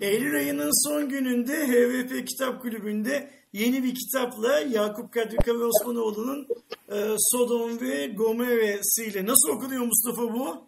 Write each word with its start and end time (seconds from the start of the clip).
Eylül 0.00 0.36
ayının 0.36 0.88
son 0.88 1.08
gününde 1.08 1.66
HVP 1.66 2.28
Kitap 2.28 2.62
Kulübü'nde 2.62 3.30
yeni 3.52 3.82
bir 3.84 3.94
kitapla 3.94 4.60
Yakup 4.60 5.12
Kadri 5.12 5.36
Kavi 5.36 5.64
Osmanoğlu'nun 5.64 6.46
e, 6.88 7.14
Sodom 7.18 7.80
ve 7.80 8.06
Gomorra'sıyla. 8.06 9.26
Nasıl 9.26 9.48
okunuyor 9.48 9.84
Mustafa 9.84 10.22
bu? 10.22 10.64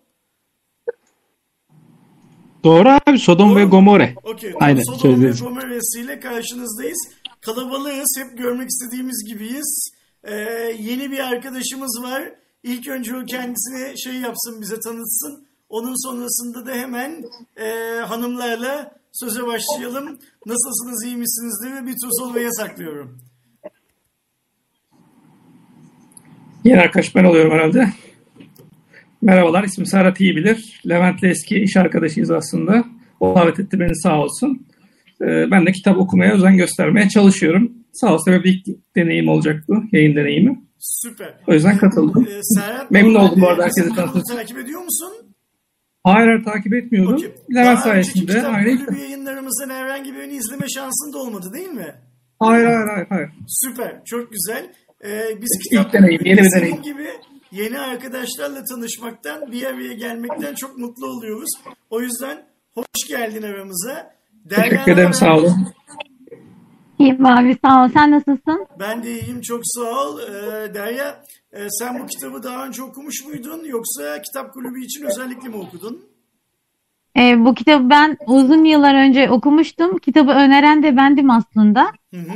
Doğru 2.64 2.89
abi 3.07 3.18
Sodom 3.18 3.50
Doğru 3.50 3.59
ve 3.59 3.64
Gomorre. 3.64 4.14
Okay. 4.25 4.55
Aynen. 4.61 4.82
Sodom 4.82 5.25
ve 5.25 5.30
Gomorra'sıyla 5.30 6.21
karşınızdayız. 6.21 7.09
Kalabalığız. 7.41 8.19
Hep 8.19 8.39
görmek 8.39 8.69
istediğimiz 8.69 9.25
gibiyiz. 9.29 9.91
Ee, 10.25 10.35
yeni 10.80 11.11
bir 11.11 11.19
arkadaşımız 11.19 12.03
var. 12.03 12.35
İlk 12.62 12.89
önce 12.89 13.17
o 13.17 13.25
kendisine 13.25 13.96
şey 13.96 14.14
yapsın 14.14 14.61
bize 14.61 14.80
tanıtsın. 14.80 15.46
Onun 15.69 16.09
sonrasında 16.09 16.67
da 16.67 16.73
hemen 16.73 17.25
e, 17.57 17.99
hanımlarla 18.01 19.01
söze 19.12 19.46
başlayalım. 19.46 20.18
Nasılsınız, 20.46 21.04
iyi 21.04 21.16
misiniz 21.16 21.61
diye 21.64 21.86
bir 21.86 21.93
tur 21.93 22.11
solvaya 22.18 22.50
saklıyorum. 22.53 23.18
Yeni 26.64 26.80
arkadaş 26.80 27.14
ben 27.14 27.25
oluyorum 27.25 27.53
herhalde. 27.53 27.89
Merhabalar, 29.22 29.64
ismim 29.64 29.86
Serhat 29.86 30.20
iyi 30.20 30.36
bilir. 30.36 30.82
Levent'le 30.89 31.25
eski 31.25 31.56
iş 31.56 31.76
arkadaşıyız 31.76 32.30
aslında. 32.30 32.84
O 33.20 33.34
davet 33.34 33.61
etti 33.61 33.80
beni 33.80 33.97
sağ 33.97 34.19
olsun. 34.19 34.67
Ee, 35.20 35.50
ben 35.50 35.67
de 35.67 35.72
kitap 35.72 35.98
okumaya 35.98 36.34
özen 36.34 36.56
göstermeye 36.56 37.08
çalışıyorum. 37.08 37.72
Sağ 37.92 38.14
olsun 38.14 38.44
bir 38.44 38.55
ilk 38.55 38.67
deneyim 38.97 39.28
olacak 39.28 39.64
bu, 39.69 39.84
yayın 39.92 40.17
deneyimi. 40.17 40.62
Süper. 40.78 41.34
O 41.47 41.53
yüzden 41.53 41.78
katıldım. 41.78 42.27
Ee, 42.31 42.41
Serhat, 42.42 42.91
Memnun 42.91 43.14
oldum 43.14 43.41
bu 43.41 43.48
arada 43.48 43.62
herkese 43.62 43.89
tanıştığım 43.89 44.36
Takip 44.36 44.58
ediyor 44.58 44.81
musun? 44.81 45.31
Hayır, 46.05 46.27
hayır 46.28 46.44
takip 46.44 46.74
etmiyordum. 46.74 47.14
Okay. 47.14 47.33
Levent 47.55 47.78
sayesinde. 47.78 48.42
Daha 48.42 48.61
önceki 48.61 48.78
kitap 48.78 48.98
yayınlarımızdan 48.98 49.70
herhangi 49.70 50.14
birini 50.14 50.33
izleme 50.33 50.69
şansın 50.69 51.12
da 51.12 51.19
olmadı 51.19 51.50
değil 51.55 51.69
mi? 51.69 51.94
Hayır, 52.41 52.67
hayır, 52.67 52.86
hayır. 52.86 53.06
hayır. 53.09 53.31
Süper, 53.48 54.05
çok 54.05 54.33
güzel. 54.33 54.72
Ee, 55.05 55.42
biz 55.42 55.59
kitap 55.69 55.86
İlk 55.86 55.92
deneyim, 55.92 56.20
yeni 56.25 56.41
bir 56.41 56.50
deneyim. 56.53 56.83
gibi 56.83 57.09
yeni 57.53 57.78
arkadaşlarla 57.81 58.64
tanışmaktan, 58.64 59.53
bir 59.53 59.64
araya 59.67 59.92
gelmekten 59.92 60.55
çok 60.55 60.78
mutlu 60.78 61.06
oluyoruz. 61.06 61.50
O 61.91 62.00
yüzden 62.00 62.42
hoş 62.75 63.09
geldin 63.09 63.42
aramıza. 63.42 64.14
Teşekkür 64.50 64.92
ederim, 64.92 65.12
sağ 65.12 65.37
olun. 65.37 65.72
İyiyim 67.03 67.27
abi 67.27 67.56
sağ 67.64 67.84
ol. 67.84 67.89
Sen 67.95 68.11
nasılsın? 68.11 68.67
Ben 68.78 69.03
de 69.03 69.20
iyiyim 69.20 69.41
çok 69.41 69.61
sağ 69.64 70.06
ol. 70.06 70.20
Ee, 70.20 70.75
Derya 70.75 71.25
e, 71.53 71.70
sen 71.70 71.98
bu 71.98 72.06
kitabı 72.06 72.42
daha 72.42 72.67
önce 72.67 72.83
okumuş 72.83 73.25
muydun 73.25 73.64
yoksa 73.64 74.22
kitap 74.22 74.53
kulübü 74.55 74.84
için 74.84 75.05
özellikle 75.05 75.48
mi 75.48 75.56
okudun? 75.56 76.05
E, 77.19 77.44
bu 77.44 77.55
kitabı 77.55 77.91
ben 77.91 78.17
uzun 78.27 78.64
yıllar 78.64 78.94
önce 78.94 79.31
okumuştum. 79.31 79.98
Kitabı 79.98 80.31
öneren 80.31 80.83
de 80.83 80.97
bendim 80.97 81.31
aslında. 81.31 81.92
Hı 82.14 82.20
hı. 82.20 82.33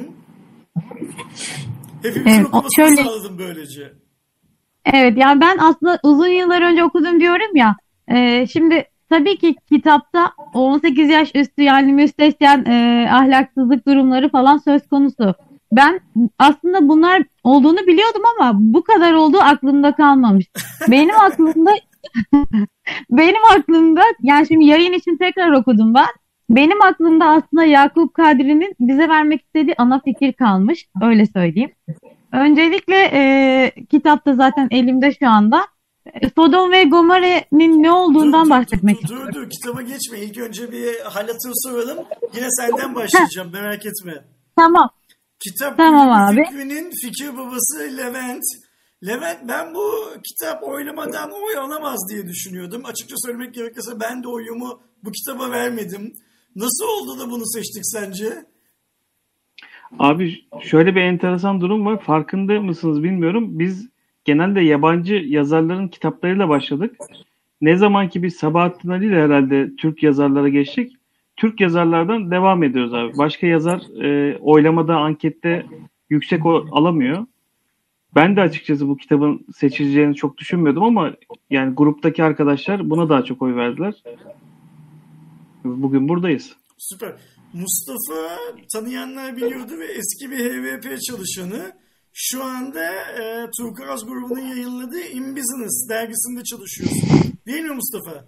Hepimizin 2.03 2.31
evet, 2.31 2.47
okumasını 2.47 2.71
şöyle... 2.77 3.05
sağladım 3.05 3.39
böylece. 3.39 3.93
Evet 4.85 5.19
yani 5.19 5.41
ben 5.41 5.59
aslında 5.59 5.99
uzun 6.03 6.29
yıllar 6.29 6.63
önce 6.63 6.85
okudum 6.85 7.21
diyorum 7.21 7.57
ya. 7.57 7.77
E, 8.09 8.47
şimdi 8.47 8.85
tabii 9.11 9.39
ki 9.39 9.55
kitapta 9.69 10.33
18 10.55 11.11
yaş 11.11 11.31
üstü 11.35 11.63
yani 11.63 11.93
müstesyen 11.93 12.65
e, 12.65 13.09
ahlaksızlık 13.11 13.87
durumları 13.87 14.29
falan 14.29 14.59
söz 14.59 14.89
konusu. 14.89 15.35
Ben 15.73 16.01
aslında 16.39 16.89
bunlar 16.89 17.23
olduğunu 17.45 17.87
biliyordum 17.87 18.23
ama 18.39 18.53
bu 18.55 18.85
kadar 18.85 19.13
olduğu 19.13 19.41
aklımda 19.41 19.93
kalmamış. 19.93 20.47
Benim 20.91 21.21
aklımda 21.21 21.71
benim 23.11 23.45
aklımda 23.57 24.03
yani 24.23 24.47
şimdi 24.47 24.65
yayın 24.65 24.93
için 24.93 25.17
tekrar 25.17 25.53
okudum 25.53 25.95
ben. 25.95 26.07
Benim 26.51 26.83
aklımda 26.83 27.27
aslında 27.27 27.65
Yakup 27.65 28.15
Kadri'nin 28.15 28.75
bize 28.81 29.09
vermek 29.09 29.43
istediği 29.43 29.75
ana 29.79 30.01
fikir 30.01 30.33
kalmış. 30.33 30.87
Öyle 31.03 31.27
söyleyeyim. 31.27 31.71
Öncelikle 32.33 33.11
e, 33.13 33.73
kitapta 33.91 34.35
zaten 34.35 34.69
elimde 34.71 35.13
şu 35.13 35.29
anda. 35.29 35.67
Sodom 36.35 36.73
ve 36.73 36.85
Gomorra'nın 36.85 37.83
ne 37.83 37.91
olduğundan 37.91 38.45
dur, 38.45 38.51
bahsetmek 38.51 39.03
dur, 39.03 39.09
dur, 39.09 39.27
dur, 39.27 39.33
dur, 39.35 39.51
kitaba 39.51 39.83
geçme. 39.83 40.21
İlk 40.21 40.39
önce 40.39 40.73
bir 40.73 41.01
halatını 41.01 41.53
soralım. 41.55 41.99
Yine 42.35 42.47
senden 42.51 42.95
başlayacağım 42.95 43.53
merak 43.53 43.87
etme. 43.87 44.25
Tamam. 44.57 44.91
Kitap 45.41 45.77
tamam 45.77 46.11
abi. 46.11 46.45
fikrinin 46.45 46.91
fikir 47.03 47.37
babası 47.37 47.97
Levent. 47.97 48.43
Levent 49.07 49.39
ben 49.49 49.75
bu 49.75 50.09
kitap 50.29 50.63
oylamadan 50.63 51.31
oy 51.31 51.59
alamaz 51.59 51.99
diye 52.11 52.27
düşünüyordum. 52.27 52.83
Açıkça 52.85 53.17
söylemek 53.19 53.55
gerekirse 53.55 54.01
ben 54.01 54.23
de 54.23 54.29
oyumu 54.29 54.81
bu 55.05 55.11
kitaba 55.13 55.51
vermedim. 55.51 56.13
Nasıl 56.57 56.85
oldu 56.85 57.21
da 57.21 57.31
bunu 57.31 57.47
seçtik 57.47 57.83
sence? 57.87 58.45
Abi 59.99 60.45
şöyle 60.63 60.95
bir 60.95 61.01
enteresan 61.01 61.61
durum 61.61 61.87
var. 61.87 62.03
Farkında 62.03 62.61
mısınız 62.61 63.03
bilmiyorum. 63.03 63.59
Biz 63.59 63.89
genelde 64.27 64.61
yabancı 64.61 65.15
yazarların 65.15 65.89
kitaplarıyla 65.89 66.49
başladık. 66.49 66.97
Ne 67.61 67.77
zaman 67.77 68.09
ki 68.09 68.23
biz 68.23 68.37
Sabahattin 68.37 68.89
Ali 68.89 69.07
ile 69.07 69.23
herhalde 69.23 69.77
Türk 69.77 70.03
yazarlara 70.03 70.49
geçtik. 70.49 70.93
Türk 71.37 71.61
yazarlardan 71.61 72.31
devam 72.31 72.63
ediyoruz 72.63 72.95
abi. 72.95 73.19
Başka 73.19 73.47
yazar 73.47 74.03
e, 74.05 74.39
oylamada, 74.39 74.97
ankette 74.97 75.67
yüksek 76.11 76.47
o, 76.47 76.65
alamıyor. 76.73 77.27
Ben 78.15 78.37
de 78.37 78.41
açıkçası 78.41 78.89
bu 78.89 78.97
kitabın 78.97 79.47
seçileceğini 79.57 80.15
çok 80.15 80.39
düşünmüyordum 80.39 80.83
ama 80.83 81.13
yani 81.51 81.75
gruptaki 81.75 82.25
arkadaşlar 82.25 82.91
buna 82.91 83.09
daha 83.09 83.25
çok 83.25 83.43
oy 83.43 83.57
verdiler. 83.57 83.95
Bugün 85.65 86.09
buradayız. 86.09 86.57
Süper. 86.79 87.13
Mustafa 87.53 88.39
tanıyanlar 88.73 89.37
biliyordu 89.37 89.73
ve 89.79 89.85
eski 89.85 90.31
bir 90.31 90.37
HVP 90.37 91.01
çalışanı. 91.03 91.73
Şu 92.19 92.45
anda 92.45 92.85
e, 92.93 93.51
Turkuaz 93.59 94.07
grubunun 94.07 94.41
yayınladığı 94.41 95.01
In 95.01 95.37
Business 95.37 95.89
dergisinde 95.89 96.45
çalışıyorsun. 96.45 97.09
Değil 97.47 97.63
mi 97.63 97.75
Mustafa? 97.75 98.25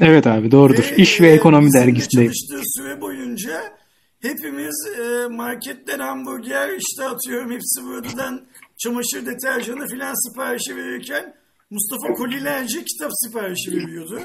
Evet 0.00 0.26
abi 0.26 0.50
doğrudur. 0.50 0.84
Ve, 0.92 0.96
İş 0.96 1.20
ve 1.20 1.32
Ekonomi 1.32 1.72
dergisindeyim. 1.72 2.32
Çalıştığı 2.32 2.70
süre 2.80 3.00
boyunca 3.00 3.62
hepimiz 4.22 4.86
e, 5.00 5.26
marketten 5.26 5.98
hamburger 5.98 6.68
işte 6.68 7.04
atıyorum 7.04 7.52
hepsi 7.52 7.84
buradan 7.84 8.46
çamaşır 8.78 9.26
deterjanı 9.26 9.88
filan 9.88 10.28
siparişi 10.28 10.76
verirken 10.76 11.34
Mustafa 11.70 12.14
kolilerce 12.14 12.84
kitap 12.84 13.10
siparişi 13.14 13.72
veriyordu. 13.72 14.20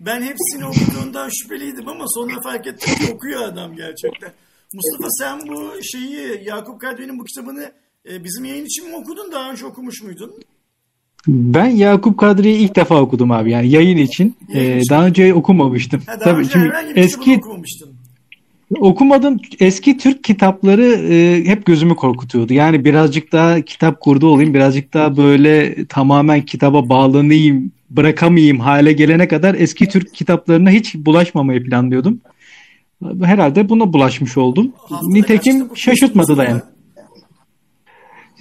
Ben 0.00 0.22
hepsini 0.22 0.66
okuduğundan 0.66 1.30
şüpheliydim 1.42 1.88
ama 1.88 2.04
sonra 2.08 2.40
fark 2.42 2.66
ettim 2.66 2.94
ki 2.94 3.12
okuyor 3.12 3.42
adam 3.42 3.76
gerçekten. 3.76 4.32
Mustafa 4.74 5.08
sen 5.10 5.48
bu 5.48 5.82
şeyi 5.82 6.44
Yakup 6.44 6.80
Kadri'nin 6.80 7.18
bu 7.18 7.24
kitabını 7.24 7.72
e, 8.10 8.24
bizim 8.24 8.44
yayın 8.44 8.64
için 8.64 8.88
mi 8.88 8.96
okudun 8.96 9.32
daha 9.32 9.50
önce 9.50 9.66
okumuş 9.66 10.02
muydun? 10.02 10.32
Ben 11.28 11.66
Yakup 11.66 12.18
Kadri'yi 12.18 12.58
ilk 12.58 12.76
defa 12.76 13.00
okudum 13.00 13.30
abi 13.30 13.50
yani 13.50 13.70
yayın 13.70 13.96
için. 13.96 14.36
Yayın 14.54 14.78
ee, 14.78 14.82
daha 14.90 15.06
önce 15.06 15.34
okumamıştım. 15.34 16.02
Ha, 16.06 16.20
daha 16.20 16.24
Tabii 16.24 16.40
önce 16.40 16.50
şimdi 16.50 16.72
eski. 16.94 17.40
Okumadım. 18.80 19.40
Eski 19.60 19.96
Türk 19.96 20.24
kitapları 20.24 20.84
e, 20.84 21.44
hep 21.44 21.66
gözümü 21.66 21.94
korkutuyordu. 21.94 22.52
Yani 22.52 22.84
birazcık 22.84 23.32
daha 23.32 23.60
kitap 23.60 24.00
kurdu 24.00 24.26
olayım, 24.26 24.54
birazcık 24.54 24.94
daha 24.94 25.16
böyle 25.16 25.84
tamamen 25.86 26.42
kitaba 26.42 26.88
bağlanayım, 26.88 27.72
bırakamayayım 27.90 28.60
hale 28.60 28.92
gelene 28.92 29.28
kadar 29.28 29.54
eski 29.54 29.88
Türk 29.88 30.14
kitaplarına 30.14 30.70
hiç 30.70 30.94
bulaşmamayı 30.94 31.64
planlıyordum. 31.64 32.20
Herhalde 33.22 33.68
buna 33.68 33.92
bulaşmış 33.92 34.36
oldum. 34.36 34.72
Haftada 34.76 35.08
Nitekim 35.08 35.76
şaşırtmadı 35.76 36.36
da 36.36 36.44
yani. 36.44 36.60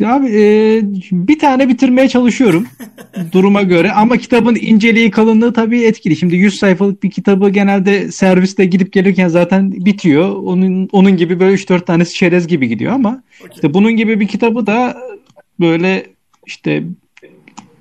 Abi 0.05 0.27
e, 0.27 0.81
bir 1.11 1.39
tane 1.39 1.69
bitirmeye 1.69 2.09
çalışıyorum 2.09 2.67
duruma 3.31 3.61
göre 3.61 3.91
ama 3.91 4.17
kitabın 4.17 4.55
inceliği 4.55 5.11
kalınlığı 5.11 5.53
tabii 5.53 5.83
etkili. 5.83 6.15
Şimdi 6.15 6.35
100 6.35 6.59
sayfalık 6.59 7.03
bir 7.03 7.11
kitabı 7.11 7.49
genelde 7.49 8.11
serviste 8.11 8.65
gidip 8.65 8.93
gelirken 8.93 9.27
zaten 9.27 9.71
bitiyor. 9.71 10.35
Onun 10.35 10.89
onun 10.91 11.17
gibi 11.17 11.39
böyle 11.39 11.55
3-4 11.55 11.85
tanesi 11.85 12.13
çerez 12.13 12.47
gibi 12.47 12.67
gidiyor 12.67 12.93
ama 12.93 13.23
okay. 13.39 13.55
işte 13.55 13.73
bunun 13.73 13.91
gibi 13.91 14.19
bir 14.19 14.27
kitabı 14.27 14.67
da 14.67 14.97
böyle 15.59 16.05
işte 16.47 16.83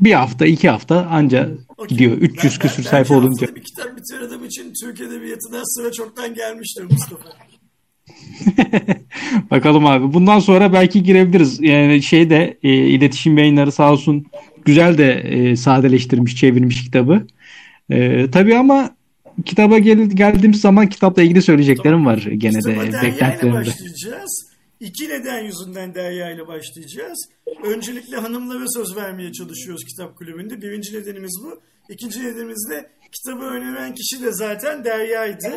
bir 0.01 0.13
hafta 0.13 0.47
iki 0.47 0.69
hafta 0.69 1.07
anca 1.07 1.51
okay. 1.69 1.89
gidiyor. 1.89 2.13
300 2.17 2.53
ben, 2.55 2.59
küsür 2.59 2.85
ben, 2.85 2.91
sayfa 2.91 3.15
olunca. 3.15 3.55
Bir 3.55 3.63
kitap 3.63 3.97
bitirdiğim 3.97 4.45
için 4.45 4.73
Türk 4.83 5.01
Edebiyatı'na 5.01 5.63
sıra 5.65 5.93
çoktan 5.93 6.35
gelmiştir 6.35 6.85
Mustafa. 6.85 7.50
Bakalım 9.51 9.87
abi. 9.87 10.15
Bundan 10.15 10.39
sonra 10.39 10.73
belki 10.73 11.03
girebiliriz. 11.03 11.61
Yani 11.61 12.03
şeyde 12.03 12.59
e, 12.63 12.69
iletişim 12.77 13.39
yayınları 13.39 13.73
sağ 13.73 13.93
olsun 13.93 14.27
güzel 14.65 14.99
de 14.99 15.13
e, 15.13 15.57
sadeleştirmiş, 15.57 16.37
çevirmiş 16.37 16.85
kitabı. 16.85 17.27
E, 17.91 18.31
tabii 18.31 18.57
ama 18.57 18.97
kitaba 19.45 19.79
gel, 19.79 19.99
geldiğimiz 19.99 20.61
zaman 20.61 20.89
kitapla 20.89 21.23
ilgili 21.23 21.43
söyleyeceklerim 21.43 22.07
var 22.07 22.19
gene 22.19 22.59
Kitaba 22.59 22.87
de 22.87 23.03
beklentilerimde. 23.03 23.59
başlayacağız. 23.59 24.51
İki 24.81 25.09
neden 25.09 25.45
yüzünden 25.45 25.95
Derya 25.95 26.31
ile 26.31 26.47
başlayacağız. 26.47 27.29
Öncelikle 27.65 28.17
hanımlara 28.17 28.65
söz 28.69 28.97
vermeye 28.97 29.33
çalışıyoruz 29.33 29.85
kitap 29.85 30.17
kulübünde. 30.17 30.63
Birinci 30.63 30.95
nedenimiz 30.95 31.41
bu. 31.45 31.61
İkinci 31.89 32.25
dediğimizde 32.25 32.91
kitabı 33.13 33.45
öneren 33.45 33.95
kişi 33.95 34.23
de 34.25 34.33
zaten 34.33 34.85
Derya'ydı. 34.85 35.53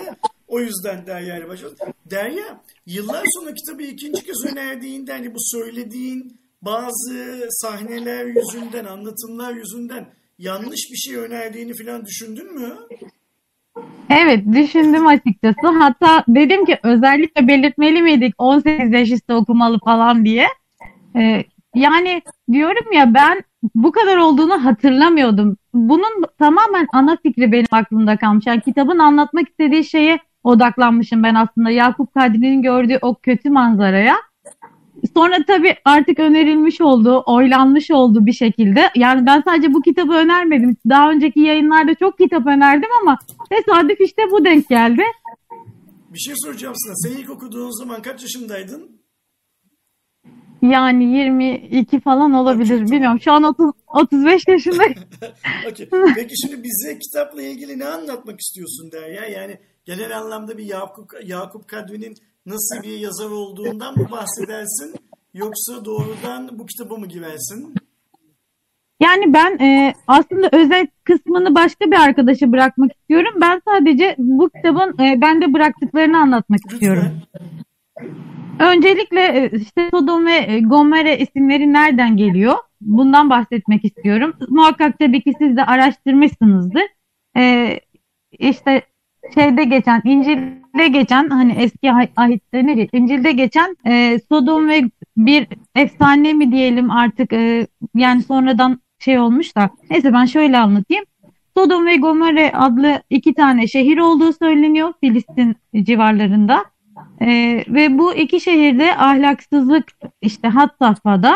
O 0.54 0.60
yüzden 0.60 1.06
Derya 1.08 1.38
ile 1.38 1.50
başladı. 1.50 1.76
Derya 2.12 2.62
yıllar 2.86 3.24
sonra 3.40 3.54
kitabı 3.54 3.84
ikinci 3.84 4.24
kez 4.26 4.46
önerdiğinde 4.52 5.12
hani 5.12 5.36
bu 5.36 5.38
söylediğin 5.40 6.40
bazı 6.62 7.48
sahneler 7.50 8.26
yüzünden, 8.26 8.86
anlatımlar 8.86 9.54
yüzünden 9.54 10.06
yanlış 10.40 10.80
bir 10.92 10.98
şey 10.98 11.16
önerdiğini 11.16 11.74
falan 11.74 12.06
düşündün 12.06 12.54
mü? 12.54 12.74
Evet 14.10 14.44
düşündüm 14.54 15.08
açıkçası. 15.08 15.68
Hatta 15.80 16.24
dedim 16.28 16.66
ki 16.66 16.80
özellikle 16.84 17.48
belirtmeli 17.48 18.02
miydik 18.02 18.34
18 18.38 18.92
yaş 18.92 19.12
üstü 19.12 19.34
okumalı 19.34 19.80
falan 19.86 20.26
diye. 20.26 20.48
Ee, 21.16 21.44
yani 21.76 22.22
diyorum 22.52 22.92
ya 22.92 23.14
ben 23.14 23.44
bu 23.76 23.92
kadar 23.92 24.18
olduğunu 24.18 24.66
hatırlamıyordum. 24.66 25.58
Bunun 25.74 26.26
tamamen 26.40 26.88
ana 26.94 27.18
fikri 27.24 27.52
benim 27.52 27.68
aklımda 27.72 28.18
kalmış. 28.18 28.48
Yani 28.48 28.62
kitabın 28.62 29.00
anlatmak 29.00 29.50
istediği 29.50 29.86
şeye 29.86 30.20
odaklanmışım 30.44 31.24
ben 31.24 31.36
aslında. 31.36 31.69
Yakup 31.69 32.13
Kadri'nin 32.13 32.62
gördüğü 32.62 33.00
o 33.01 33.16
kötü 33.16 33.50
manzaraya. 33.50 34.16
Sonra 35.13 35.38
tabii 35.48 35.75
artık 35.86 36.19
önerilmiş 36.19 36.81
oldu, 36.81 37.24
oylanmış 37.25 37.92
oldu 37.92 38.25
bir 38.25 38.34
şekilde. 38.34 38.90
Yani 38.95 39.25
ben 39.25 39.42
sadece 39.45 39.74
bu 39.74 39.81
kitabı 39.81 40.13
önermedim. 40.13 40.78
Daha 40.90 41.12
önceki 41.12 41.40
yayınlarda 41.40 41.95
çok 41.95 42.18
kitap 42.18 42.48
önerdim 42.48 42.90
ama 43.01 43.19
tesadüf 43.50 44.01
işte 44.01 44.22
bu 44.31 44.45
denk 44.45 44.69
geldi. 44.69 45.04
Bir 46.13 46.19
şey 46.19 46.34
soracağım 46.38 46.74
sana. 46.78 46.95
Sen 46.95 47.22
ilk 47.22 47.30
okuduğun 47.30 47.80
zaman 47.80 48.01
kaç 48.01 48.22
yaşındaydın? 48.22 49.04
Yani 50.62 51.18
22 51.18 52.00
falan 52.00 52.34
olabilir. 52.34 52.74
Okay, 52.74 52.92
Bilmiyorum. 52.92 53.19
Şu 53.22 53.31
an 53.31 53.44
30, 53.44 53.72
35 53.88 54.48
yaşındayım. 54.48 54.94
okay. 55.72 55.90
Peki 56.16 56.34
şimdi 56.42 56.63
bize 56.63 57.00
kitapla 57.00 57.42
ilgili 57.42 57.80
ne 57.80 57.86
anlatmak 57.86 58.40
istiyorsun 58.42 58.92
Derya? 58.92 59.25
Yani 59.25 59.57
genel 59.85 60.18
anlamda 60.18 60.57
bir 60.57 60.63
Yakup, 60.63 61.12
Yakup 61.24 61.68
Kadri'nin 61.68 62.15
nasıl 62.45 62.83
bir 62.83 62.97
yazar 62.97 63.30
olduğundan 63.30 63.97
mı 63.97 64.07
bahsedersin? 64.12 64.95
Yoksa 65.33 65.85
doğrudan 65.85 66.59
bu 66.59 66.65
kitabı 66.65 66.97
mı 66.97 67.07
girersin? 67.07 67.74
Yani 69.00 69.33
ben 69.33 69.57
e, 69.59 69.94
aslında 70.07 70.50
özel 70.51 70.88
kısmını 71.03 71.56
başka 71.56 71.85
bir 71.85 72.01
arkadaşa 72.01 72.51
bırakmak 72.51 72.91
istiyorum. 72.91 73.33
Ben 73.41 73.62
sadece 73.68 74.15
bu 74.18 74.50
kitabın 74.50 75.03
e, 75.03 75.21
bende 75.21 75.53
bıraktıklarını 75.53 76.18
anlatmak 76.18 76.59
Lütfen. 76.65 76.75
istiyorum. 76.75 77.21
Öncelikle 78.59 79.21
e, 79.21 79.57
işte 79.57 79.89
Sodom 79.91 80.25
ve 80.25 80.35
e, 80.35 81.18
isimleri 81.18 81.74
nereden 81.74 82.18
geliyor? 82.18 82.56
Bundan 82.81 83.30
bahsetmek 83.30 83.85
istiyorum. 83.85 84.33
Muhakkak 84.50 85.00
tabii 85.00 85.21
ki 85.21 85.33
siz 85.39 85.57
de 85.57 85.65
araştırmışsınızdır. 85.65 86.83
Ee, 87.38 87.80
işte 88.31 88.81
şeyde 89.34 89.64
geçen, 89.64 90.02
İncil'de 90.06 90.88
geçen 90.88 91.30
hani 91.30 91.54
eski 91.54 91.92
ahitte 92.16 92.68
ne 92.68 92.88
İncil'de 92.94 93.31
geçen 93.31 93.78
e, 93.86 94.20
Sodom 94.30 94.70
ve 94.70 94.81
bir 95.18 95.48
efsane 95.75 96.34
mi 96.34 96.52
diyelim 96.52 96.92
artık 96.92 97.34
e, 97.34 97.68
yani 97.96 98.24
sonradan 98.24 98.80
şey 99.00 99.20
olmuş 99.20 99.56
da. 99.56 99.70
Neyse 99.90 100.14
ben 100.14 100.25
şöyle 100.25 100.58
anlatayım. 100.58 101.06
Sodom 101.58 101.86
ve 101.86 101.96
Gomorre 101.96 102.52
adlı 102.52 103.02
iki 103.10 103.34
tane 103.34 103.68
şehir 103.68 103.98
olduğu 103.98 104.34
söyleniyor 104.34 104.94
Filistin 105.00 105.56
civarlarında. 105.84 106.66
E, 107.22 107.28
ve 107.68 107.98
bu 107.98 108.14
iki 108.14 108.40
şehirde 108.40 108.96
ahlaksızlık 108.98 109.86
işte 110.22 110.48
hat 110.48 110.76
safhada. 110.80 111.36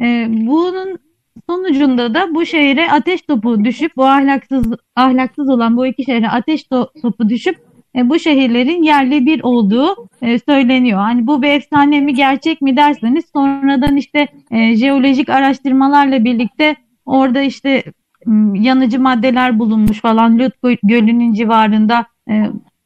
E, 0.00 0.26
bunun 0.28 0.98
sonucunda 1.46 2.14
da 2.14 2.34
bu 2.34 2.46
şehire 2.46 2.90
ateş 2.90 3.22
topu 3.22 3.64
düşüp 3.64 3.96
bu 3.96 4.04
ahlaksız 4.04 4.66
ahlaksız 4.96 5.48
olan 5.48 5.76
bu 5.76 5.86
iki 5.86 6.04
şehre 6.04 6.28
ateş 6.28 6.64
topu 7.02 7.28
düşüp 7.28 7.56
e, 7.96 8.08
bu 8.08 8.18
şehirlerin 8.18 8.82
yerli 8.82 9.26
bir 9.26 9.42
olduğu 9.42 10.08
e, 10.22 10.38
söyleniyor. 10.38 10.98
Hani 10.98 11.26
bu 11.26 11.42
bir 11.42 11.48
efsane 11.48 12.00
mi 12.00 12.14
gerçek 12.14 12.62
mi 12.62 12.76
derseniz 12.76 13.24
sonradan 13.32 13.96
işte 13.96 14.28
e, 14.50 14.76
jeolojik 14.76 15.28
araştırmalarla 15.28 16.24
birlikte 16.24 16.76
orada 17.06 17.40
işte 17.40 17.84
yanıcı 18.54 19.00
maddeler 19.00 19.58
bulunmuş 19.58 20.00
falan 20.00 20.38
Lut 20.38 20.54
Gölü'nün 20.82 21.32
civarında 21.32 22.06
e, 22.30 22.44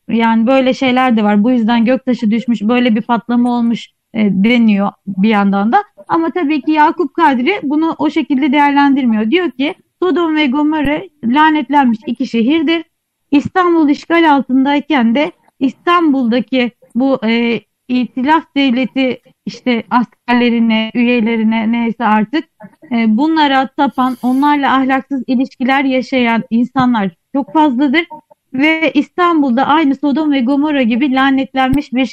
yani 0.09 0.47
böyle 0.47 0.75
şeyler 0.75 1.17
de 1.17 1.25
var. 1.25 1.45
Bu 1.45 1.51
yüzden 1.51 1.85
göktaşı 1.85 2.31
düşmüş, 2.31 2.63
böyle 2.63 2.95
bir 2.95 3.03
patlama 3.03 3.59
olmuş 3.59 3.89
e, 4.15 4.31
deniyor 4.45 4.93
bir 5.07 5.29
yandan 5.29 5.73
da. 5.73 5.85
Ama 6.09 6.31
tabii 6.31 6.63
ki 6.63 6.73
Yakup 6.73 7.15
Kadri 7.15 7.61
bunu 7.63 7.95
o 7.99 8.11
şekilde 8.11 8.53
değerlendirmiyor. 8.53 9.31
Diyor 9.31 9.51
ki 9.51 9.75
Sodom 10.03 10.37
ve 10.37 10.47
Gomorre 10.47 11.09
lanetlenmiş 11.25 11.99
iki 12.07 12.27
şehirdir. 12.27 12.85
İstanbul 13.31 13.89
işgal 13.89 14.33
altındayken 14.33 15.15
de 15.15 15.33
İstanbul'daki 15.61 16.71
bu 16.95 17.19
e, 17.25 17.61
itilaf 17.89 18.45
devleti 18.57 19.21
işte 19.47 19.83
askerlerine, 19.91 20.91
üyelerine 20.95 21.73
neyse 21.73 22.05
artık 22.05 22.45
e, 22.93 23.17
bunlara 23.17 23.67
tapan, 23.67 24.17
onlarla 24.23 24.75
ahlaksız 24.77 25.25
ilişkiler 25.27 25.85
yaşayan 25.85 26.43
insanlar 26.51 27.11
çok 27.35 27.53
fazladır 27.53 28.07
ve 28.55 28.93
İstanbul'da 28.95 29.67
aynı 29.67 29.97
Sodom 29.97 30.33
ve 30.33 30.41
Gomorra 30.41 30.83
gibi 30.83 31.13
lanetlenmiş 31.13 31.93
bir 31.93 32.07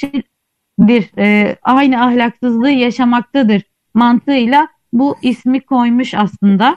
şeydir. 0.78 1.18
E, 1.18 1.56
aynı 1.62 2.02
ahlaksızlığı 2.04 2.70
yaşamaktadır 2.70 3.62
mantığıyla 3.94 4.68
bu 4.92 5.16
ismi 5.22 5.60
koymuş 5.60 6.14
aslında. 6.14 6.76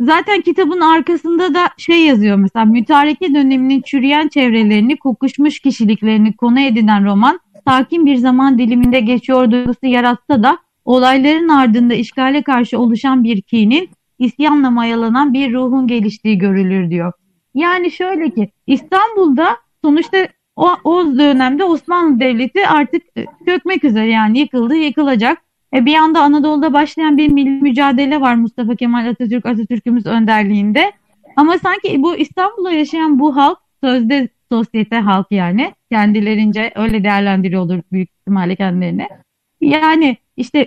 Zaten 0.00 0.40
kitabın 0.40 0.80
arkasında 0.80 1.54
da 1.54 1.68
şey 1.78 2.06
yazıyor 2.06 2.36
mesela 2.36 2.64
mütareke 2.64 3.34
döneminin 3.34 3.82
çürüyen 3.82 4.28
çevrelerini, 4.28 4.96
kokuşmuş 4.96 5.60
kişiliklerini 5.60 6.36
konu 6.36 6.60
edinen 6.60 7.04
roman 7.04 7.40
sakin 7.66 8.06
bir 8.06 8.16
zaman 8.16 8.58
diliminde 8.58 9.00
geçiyor 9.00 9.50
duygusu 9.50 9.86
yaratsa 9.86 10.42
da 10.42 10.58
olayların 10.84 11.48
ardında 11.48 11.94
işgale 11.94 12.42
karşı 12.42 12.78
oluşan 12.78 13.24
bir 13.24 13.42
kinin 13.42 13.88
isyanla 14.18 14.70
mayalanan 14.70 15.32
bir 15.32 15.52
ruhun 15.52 15.86
geliştiği 15.86 16.38
görülür 16.38 16.90
diyor. 16.90 17.12
Yani 17.54 17.90
şöyle 17.90 18.30
ki 18.30 18.50
İstanbul'da 18.66 19.56
sonuçta 19.84 20.28
o, 20.58 20.76
o 20.84 21.18
dönemde 21.18 21.64
Osmanlı 21.64 22.20
Devleti 22.20 22.68
artık 22.68 23.02
çökmek 23.46 23.84
üzere 23.84 24.10
yani 24.10 24.38
yıkıldı 24.38 24.74
yıkılacak. 24.74 25.38
E 25.74 25.86
bir 25.86 25.94
anda 25.94 26.20
Anadolu'da 26.20 26.72
başlayan 26.72 27.18
bir 27.18 27.32
milli 27.32 27.62
mücadele 27.62 28.20
var 28.20 28.34
Mustafa 28.34 28.74
Kemal 28.74 29.08
Atatürk 29.08 29.46
Atatürk'ümüz 29.46 30.06
önderliğinde. 30.06 30.92
Ama 31.36 31.58
sanki 31.58 32.02
bu 32.02 32.16
İstanbul'da 32.16 32.70
yaşayan 32.70 33.18
bu 33.18 33.36
halk 33.36 33.58
sözde 33.84 34.28
sosyete 34.52 34.96
halk 34.96 35.26
yani 35.30 35.74
kendilerince 35.90 36.72
öyle 36.74 37.04
değerlendiriyordur 37.04 37.80
büyük 37.92 38.10
ihtimalle 38.10 38.56
kendilerini. 38.56 39.08
Yani 39.60 40.16
işte 40.36 40.66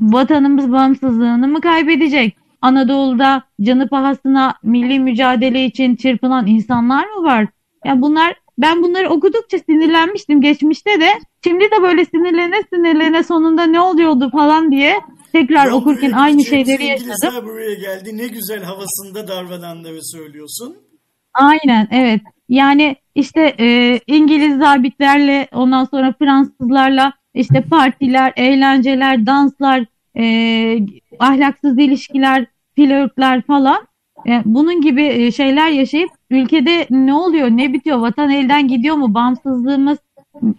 vatanımız 0.00 0.72
bağımsızlığını 0.72 1.48
mı 1.48 1.60
kaybedecek? 1.60 2.36
Anadolu'da 2.62 3.42
canı 3.60 3.88
pahasına 3.88 4.54
milli 4.62 5.00
mücadele 5.00 5.64
için 5.64 5.96
çırpınan 5.96 6.46
insanlar 6.46 7.04
mı 7.06 7.22
var? 7.22 7.46
Yani 7.84 8.02
bunlar 8.02 8.34
ben 8.58 8.82
bunları 8.82 9.08
okudukça 9.08 9.58
sinirlenmiştim 9.58 10.40
geçmişte 10.40 11.00
de. 11.00 11.08
Şimdi 11.44 11.64
de 11.64 11.82
böyle 11.82 12.04
sinirlene 12.04 12.62
sinirlene 12.72 13.22
sonunda 13.22 13.66
ne 13.66 13.80
oluyordu 13.80 14.30
falan 14.30 14.72
diye 14.72 15.00
tekrar 15.32 15.66
Yol 15.66 15.80
okurken 15.80 16.12
aynı 16.12 16.44
şeyleri 16.44 16.84
yaşadım. 16.84 17.44
Buraya 17.44 17.74
geldi 17.74 18.16
ne 18.16 18.26
güzel 18.26 18.62
havasında 18.62 19.28
darvadanları 19.28 20.04
söylüyorsun. 20.04 20.76
Aynen 21.34 21.88
evet. 21.90 22.20
Yani 22.48 22.96
işte 23.14 23.54
e, 23.60 24.00
İngiliz 24.06 24.58
zabitlerle 24.58 25.48
ondan 25.52 25.84
sonra 25.84 26.14
Fransızlarla 26.18 27.12
işte 27.34 27.60
partiler, 27.60 28.32
eğlenceler, 28.36 29.26
danslar, 29.26 29.84
e, 30.18 30.78
ahlaksız 31.18 31.78
ilişkiler, 31.78 32.46
flörtler 32.76 33.42
falan 33.42 33.86
e, 34.28 34.42
bunun 34.44 34.80
gibi 34.80 35.02
e, 35.02 35.32
şeyler 35.32 35.70
yaşayıp 35.70 36.10
ülkede 36.30 36.86
ne 36.90 37.14
oluyor, 37.14 37.48
ne 37.50 37.72
bitiyor, 37.72 37.98
vatan 37.98 38.30
elden 38.30 38.68
gidiyor 38.68 38.96
mu, 38.96 39.14
bağımsızlığımız 39.14 39.98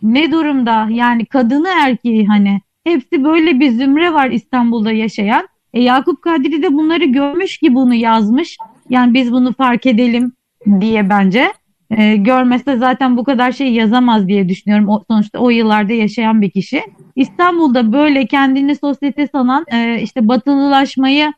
ne 0.03 0.31
durumda? 0.31 0.87
Yani 0.89 1.25
kadını 1.25 1.67
erkeği 1.67 2.27
hani 2.27 2.61
hepsi 2.83 3.23
böyle 3.23 3.59
bir 3.59 3.71
zümre 3.71 4.13
var 4.13 4.29
İstanbul'da 4.29 4.91
yaşayan. 4.91 5.47
E, 5.73 5.81
Yakup 5.81 6.21
Kadri 6.21 6.63
de 6.63 6.73
bunları 6.73 7.05
görmüş 7.05 7.57
ki 7.57 7.75
bunu 7.75 7.93
yazmış. 7.93 8.57
Yani 8.89 9.13
biz 9.13 9.31
bunu 9.31 9.53
fark 9.53 9.85
edelim 9.85 10.33
diye 10.81 11.09
bence. 11.09 11.53
E, 11.91 12.15
görmese 12.15 12.77
zaten 12.77 13.17
bu 13.17 13.23
kadar 13.23 13.51
şey 13.51 13.73
yazamaz 13.73 14.27
diye 14.27 14.49
düşünüyorum. 14.49 14.89
O, 14.89 15.03
sonuçta 15.11 15.39
o 15.39 15.49
yıllarda 15.49 15.93
yaşayan 15.93 16.41
bir 16.41 16.51
kişi. 16.51 16.81
İstanbul'da 17.15 17.93
böyle 17.93 18.25
kendini 18.25 18.75
sosyete 18.75 19.27
sanan 19.27 19.65
e, 19.71 20.01
işte 20.01 20.27
batılılaşmayı 20.27 21.33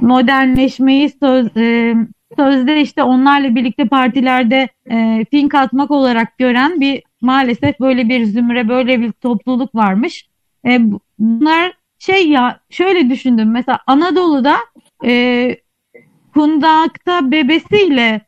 modernleşmeyi 0.00 1.10
söz, 1.20 1.56
e, 1.56 1.94
sözde 2.36 2.80
işte 2.80 3.02
onlarla 3.02 3.54
birlikte 3.54 3.88
partilerde 3.88 4.68
e, 4.90 5.26
fink 5.30 5.54
atmak 5.54 5.90
olarak 5.90 6.38
gören 6.38 6.80
bir 6.80 7.02
maalesef 7.20 7.80
böyle 7.80 8.08
bir 8.08 8.24
zümre 8.24 8.68
böyle 8.68 9.00
bir 9.00 9.12
topluluk 9.12 9.74
varmış. 9.74 10.28
E, 10.66 10.80
bunlar 11.18 11.72
şey 11.98 12.28
ya 12.28 12.60
şöyle 12.70 13.10
düşündüm 13.10 13.50
mesela 13.50 13.78
Anadolu'da 13.86 14.56
e, 15.04 15.56
kundakta 16.34 17.30
bebesiyle 17.30 18.20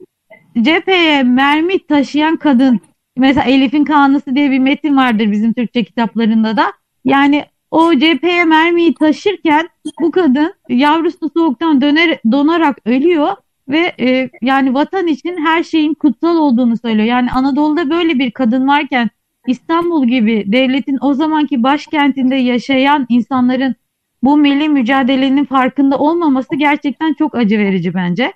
cepheye 0.60 1.22
mermi 1.22 1.86
taşıyan 1.86 2.36
kadın 2.36 2.80
mesela 3.16 3.44
Elif'in 3.44 3.84
Kanlısı 3.84 4.34
diye 4.34 4.50
bir 4.50 4.58
metin 4.58 4.96
vardır 4.96 5.32
bizim 5.32 5.52
Türkçe 5.52 5.84
kitaplarında 5.84 6.56
da. 6.56 6.72
Yani 7.04 7.44
o 7.74 7.94
cepheye 7.98 8.44
mermiyi 8.44 8.94
taşırken 8.94 9.68
bu 10.00 10.10
kadın 10.10 10.54
yavrusu 10.68 11.30
soğuktan 11.36 11.80
döner, 11.80 12.18
donarak 12.32 12.78
ölüyor 12.86 13.36
ve 13.68 13.92
e, 14.00 14.30
yani 14.42 14.74
vatan 14.74 15.06
için 15.06 15.36
her 15.36 15.62
şeyin 15.62 15.94
kutsal 15.94 16.36
olduğunu 16.36 16.76
söylüyor. 16.76 17.06
Yani 17.06 17.30
Anadolu'da 17.30 17.90
böyle 17.90 18.18
bir 18.18 18.30
kadın 18.30 18.68
varken 18.68 19.10
İstanbul 19.46 20.06
gibi 20.06 20.44
devletin 20.46 20.98
o 21.00 21.14
zamanki 21.14 21.62
başkentinde 21.62 22.36
yaşayan 22.36 23.06
insanların 23.08 23.74
bu 24.22 24.36
milli 24.36 24.68
mücadelenin 24.68 25.44
farkında 25.44 25.98
olmaması 25.98 26.56
gerçekten 26.56 27.14
çok 27.14 27.34
acı 27.34 27.58
verici 27.58 27.94
bence. 27.94 28.32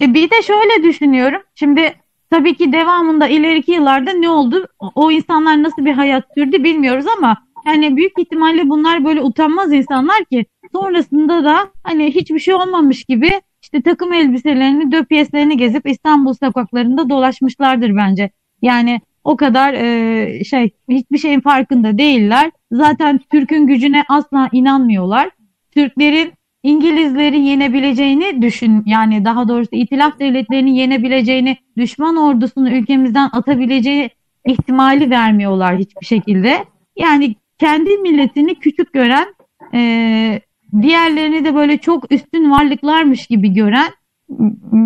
E 0.00 0.14
bir 0.14 0.30
de 0.30 0.42
şöyle 0.42 0.82
düşünüyorum. 0.82 1.42
Şimdi 1.54 1.94
tabii 2.30 2.56
ki 2.56 2.72
devamında 2.72 3.28
ileriki 3.28 3.72
yıllarda 3.72 4.12
ne 4.12 4.28
oldu? 4.28 4.66
O 4.94 5.10
insanlar 5.10 5.62
nasıl 5.62 5.84
bir 5.84 5.92
hayat 5.92 6.24
sürdü 6.34 6.64
bilmiyoruz 6.64 7.06
ama 7.18 7.47
yani 7.68 7.96
büyük 7.96 8.18
ihtimalle 8.18 8.68
bunlar 8.68 9.04
böyle 9.04 9.22
utanmaz 9.22 9.72
insanlar 9.72 10.24
ki 10.24 10.46
sonrasında 10.72 11.44
da 11.44 11.70
hani 11.82 12.14
hiçbir 12.14 12.38
şey 12.38 12.54
olmamış 12.54 13.04
gibi 13.04 13.30
işte 13.62 13.82
takım 13.82 14.12
elbiselerini, 14.12 14.92
döpiyeslerini 14.92 15.56
gezip 15.56 15.88
İstanbul 15.88 16.34
sokaklarında 16.34 17.08
dolaşmışlardır 17.08 17.96
bence. 17.96 18.30
Yani 18.62 19.00
o 19.24 19.36
kadar 19.36 19.74
e, 19.74 20.44
şey 20.44 20.70
hiçbir 20.88 21.18
şeyin 21.18 21.40
farkında 21.40 21.98
değiller. 21.98 22.50
Zaten 22.72 23.20
Türk'ün 23.30 23.66
gücüne 23.66 24.04
asla 24.08 24.48
inanmıyorlar. 24.52 25.30
Türklerin 25.74 26.32
İngilizleri 26.62 27.40
yenebileceğini 27.40 28.42
düşün 28.42 28.82
yani 28.86 29.24
daha 29.24 29.48
doğrusu 29.48 29.70
itilaf 29.72 30.18
devletlerini 30.18 30.78
yenebileceğini 30.78 31.56
düşman 31.76 32.16
ordusunu 32.16 32.70
ülkemizden 32.70 33.28
atabileceği 33.32 34.10
ihtimali 34.46 35.10
vermiyorlar 35.10 35.78
hiçbir 35.78 36.06
şekilde. 36.06 36.64
Yani 36.96 37.34
kendi 37.58 37.96
milletini 37.96 38.54
küçük 38.54 38.92
gören 38.92 39.34
e, 39.74 40.40
diğerlerini 40.82 41.44
de 41.44 41.54
böyle 41.54 41.78
çok 41.78 42.12
üstün 42.12 42.50
varlıklarmış 42.50 43.26
gibi 43.26 43.52
gören 43.52 43.90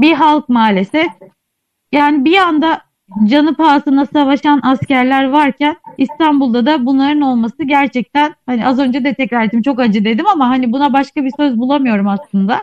bir 0.03 0.13
halk 0.13 0.49
maalesef. 0.49 1.11
Yani 1.93 2.25
bir 2.25 2.37
anda 2.37 2.83
canı 3.25 3.55
pahasına 3.55 4.07
savaşan 4.07 4.61
askerler 4.63 5.29
varken 5.29 5.77
İstanbul'da 5.99 6.67
da 6.67 6.87
bunların 6.87 7.21
olması 7.21 7.65
gerçekten 7.65 8.35
hani 8.47 8.67
az 8.67 8.79
önce 8.79 9.05
de 9.05 9.15
tekrar 9.15 9.45
ettim 9.45 9.63
çok 9.63 9.81
acı 9.81 10.05
dedim 10.05 10.27
ama 10.27 10.49
hani 10.49 10.73
buna 10.73 10.93
başka 10.93 11.25
bir 11.25 11.33
söz 11.37 11.59
bulamıyorum 11.59 12.09
aslında. 12.09 12.63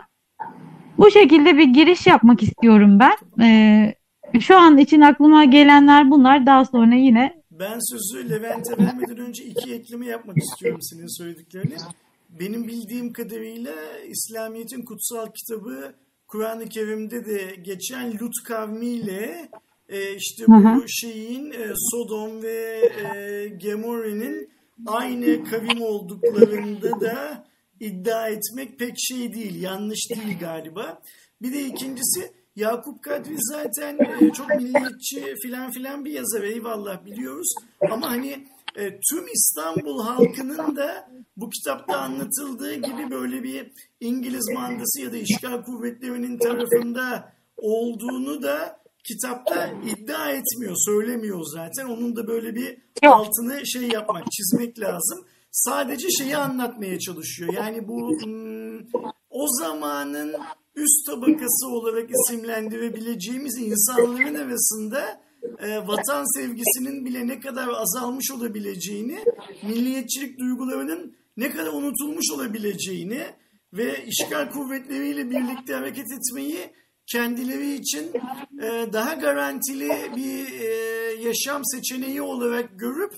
Bu 0.98 1.10
şekilde 1.10 1.58
bir 1.58 1.64
giriş 1.64 2.06
yapmak 2.06 2.42
istiyorum 2.42 2.98
ben. 2.98 3.44
Ee, 3.44 3.94
şu 4.40 4.58
an 4.58 4.78
için 4.78 5.00
aklıma 5.00 5.44
gelenler 5.44 6.10
bunlar. 6.10 6.46
Daha 6.46 6.64
sonra 6.64 6.94
yine 6.94 7.39
ben 7.60 7.78
sözü 7.90 8.30
Levent'e 8.30 8.78
vermeden 8.78 9.18
önce 9.18 9.44
iki 9.44 9.74
ekleme 9.74 10.06
yapmak 10.06 10.36
istiyorum 10.36 10.82
senin 10.82 11.18
söylediklerini. 11.18 11.76
Benim 12.40 12.68
bildiğim 12.68 13.12
kadarıyla 13.12 13.74
İslamiyet'in 14.08 14.84
kutsal 14.84 15.26
kitabı 15.26 15.94
Kur'an-ı 16.26 16.68
Kerim'de 16.68 17.26
de 17.26 17.56
geçen 17.62 18.18
Lut 18.18 18.34
kavmiyle 18.44 19.48
e, 19.88 20.14
işte 20.14 20.44
bu 20.46 20.64
hı 20.64 20.68
hı. 20.68 20.84
şeyin 20.88 21.50
e, 21.50 21.72
Sodom 21.90 22.42
ve 22.42 22.90
e, 23.04 23.48
Gemorre'nin 23.48 24.50
aynı 24.86 25.44
kavim 25.44 25.82
olduklarında 25.82 27.00
da 27.00 27.46
iddia 27.80 28.28
etmek 28.28 28.78
pek 28.78 28.94
şey 28.98 29.34
değil, 29.34 29.62
yanlış 29.62 30.10
değil 30.10 30.38
galiba. 30.40 31.02
Bir 31.42 31.52
de 31.52 31.60
ikincisi 31.60 32.39
Yakup 32.56 33.02
Kadri 33.02 33.34
zaten 33.38 33.98
e, 33.98 34.32
çok 34.32 34.48
milliyetçi 34.48 35.34
filan 35.42 35.70
filan 35.70 36.04
bir 36.04 36.12
yazar 36.12 36.42
eyvallah 36.42 37.04
biliyoruz. 37.04 37.54
Ama 37.90 38.10
hani 38.10 38.46
e, 38.76 39.00
tüm 39.10 39.26
İstanbul 39.34 40.02
halkının 40.02 40.76
da 40.76 41.10
bu 41.36 41.50
kitapta 41.50 41.98
anlatıldığı 41.98 42.74
gibi 42.74 43.10
böyle 43.10 43.42
bir 43.42 43.72
İngiliz 44.00 44.50
mandası 44.54 45.00
ya 45.00 45.12
da 45.12 45.16
işgal 45.16 45.62
kuvvetlerinin 45.64 46.38
tarafında 46.38 47.32
olduğunu 47.56 48.42
da 48.42 48.80
kitapta 49.04 49.66
iddia 49.66 50.30
etmiyor, 50.30 50.76
söylemiyor 50.76 51.40
zaten. 51.54 51.86
Onun 51.86 52.16
da 52.16 52.26
böyle 52.26 52.54
bir 52.54 52.78
altını 53.02 53.66
şey 53.66 53.88
yapmak, 53.88 54.24
çizmek 54.32 54.80
lazım. 54.80 55.26
Sadece 55.50 56.08
şeyi 56.10 56.36
anlatmaya 56.36 56.98
çalışıyor. 56.98 57.52
Yani 57.52 57.88
bu 57.88 58.22
hmm, 58.22 58.78
o 59.30 59.46
zamanın 59.60 60.34
üst 60.80 61.06
tabakası 61.06 61.68
olarak 61.68 62.10
isimlendirebileceğimiz 62.10 63.58
insanların 63.58 64.34
arasında 64.34 65.20
e, 65.58 65.86
vatan 65.86 66.38
sevgisinin 66.38 67.04
bile 67.04 67.26
ne 67.26 67.40
kadar 67.40 67.68
azalmış 67.68 68.30
olabileceğini, 68.30 69.24
milliyetçilik 69.62 70.38
duygularının 70.38 71.16
ne 71.36 71.50
kadar 71.50 71.72
unutulmuş 71.72 72.30
olabileceğini 72.34 73.22
ve 73.72 74.04
işgal 74.06 74.50
kuvvetleriyle 74.50 75.30
birlikte 75.30 75.74
hareket 75.74 76.06
etmeyi 76.12 76.70
kendileri 77.12 77.74
için 77.74 78.12
e, 78.62 78.92
daha 78.92 79.14
garantili 79.14 79.90
bir 80.16 80.60
e, 80.60 80.66
yaşam 81.22 81.62
seçeneği 81.64 82.22
olarak 82.22 82.78
görüp 82.78 83.12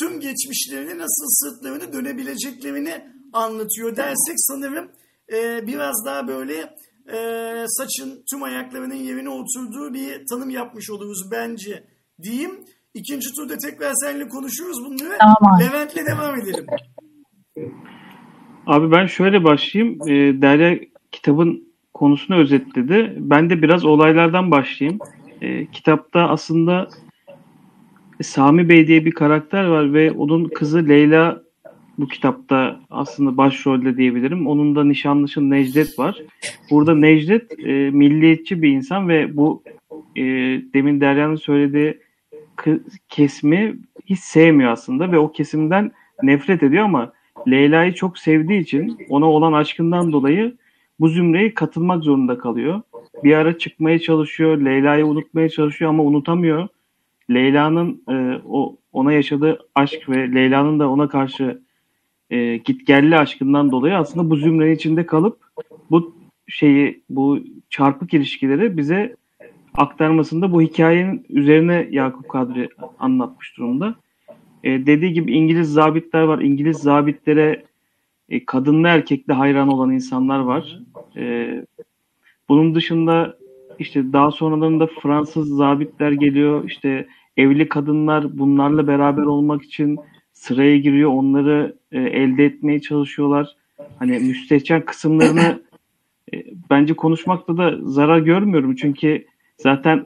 tüm 0.00 0.20
geçmişlerini 0.20 0.98
nasıl 0.98 1.26
sırtlarını 1.28 1.92
dönebileceklerini 1.92 3.04
anlatıyor 3.32 3.96
dersek 3.96 4.34
sanırım 4.36 4.90
e, 5.32 5.66
biraz 5.66 6.04
daha 6.06 6.28
böyle 6.28 6.74
e, 7.12 7.64
saçın 7.66 8.24
tüm 8.30 8.42
ayaklarının 8.42 8.94
yerine 8.94 9.28
oturduğu 9.28 9.94
bir 9.94 10.22
tanım 10.30 10.50
yapmış 10.50 10.90
oluruz 10.90 11.30
bence 11.32 11.84
diyeyim. 12.22 12.50
İkinci 12.94 13.28
turda 13.36 13.56
tekrar 13.56 13.92
seninle 13.94 14.28
konuşuruz 14.28 14.76
bunları. 14.84 15.18
Tamam. 15.18 15.60
Levent'le 15.60 16.06
devam 16.06 16.40
edelim. 16.40 16.66
Abi 18.66 18.92
ben 18.92 19.06
şöyle 19.06 19.44
başlayayım. 19.44 19.98
E, 20.08 20.42
Derya 20.42 20.78
kitabın 21.12 21.70
konusunu 21.94 22.36
özetledi. 22.36 23.14
Ben 23.16 23.50
de 23.50 23.62
biraz 23.62 23.84
olaylardan 23.84 24.50
başlayayım. 24.50 24.98
E, 25.40 25.66
kitapta 25.66 26.20
aslında 26.20 26.88
Sami 28.22 28.68
Bey 28.68 28.86
diye 28.86 29.04
bir 29.04 29.12
karakter 29.12 29.64
var 29.64 29.92
ve 29.94 30.12
onun 30.12 30.48
kızı 30.48 30.88
Leyla 30.88 31.42
bu 32.00 32.08
kitapta 32.08 32.80
aslında 32.90 33.36
başrolde 33.36 33.96
diyebilirim. 33.96 34.46
Onun 34.46 34.76
da 34.76 34.84
nişanlışı 34.84 35.50
Necdet 35.50 35.98
var. 35.98 36.22
Burada 36.70 36.94
Necdet 36.94 37.58
e, 37.58 37.90
milliyetçi 37.90 38.62
bir 38.62 38.68
insan 38.68 39.08
ve 39.08 39.36
bu 39.36 39.62
e, 40.16 40.22
demin 40.74 41.00
Derya'nın 41.00 41.36
söylediği 41.36 41.98
kesimi 43.08 43.76
hiç 44.06 44.18
sevmiyor 44.18 44.72
aslında 44.72 45.12
ve 45.12 45.18
o 45.18 45.32
kesimden 45.32 45.92
nefret 46.22 46.62
ediyor 46.62 46.84
ama 46.84 47.12
Leyla'yı 47.48 47.94
çok 47.94 48.18
sevdiği 48.18 48.60
için 48.60 48.98
ona 49.08 49.26
olan 49.26 49.52
aşkından 49.52 50.12
dolayı 50.12 50.56
bu 51.00 51.08
zümreye 51.08 51.54
katılmak 51.54 52.04
zorunda 52.04 52.38
kalıyor. 52.38 52.80
Bir 53.24 53.34
ara 53.34 53.58
çıkmaya 53.58 53.98
çalışıyor, 53.98 54.58
Leyla'yı 54.58 55.06
unutmaya 55.06 55.48
çalışıyor 55.48 55.90
ama 55.90 56.02
unutamıyor. 56.02 56.68
Leyla'nın 57.30 58.02
e, 58.08 58.40
o 58.48 58.76
ona 58.92 59.12
yaşadığı 59.12 59.58
aşk 59.74 60.08
ve 60.08 60.34
Leyla'nın 60.34 60.80
da 60.80 60.90
ona 60.90 61.08
karşı 61.08 61.60
e, 62.30 62.56
gitgelli 62.56 63.16
aşkından 63.16 63.72
dolayı 63.72 63.96
aslında 63.96 64.30
bu 64.30 64.36
zümrenin 64.36 64.74
içinde 64.74 65.06
kalıp 65.06 65.38
bu 65.90 66.16
şeyi, 66.46 67.02
bu 67.10 67.38
çarpık 67.70 68.14
ilişkileri 68.14 68.76
bize 68.76 69.16
aktarmasında 69.74 70.52
bu 70.52 70.62
hikayenin 70.62 71.26
üzerine 71.28 71.88
Yakup 71.90 72.28
Kadri 72.28 72.68
anlatmış 72.98 73.56
durumda. 73.56 73.94
E, 74.64 74.86
dediği 74.86 75.12
gibi 75.12 75.32
İngiliz 75.32 75.72
zabitler 75.72 76.22
var. 76.22 76.38
İngiliz 76.38 76.76
zabitlere 76.76 77.64
e, 78.28 78.44
kadınlı 78.44 78.88
erkekli 78.88 79.32
hayran 79.32 79.68
olan 79.68 79.90
insanlar 79.90 80.38
var. 80.38 80.78
E, 81.16 81.54
bunun 82.48 82.74
dışında 82.74 83.36
işte 83.78 84.12
daha 84.12 84.30
sonralarında 84.30 84.86
Fransız 85.02 85.48
zabitler 85.48 86.12
geliyor. 86.12 86.64
İşte 86.64 87.06
evli 87.36 87.68
kadınlar 87.68 88.38
bunlarla 88.38 88.86
beraber 88.86 89.22
olmak 89.22 89.62
için 89.62 89.98
sıraya 90.40 90.78
giriyor. 90.78 91.10
Onları 91.10 91.76
e, 91.92 92.00
elde 92.00 92.44
etmeye 92.44 92.80
çalışıyorlar. 92.80 93.56
Hani 93.98 94.18
müstehcen 94.18 94.84
kısımlarını 94.84 95.62
e, 96.34 96.44
bence 96.70 96.94
konuşmakta 96.94 97.56
da 97.56 97.74
zarar 97.82 98.18
görmüyorum. 98.18 98.74
Çünkü 98.74 99.24
zaten 99.56 100.04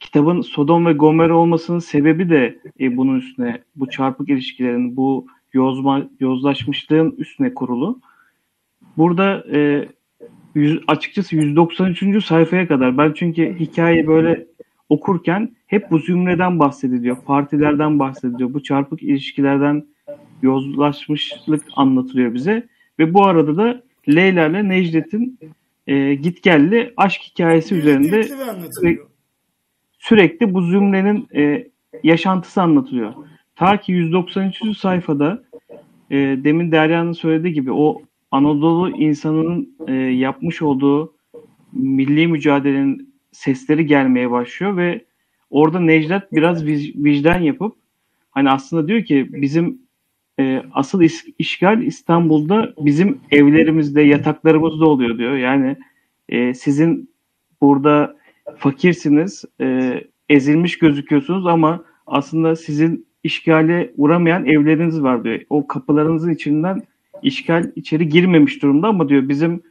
kitabın 0.00 0.40
Sodom 0.40 0.86
ve 0.86 0.92
Gomorra 0.92 1.36
olmasının 1.36 1.78
sebebi 1.78 2.30
de 2.30 2.58
e, 2.80 2.96
bunun 2.96 3.18
üstüne 3.18 3.62
bu 3.76 3.90
çarpık 3.90 4.28
ilişkilerin, 4.28 4.96
bu 4.96 5.26
yozma, 5.52 6.08
yozlaşmışlığın 6.20 7.14
üstüne 7.18 7.54
kurulu. 7.54 8.00
Burada 8.96 9.44
e, 9.52 9.88
yüz, 10.54 10.80
açıkçası 10.86 11.36
193. 11.36 12.24
sayfaya 12.24 12.68
kadar 12.68 12.98
ben 12.98 13.12
çünkü 13.12 13.56
hikayeyi 13.60 14.06
böyle 14.06 14.46
okurken 14.92 15.56
hep 15.66 15.90
bu 15.90 15.98
zümreden 15.98 16.58
bahsediliyor, 16.58 17.16
partilerden 17.24 17.98
bahsediliyor, 17.98 18.54
bu 18.54 18.62
çarpık 18.62 19.02
ilişkilerden 19.02 19.86
yozlaşmışlık 20.42 21.62
anlatılıyor 21.76 22.34
bize 22.34 22.68
ve 22.98 23.14
bu 23.14 23.26
arada 23.26 23.56
da 23.56 23.82
Leyla 24.08 24.48
ile 24.48 24.68
Necdet'in 24.68 25.38
e, 25.86 26.14
gitgelli 26.14 26.92
aşk 26.96 27.20
hikayesi 27.22 27.74
üzerinde 27.74 28.22
sürekli, 28.22 28.98
sürekli 29.98 30.54
bu 30.54 30.62
zümrenin 30.62 31.28
e, 31.34 31.68
yaşantısı 32.02 32.62
anlatılıyor. 32.62 33.12
Ta 33.56 33.76
ki 33.76 33.92
193. 33.92 34.78
sayfada 34.78 35.42
e, 36.10 36.16
demin 36.16 36.72
Derya'nın 36.72 37.12
söylediği 37.12 37.52
gibi 37.52 37.72
o 37.72 38.02
Anadolu 38.30 38.90
insanının 38.90 39.76
e, 39.88 39.92
yapmış 39.94 40.62
olduğu 40.62 41.14
milli 41.72 42.26
mücadelenin 42.26 43.11
sesleri 43.32 43.86
gelmeye 43.86 44.30
başlıyor 44.30 44.76
ve 44.76 45.04
orada 45.50 45.80
Necdet 45.80 46.32
biraz 46.32 46.66
vicdan 46.66 47.40
yapıp 47.40 47.76
hani 48.30 48.50
aslında 48.50 48.88
diyor 48.88 49.04
ki 49.04 49.28
bizim 49.32 49.82
e, 50.40 50.62
asıl 50.72 51.02
is, 51.02 51.24
işgal 51.38 51.82
İstanbul'da 51.82 52.74
bizim 52.78 53.20
evlerimizde, 53.30 54.02
yataklarımızda 54.02 54.88
oluyor 54.88 55.18
diyor. 55.18 55.36
Yani 55.36 55.76
e, 56.28 56.54
sizin 56.54 57.10
burada 57.60 58.16
fakirsiniz, 58.56 59.44
e, 59.60 60.00
ezilmiş 60.28 60.78
gözüküyorsunuz 60.78 61.46
ama 61.46 61.84
aslında 62.06 62.56
sizin 62.56 63.06
işgale 63.24 63.92
uğramayan 63.96 64.46
evleriniz 64.46 65.02
var 65.02 65.24
diyor. 65.24 65.40
O 65.50 65.66
kapılarınızın 65.66 66.30
içinden 66.34 66.82
işgal 67.22 67.72
içeri 67.76 68.08
girmemiş 68.08 68.62
durumda 68.62 68.88
ama 68.88 69.08
diyor 69.08 69.28
bizim 69.28 69.62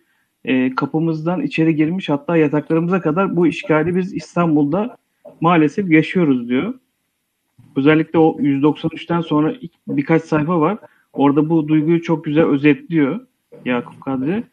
e, 0.45 0.75
kapımızdan 0.75 1.41
içeri 1.41 1.75
girmiş 1.75 2.09
hatta 2.09 2.37
yataklarımıza 2.37 3.01
kadar 3.01 3.35
bu 3.35 3.47
işgali 3.47 3.95
biz 3.95 4.13
İstanbul'da 4.13 4.97
maalesef 5.41 5.91
yaşıyoruz 5.91 6.49
diyor. 6.49 6.73
Özellikle 7.75 8.19
o 8.19 8.37
193'ten 8.39 9.21
sonra 9.21 9.53
birkaç 9.87 10.23
sayfa 10.23 10.59
var. 10.59 10.77
Orada 11.13 11.49
bu 11.49 11.67
duyguyu 11.67 12.01
çok 12.01 12.25
güzel 12.25 12.45
özetliyor 12.45 13.19
Yakup 13.65 14.01
Kadri. 14.01 14.43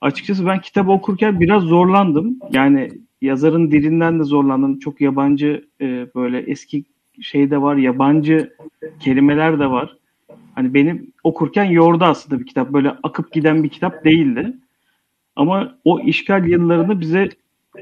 Açıkçası 0.00 0.46
ben 0.46 0.60
kitabı 0.60 0.90
okurken 0.90 1.40
biraz 1.40 1.62
zorlandım. 1.62 2.38
Yani 2.52 2.90
yazarın 3.20 3.70
dilinden 3.70 4.18
de 4.20 4.24
zorlandım. 4.24 4.78
Çok 4.78 5.00
yabancı 5.00 5.64
e, 5.80 6.06
böyle 6.14 6.38
eski 6.38 6.84
şey 7.20 7.50
de 7.50 7.62
var, 7.62 7.76
yabancı 7.76 8.56
kelimeler 9.00 9.58
de 9.58 9.70
var. 9.70 9.96
Hani 10.54 10.74
benim 10.74 11.12
okurken 11.24 11.64
yordu 11.64 12.04
aslında 12.04 12.40
bir 12.40 12.46
kitap. 12.46 12.72
Böyle 12.72 12.90
akıp 13.02 13.32
giden 13.32 13.64
bir 13.64 13.68
kitap 13.68 14.04
değildi. 14.04 14.56
Ama 15.36 15.78
o 15.84 16.00
işgal 16.00 16.48
yıllarını 16.48 17.00
bize 17.00 17.28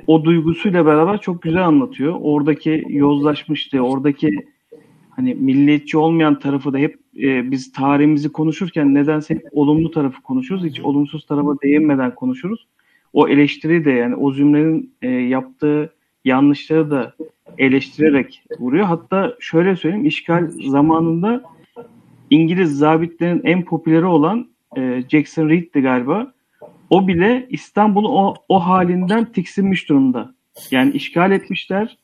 o 0.07 0.25
duygusuyla 0.25 0.87
beraber 0.87 1.21
çok 1.21 1.43
güzel 1.43 1.67
anlatıyor. 1.67 2.17
Oradaki 2.21 2.85
yozlaşmıştı, 2.89 3.81
oradaki 3.81 4.31
hani 5.11 5.35
milliyetçi 5.35 5.99
olmayan 5.99 6.39
tarafı 6.39 6.73
da 6.73 6.79
hep 6.79 6.99
e, 7.17 7.51
biz 7.51 7.73
tarihimizi 7.73 8.33
konuşurken 8.33 8.95
nedense 8.95 9.35
hep 9.35 9.47
olumlu 9.53 9.91
tarafı 9.91 10.23
konuşuruz. 10.23 10.65
Hiç 10.65 10.81
olumsuz 10.81 11.27
tarafa 11.27 11.55
değinmeden 11.63 12.15
konuşuruz. 12.15 12.67
O 13.13 13.29
eleştiri 13.29 13.85
de 13.85 13.91
yani 13.91 14.17
o 14.17 14.33
cümlenin 14.33 14.95
e, 15.03 15.09
yaptığı 15.09 15.93
yanlışları 16.25 16.91
da 16.91 17.15
eleştirerek 17.59 18.43
vuruyor. 18.59 18.85
Hatta 18.85 19.37
şöyle 19.41 19.77
söyleyeyim 19.77 20.07
işgal 20.07 20.51
zamanında 20.67 21.43
İngiliz 22.31 22.79
zabitlerin 22.79 23.41
en 23.45 23.65
popüleri 23.65 24.05
olan 24.05 24.49
e, 24.77 25.03
Jackson 25.09 25.49
Reed'di 25.49 25.81
galiba. 25.81 26.33
O 26.91 27.09
bile 27.09 27.47
İstanbul'u 27.51 28.09
o, 28.09 28.35
o 28.49 28.67
halinden 28.67 29.25
tiksinmiş 29.25 29.89
durumda. 29.89 30.35
Yani 30.71 30.93
işgal 30.93 31.33
etmişler 31.33 31.97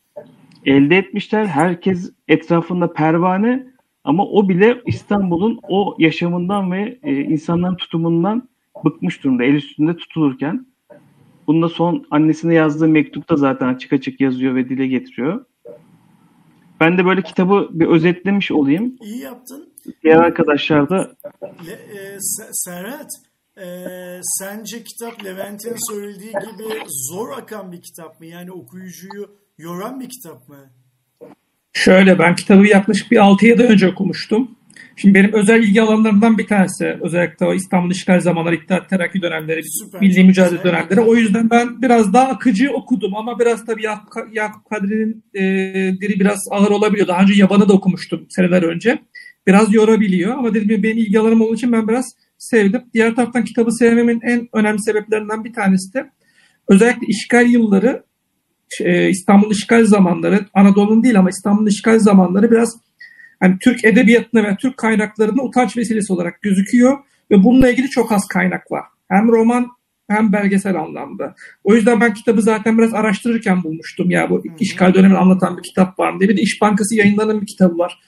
elde 0.66 0.96
etmişler. 0.96 1.46
Herkes 1.46 2.12
etrafında 2.28 2.92
pervane 2.92 3.66
ama 4.04 4.26
o 4.26 4.48
bile 4.48 4.82
İstanbul'un 4.86 5.60
o 5.68 5.96
yaşamından 5.98 6.72
ve 6.72 6.98
e, 7.02 7.14
insanların 7.14 7.76
tutumundan 7.76 8.48
bıkmış 8.84 9.24
durumda. 9.24 9.44
El 9.44 9.54
üstünde 9.54 9.96
tutulurken. 9.96 10.66
Bunda 11.46 11.68
son 11.68 12.06
annesine 12.10 12.54
yazdığı 12.54 12.88
mektupta 12.88 13.36
zaten 13.36 13.68
açık 13.68 13.92
açık 13.92 14.20
yazıyor 14.20 14.54
ve 14.54 14.68
dile 14.68 14.86
getiriyor. 14.86 15.44
Ben 16.80 16.98
de 16.98 17.04
böyle 17.04 17.22
kitabı 17.22 17.68
bir 17.72 17.86
özetlemiş 17.86 18.50
olayım. 18.50 18.96
İyi 19.00 19.22
yaptın. 19.22 19.68
Diğer 20.02 20.16
arkadaşlar 20.16 20.90
da... 20.90 21.10
Le, 21.42 21.72
e, 21.72 22.18
Serhat, 22.52 23.10
e, 23.58 23.66
sence 24.22 24.84
kitap 24.84 25.24
Levent'in 25.24 25.92
söylediği 25.92 26.32
gibi 26.32 26.64
zor 27.10 27.38
akan 27.38 27.72
bir 27.72 27.82
kitap 27.82 28.20
mı? 28.20 28.26
Yani 28.26 28.52
okuyucuyu 28.52 29.30
yoran 29.58 30.00
bir 30.00 30.08
kitap 30.08 30.48
mı? 30.48 30.70
Şöyle 31.72 32.18
ben 32.18 32.34
kitabı 32.34 32.66
yaklaşık 32.66 33.10
bir 33.10 33.16
6 33.16 33.46
yıl 33.46 33.60
önce 33.60 33.88
okumuştum. 33.88 34.56
Şimdi 34.96 35.14
benim 35.14 35.32
özel 35.32 35.62
ilgi 35.62 35.82
alanlarımdan 35.82 36.38
bir 36.38 36.46
tanesi 36.46 36.98
özellikle 37.00 37.46
o 37.46 37.54
İstanbul 37.54 37.90
işgal 37.90 38.20
zamanları, 38.20 38.54
İttihat 38.54 38.90
Terakki 38.90 39.22
dönemleri, 39.22 39.60
Süper, 39.64 40.00
milli 40.00 40.24
mücadele 40.24 40.64
dönemleri. 40.64 41.00
O 41.00 41.16
yüzden 41.16 41.50
ben 41.50 41.82
biraz 41.82 42.12
daha 42.12 42.28
akıcı 42.28 42.70
okudum 42.70 43.16
ama 43.16 43.38
biraz 43.38 43.66
tabii 43.66 43.82
Yakup 44.32 44.70
Kadri'nin 44.70 45.24
e, 45.34 45.42
dili 46.00 46.20
biraz 46.20 46.38
ağır 46.50 46.70
olabiliyor. 46.70 47.08
Daha 47.08 47.22
önce 47.22 47.34
Yaban'ı 47.34 47.68
da 47.68 47.72
okumuştum 47.72 48.26
seneler 48.28 48.62
önce. 48.62 48.98
Biraz 49.46 49.74
yorabiliyor 49.74 50.38
ama 50.38 50.48
gibi 50.48 50.82
benim 50.82 50.98
ilgi 50.98 51.20
alanım 51.20 51.40
olduğu 51.40 51.54
için 51.54 51.72
ben 51.72 51.88
biraz 51.88 52.16
sevdim. 52.38 52.82
Diğer 52.94 53.14
taraftan 53.14 53.44
kitabı 53.44 53.72
sevmemin 53.72 54.20
en 54.22 54.48
önemli 54.52 54.82
sebeplerinden 54.82 55.44
bir 55.44 55.52
tanesi 55.52 55.94
de 55.94 56.10
özellikle 56.68 57.06
işgal 57.06 57.46
yılları 57.46 58.02
e, 58.80 59.08
İstanbul 59.10 59.50
işgal 59.50 59.84
zamanları, 59.84 60.46
Anadolu'nun 60.54 61.02
değil 61.02 61.18
ama 61.18 61.30
İstanbul 61.30 61.66
işgal 61.66 61.98
zamanları 61.98 62.50
biraz 62.50 62.76
hani 63.40 63.58
Türk 63.58 63.84
edebiyatına 63.84 64.44
ve 64.44 64.56
Türk 64.56 64.76
kaynaklarına 64.76 65.42
utanç 65.42 65.76
vesilesi 65.76 66.12
olarak 66.12 66.42
gözüküyor 66.42 66.98
ve 67.30 67.44
bununla 67.44 67.70
ilgili 67.70 67.90
çok 67.90 68.12
az 68.12 68.28
kaynak 68.28 68.72
var. 68.72 68.84
Hem 69.08 69.28
roman 69.28 69.66
hem 70.10 70.32
belgesel 70.32 70.76
anlamda. 70.76 71.34
O 71.64 71.74
yüzden 71.74 72.00
ben 72.00 72.14
kitabı 72.14 72.42
zaten 72.42 72.78
biraz 72.78 72.94
araştırırken 72.94 73.62
bulmuştum. 73.62 74.10
Ya 74.10 74.30
bu 74.30 74.42
işgal 74.60 74.94
dönemini 74.94 75.18
anlatan 75.18 75.56
bir 75.56 75.62
kitap 75.62 75.98
var 75.98 76.12
mı 76.12 76.20
diye. 76.20 76.28
Bir 76.28 76.36
de 76.36 76.40
İş 76.42 76.60
Bankası 76.60 76.94
yayınlanan 76.94 77.40
bir 77.40 77.46
kitabı 77.46 77.78
var. 77.78 77.98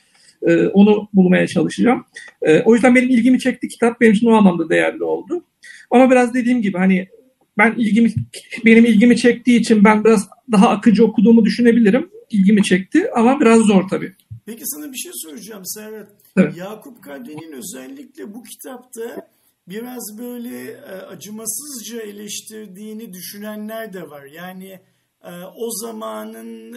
Ee, 0.46 0.66
onu 0.66 1.08
bulmaya 1.14 1.46
çalışacağım. 1.46 2.04
Ee, 2.42 2.60
o 2.60 2.74
yüzden 2.74 2.94
benim 2.94 3.10
ilgimi 3.10 3.40
çekti 3.40 3.68
kitap. 3.68 4.00
Benim 4.00 4.12
için 4.12 4.26
o 4.26 4.34
anlamda 4.34 4.68
değerli 4.68 5.04
oldu. 5.04 5.44
Ama 5.90 6.10
biraz 6.10 6.34
dediğim 6.34 6.62
gibi 6.62 6.78
hani 6.78 7.08
ben 7.58 7.74
ilgimi 7.78 8.12
benim 8.64 8.84
ilgimi 8.84 9.16
çektiği 9.16 9.60
için 9.60 9.84
ben 9.84 10.04
biraz 10.04 10.28
daha 10.52 10.68
akıcı 10.68 11.04
okuduğumu 11.04 11.44
düşünebilirim. 11.44 12.10
İlgimi 12.30 12.62
çekti 12.62 13.10
ama 13.14 13.40
biraz 13.40 13.60
zor 13.60 13.88
tabii. 13.88 14.12
Peki 14.46 14.62
sana 14.64 14.92
bir 14.92 14.96
şey 14.96 15.12
soracağım 15.14 15.62
Serhat. 15.66 16.08
Evet. 16.36 16.56
Yakup 16.56 17.02
Kadri'nin 17.02 17.52
özellikle 17.52 18.34
bu 18.34 18.42
kitapta 18.42 19.28
biraz 19.68 20.18
böyle 20.18 20.70
e, 20.70 20.92
acımasızca 20.92 22.00
eleştirdiğini 22.00 23.12
düşünenler 23.12 23.92
de 23.92 24.10
var. 24.10 24.24
Yani 24.24 24.80
e, 25.24 25.30
o 25.56 25.70
zamanın 25.70 26.72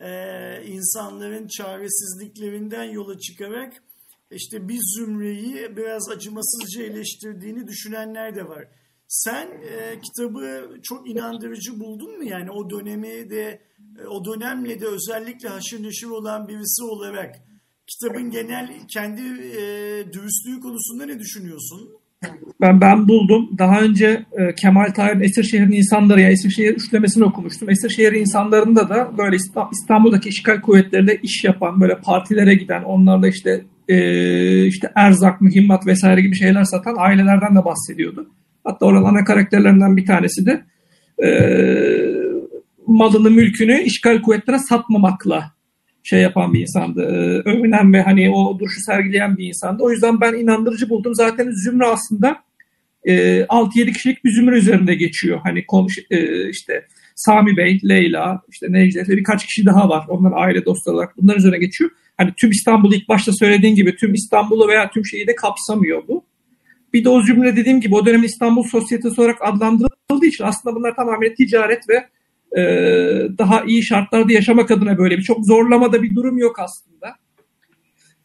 e, 0.00 0.62
insanların 0.66 1.46
çaresizliklerinden 1.46 2.84
yola 2.84 3.18
çıkarak 3.18 3.82
işte 4.30 4.68
bir 4.68 4.78
zümreyi 4.96 5.76
biraz 5.76 6.08
acımasızca 6.08 6.82
eleştirdiğini 6.82 7.68
düşünenler 7.68 8.34
de 8.34 8.48
var. 8.48 8.68
Sen 9.08 9.46
e, 9.46 10.00
kitabı 10.00 10.74
çok 10.82 11.10
inandırıcı 11.10 11.80
buldun 11.80 12.18
mu? 12.18 12.24
Yani 12.24 12.50
o 12.50 12.70
dönemi 12.70 13.30
de 13.30 13.62
e, 13.98 14.06
o 14.06 14.24
dönemle 14.24 14.80
de 14.80 14.86
özellikle 14.86 15.48
haşır 15.48 15.82
neşir 15.82 16.06
olan 16.06 16.48
birisi 16.48 16.84
olarak 16.84 17.36
kitabın 17.86 18.30
genel 18.30 18.88
kendi 18.88 19.22
e, 19.22 19.62
dürüstlüğü 20.12 20.60
konusunda 20.60 21.06
ne 21.06 21.18
düşünüyorsun? 21.18 21.99
Ben 22.60 22.80
ben 22.80 23.08
buldum. 23.08 23.50
Daha 23.58 23.80
önce 23.80 24.26
e, 24.32 24.54
Kemal 24.54 24.86
Tahir'in 24.86 25.20
Esirşehir'in 25.20 25.72
insanları 25.72 26.20
ya 26.20 26.30
Esirşehir 26.30 26.74
üçlemesini 26.74 27.24
okumuştum. 27.24 27.70
Esirşehir 27.70 28.12
insanlarında 28.12 28.88
da 28.88 29.18
böyle 29.18 29.36
İstanbul'daki 29.72 30.28
işgal 30.28 30.60
kuvvetleriyle 30.60 31.18
iş 31.22 31.44
yapan, 31.44 31.80
böyle 31.80 31.98
partilere 31.98 32.54
giden, 32.54 32.82
onlarla 32.82 33.28
işte 33.28 33.64
e, 33.88 34.66
işte 34.66 34.92
erzak, 34.94 35.40
mühimmat 35.40 35.86
vesaire 35.86 36.20
gibi 36.20 36.36
şeyler 36.36 36.64
satan 36.64 36.94
ailelerden 36.98 37.56
de 37.56 37.64
bahsediyordu. 37.64 38.30
Hatta 38.64 38.86
oranın 38.86 39.04
ana 39.04 39.24
karakterlerinden 39.24 39.96
bir 39.96 40.06
tanesi 40.06 40.46
de 40.46 40.64
e, 41.26 41.28
malını, 42.86 43.30
mülkünü 43.30 43.82
işgal 43.82 44.22
kuvvetlere 44.22 44.58
satmamakla 44.58 45.52
şey 46.02 46.20
yapan 46.20 46.54
bir 46.54 46.60
insandı. 46.60 47.02
E, 47.02 47.50
övünen 47.50 47.92
ve 47.92 48.02
hani 48.02 48.30
o 48.30 48.58
duruşu 48.58 48.80
sergileyen 48.80 49.36
bir 49.36 49.46
insandı. 49.46 49.82
O 49.82 49.90
yüzden 49.90 50.20
ben 50.20 50.34
inandırıcı 50.34 50.88
buldum. 50.88 51.14
Zaten 51.14 51.50
zümre 51.50 51.84
aslında 51.84 52.36
e, 53.04 53.40
6-7 53.40 53.92
kişilik 53.92 54.24
bir 54.24 54.30
zümre 54.30 54.58
üzerinde 54.58 54.94
geçiyor. 54.94 55.40
Hani 55.42 55.66
konuş, 55.66 55.98
e, 56.10 56.48
işte 56.48 56.86
Sami 57.14 57.56
Bey, 57.56 57.80
Leyla, 57.88 58.42
işte 58.48 58.72
Necdet 58.72 59.08
ve 59.08 59.16
birkaç 59.16 59.46
kişi 59.46 59.66
daha 59.66 59.88
var. 59.88 60.04
Onlar 60.08 60.32
aile 60.34 60.64
dostları 60.64 60.96
olarak 60.96 61.16
bunların 61.16 61.38
üzerine 61.38 61.58
geçiyor. 61.58 61.90
Hani 62.16 62.32
tüm 62.36 62.50
İstanbul'u 62.50 62.94
ilk 62.94 63.08
başta 63.08 63.32
söylediğin 63.32 63.74
gibi 63.74 63.96
tüm 63.96 64.14
İstanbul'u 64.14 64.68
veya 64.68 64.90
tüm 64.90 65.06
şeyi 65.06 65.26
de 65.26 65.34
kapsamıyor 65.34 66.08
bu. 66.08 66.24
Bir 66.92 67.04
de 67.04 67.08
o 67.08 67.24
cümle 67.24 67.56
dediğim 67.56 67.80
gibi 67.80 67.94
o 67.94 68.06
dönemin 68.06 68.26
İstanbul 68.26 68.62
sosyetesi 68.62 69.20
olarak 69.20 69.38
adlandırıldığı 69.40 70.26
için 70.26 70.44
aslında 70.44 70.76
bunlar 70.76 70.94
tamamen 70.96 71.34
ticaret 71.34 71.88
ve 71.88 72.06
e, 72.56 72.62
daha 73.38 73.64
iyi 73.64 73.82
şartlarda 73.82 74.32
yaşamak 74.32 74.70
adına 74.70 74.98
böyle 74.98 75.18
bir 75.18 75.22
çok 75.22 75.46
zorlamada 75.46 76.02
bir 76.02 76.14
durum 76.14 76.38
yok 76.38 76.58
aslında. 76.58 77.14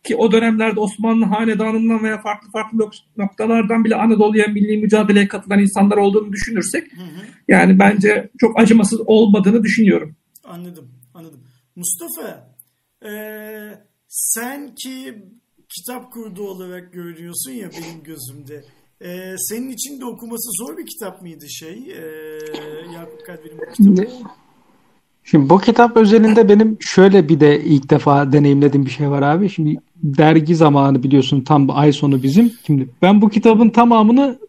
ki 0.04 0.16
o 0.16 0.32
dönemlerde 0.32 0.80
Osmanlı 0.80 1.26
hanedanından 1.26 2.04
veya 2.04 2.22
farklı 2.22 2.52
farklı 2.52 2.90
noktalardan 3.18 3.86
bile 3.86 3.96
Anadolu'ya 3.96 4.48
milli 4.48 4.78
mücadeleye 4.78 5.28
katılan 5.28 5.60
insanlar 5.60 5.98
olduğunu 5.98 6.32
düşünürsek 6.32 6.94
hı 6.94 7.02
hı. 7.02 7.26
yani 7.48 7.80
bence 7.80 8.30
çok 8.38 8.60
acımasız 8.60 9.02
olmadığını 9.06 9.64
düşünüyorum. 9.64 10.16
Anladım, 10.44 10.92
anladım. 11.14 11.40
Mustafa, 11.76 12.56
ee, 13.06 13.72
sen 14.08 14.76
ki 14.76 15.24
kitap 15.70 16.12
kurdu 16.12 16.44
olarak 16.44 16.94
görünüyorsun 16.94 17.52
ya 17.52 17.70
benim 17.72 18.04
gözümde. 18.04 18.64
Ee, 19.02 19.36
senin 19.38 19.70
için 19.70 20.02
de 20.02 20.06
okuması 20.06 20.50
zor 20.52 20.78
bir 20.78 20.86
kitap 20.86 21.22
mıydı 21.22 21.50
şey? 21.50 21.92
Ee, 21.92 22.40
Bu 23.80 23.96
kitabı. 23.96 24.08
Şimdi 25.24 25.50
bu 25.50 25.60
kitap 25.60 25.98
özelinde 25.98 26.50
benim 26.50 26.78
şöyle 26.80 27.30
bir 27.30 27.40
de 27.40 27.64
ilk 27.64 27.90
defa 27.90 28.32
deneyimlediğim 28.32 28.86
bir 28.86 28.92
şey 28.92 29.10
var 29.10 29.22
abi. 29.22 29.50
Şimdi 29.50 29.78
dergi 29.96 30.56
zamanı 30.56 31.04
biliyorsun 31.04 31.42
tam 31.42 31.70
ay 31.70 31.94
sonu 31.94 32.24
bizim. 32.24 32.52
Şimdi 32.68 32.90
ben 33.02 33.22
bu 33.22 33.30
kitabın 33.30 33.70
tamamını 33.70 34.40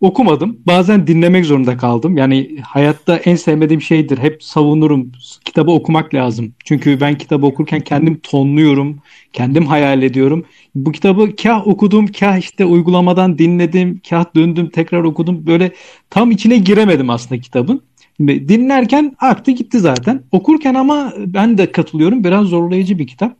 okumadım. 0.00 0.58
Bazen 0.66 1.06
dinlemek 1.06 1.46
zorunda 1.46 1.76
kaldım. 1.76 2.16
Yani 2.16 2.58
hayatta 2.62 3.16
en 3.16 3.36
sevmediğim 3.36 3.82
şeydir. 3.82 4.18
Hep 4.18 4.42
savunurum. 4.42 5.12
Kitabı 5.44 5.70
okumak 5.70 6.14
lazım. 6.14 6.52
Çünkü 6.64 7.00
ben 7.00 7.18
kitabı 7.18 7.46
okurken 7.46 7.80
kendim 7.80 8.20
tonluyorum. 8.22 8.98
Kendim 9.32 9.66
hayal 9.66 10.02
ediyorum. 10.02 10.44
Bu 10.74 10.92
kitabı 10.92 11.36
kah 11.36 11.66
okudum, 11.66 12.06
kah 12.06 12.38
işte 12.38 12.64
uygulamadan 12.64 13.38
dinledim, 13.38 14.00
kah 14.10 14.24
döndüm, 14.34 14.70
tekrar 14.70 15.04
okudum. 15.04 15.46
Böyle 15.46 15.72
tam 16.10 16.30
içine 16.30 16.56
giremedim 16.56 17.10
aslında 17.10 17.40
kitabın. 17.40 17.82
Dinlerken 18.20 19.16
aktı 19.18 19.50
gitti 19.50 19.80
zaten. 19.80 20.22
Okurken 20.32 20.74
ama 20.74 21.12
ben 21.18 21.58
de 21.58 21.72
katılıyorum. 21.72 22.24
Biraz 22.24 22.46
zorlayıcı 22.46 22.98
bir 22.98 23.06
kitap. 23.06 23.36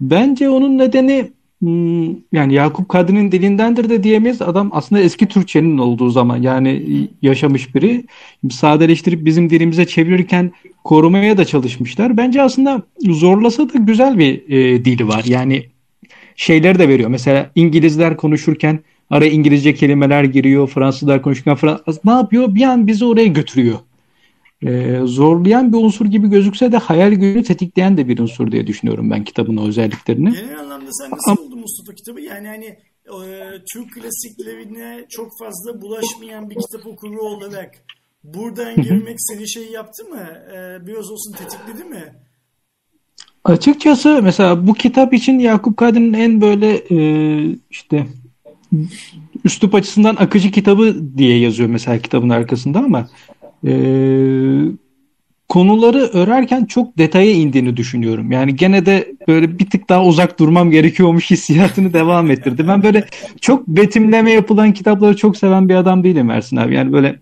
Bence 0.00 0.48
onun 0.48 0.78
nedeni 0.78 1.30
Hmm, 1.64 2.08
yani 2.32 2.54
Yakup 2.54 2.88
Kadri'nin 2.88 3.32
dilindendir 3.32 3.88
de 3.88 4.02
diyemeyiz. 4.02 4.42
Adam 4.42 4.70
aslında 4.72 5.02
eski 5.02 5.26
Türkçenin 5.26 5.78
olduğu 5.78 6.10
zaman 6.10 6.42
yani 6.42 6.82
yaşamış 7.22 7.74
biri. 7.74 8.04
Sadeleştirip 8.50 9.24
bizim 9.24 9.50
dilimize 9.50 9.86
çevirirken 9.86 10.52
korumaya 10.84 11.36
da 11.36 11.44
çalışmışlar. 11.44 12.16
Bence 12.16 12.42
aslında 12.42 12.82
zorlasa 13.00 13.68
da 13.68 13.78
güzel 13.78 14.18
bir 14.18 14.48
e, 14.48 14.84
dili 14.84 15.08
var. 15.08 15.24
Yani 15.26 15.66
şeyleri 16.36 16.78
de 16.78 16.88
veriyor. 16.88 17.10
Mesela 17.10 17.50
İngilizler 17.54 18.16
konuşurken 18.16 18.78
araya 19.10 19.30
İngilizce 19.30 19.74
kelimeler 19.74 20.24
giriyor. 20.24 20.68
Fransızlar 20.68 21.22
konuşurken 21.22 21.56
Fransız 21.56 22.04
ne 22.04 22.12
yapıyor? 22.12 22.54
Bir 22.54 22.62
an 22.62 22.86
bizi 22.86 23.04
oraya 23.04 23.26
götürüyor 23.26 23.78
e, 24.64 25.00
zorlayan 25.04 25.72
bir 25.72 25.78
unsur 25.78 26.06
gibi 26.06 26.30
gözükse 26.30 26.72
de 26.72 26.76
hayal 26.76 27.12
gücünü 27.12 27.42
tetikleyen 27.42 27.96
de 27.96 28.08
bir 28.08 28.18
unsur 28.18 28.52
diye 28.52 28.66
düşünüyorum 28.66 29.10
ben 29.10 29.24
kitabın 29.24 29.56
özelliklerini. 29.56 30.32
Genel 30.32 30.60
anlamda 30.60 30.92
sen 30.92 31.10
nasıl 31.10 31.44
buldun 31.44 31.60
Mustafa 31.60 31.94
kitabı? 31.94 32.20
Yani 32.20 32.48
hani 32.48 32.64
e, 32.64 33.26
Türk 33.72 33.92
klasiklerine 33.92 35.04
çok 35.08 35.28
fazla 35.38 35.82
bulaşmayan 35.82 36.50
bir 36.50 36.54
kitap 36.54 36.86
okuru 36.86 37.22
olarak 37.22 37.70
buradan 38.24 38.74
girmek 38.74 39.16
seni 39.18 39.48
şey 39.48 39.70
yaptı 39.70 40.04
mı? 40.04 40.28
E, 40.54 40.86
biraz 40.86 41.10
olsun 41.10 41.32
tetikledi 41.32 41.84
mi? 41.84 42.02
Açıkçası 43.44 44.20
mesela 44.22 44.66
bu 44.66 44.74
kitap 44.74 45.14
için 45.14 45.38
Yakup 45.38 45.76
Kadri'nin 45.76 46.12
en 46.12 46.40
böyle 46.40 46.82
e, 46.90 46.98
işte 47.70 48.06
üslup 49.44 49.74
açısından 49.74 50.16
akıcı 50.16 50.50
kitabı 50.50 50.96
diye 51.18 51.38
yazıyor 51.38 51.68
mesela 51.68 51.98
kitabın 51.98 52.28
arkasında 52.28 52.78
ama 52.78 53.08
e, 53.66 53.72
konuları 55.48 55.98
örerken 55.98 56.64
çok 56.64 56.98
detaya 56.98 57.32
indiğini 57.32 57.76
düşünüyorum. 57.76 58.32
Yani 58.32 58.56
gene 58.56 58.86
de 58.86 59.14
böyle 59.28 59.58
bir 59.58 59.70
tık 59.70 59.88
daha 59.88 60.04
uzak 60.04 60.38
durmam 60.38 60.70
gerekiyormuş 60.70 61.30
hissiyatını 61.30 61.92
devam 61.92 62.30
ettirdi. 62.30 62.68
Ben 62.68 62.82
böyle 62.82 63.04
çok 63.40 63.68
betimleme 63.68 64.30
yapılan 64.30 64.72
kitapları 64.72 65.16
çok 65.16 65.36
seven 65.36 65.68
bir 65.68 65.74
adam 65.74 66.04
değilim 66.04 66.30
Ersin 66.30 66.56
abi. 66.56 66.74
Yani 66.74 66.92
böyle 66.92 67.20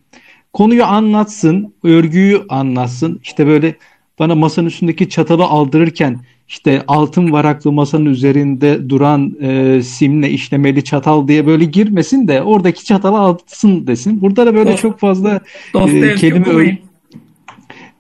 konuyu 0.53 0.85
anlatsın, 0.85 1.75
örgüyü 1.85 2.43
anlatsın. 2.49 3.21
İşte 3.23 3.47
böyle 3.47 3.77
bana 4.19 4.35
masanın 4.35 4.67
üstündeki 4.67 5.09
çatalı 5.09 5.45
aldırırken 5.45 6.21
işte 6.53 6.83
altın 6.89 7.33
varaklı 7.33 7.73
masanın 7.73 8.05
üzerinde 8.05 8.89
duran 8.89 9.37
e, 9.41 9.83
simle 9.83 10.31
işlemeli 10.31 10.85
çatal 10.85 11.29
diye 11.29 11.47
böyle 11.47 11.65
girmesin 11.65 12.29
de 12.29 12.43
oradaki 12.43 12.85
çatalı 12.85 13.19
alsın 13.19 13.87
desin. 13.87 14.21
Burada 14.21 14.47
da 14.47 14.55
böyle 14.55 14.71
Dost, 14.73 14.83
çok 14.83 14.99
fazla 14.99 15.41
e, 15.75 16.15
kelime 16.15 16.41
okumayın. 16.41 16.79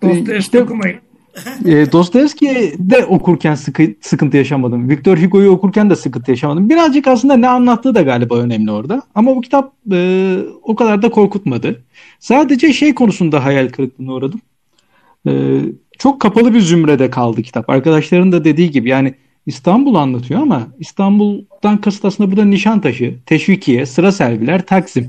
Dostoyevski 0.03 0.38
işte, 0.38 0.62
okumayın. 0.62 0.97
e, 1.65 1.93
Dostoyevski 1.93 2.75
de 2.79 3.05
okurken 3.05 3.55
sıkı, 3.55 3.83
sıkıntı 4.01 4.37
yaşamadım. 4.37 4.88
Victor 4.88 5.19
Hugo'yu 5.19 5.51
okurken 5.51 5.91
de 5.91 5.97
sıkıntı 5.97 6.31
yaşamadım. 6.31 6.69
Birazcık 6.69 7.07
aslında 7.07 7.37
ne 7.37 7.49
anlattığı 7.49 7.95
da 7.95 8.03
galiba 8.03 8.38
önemli 8.38 8.71
orada. 8.71 9.03
Ama 9.15 9.37
bu 9.37 9.41
kitap 9.41 9.73
e, 9.93 10.38
o 10.62 10.75
kadar 10.77 11.03
da 11.03 11.11
korkutmadı. 11.11 11.83
Sadece 12.19 12.73
şey 12.73 12.95
konusunda 12.95 13.45
hayal 13.45 13.69
kırıklığına 13.69 14.12
uğradım. 14.12 14.41
E, 15.27 15.33
çok 15.99 16.21
kapalı 16.21 16.55
bir 16.55 16.61
zümrede 16.61 17.11
kaldı 17.11 17.43
kitap. 17.43 17.71
Arkadaşların 17.71 18.33
da 18.33 18.45
dediği 18.45 18.71
gibi 18.71 18.89
yani 18.89 19.15
İstanbul 19.47 19.95
anlatıyor 19.95 20.41
ama 20.41 20.69
İstanbul'dan 20.79 21.81
kasıt 21.81 22.05
aslında 22.05 22.31
burada 22.31 22.45
Nişantaşı, 22.45 23.15
Teşvikiye, 23.27 23.87
Sıra 23.87 24.13
Selviler, 24.13 24.67
Taksim. 24.67 25.09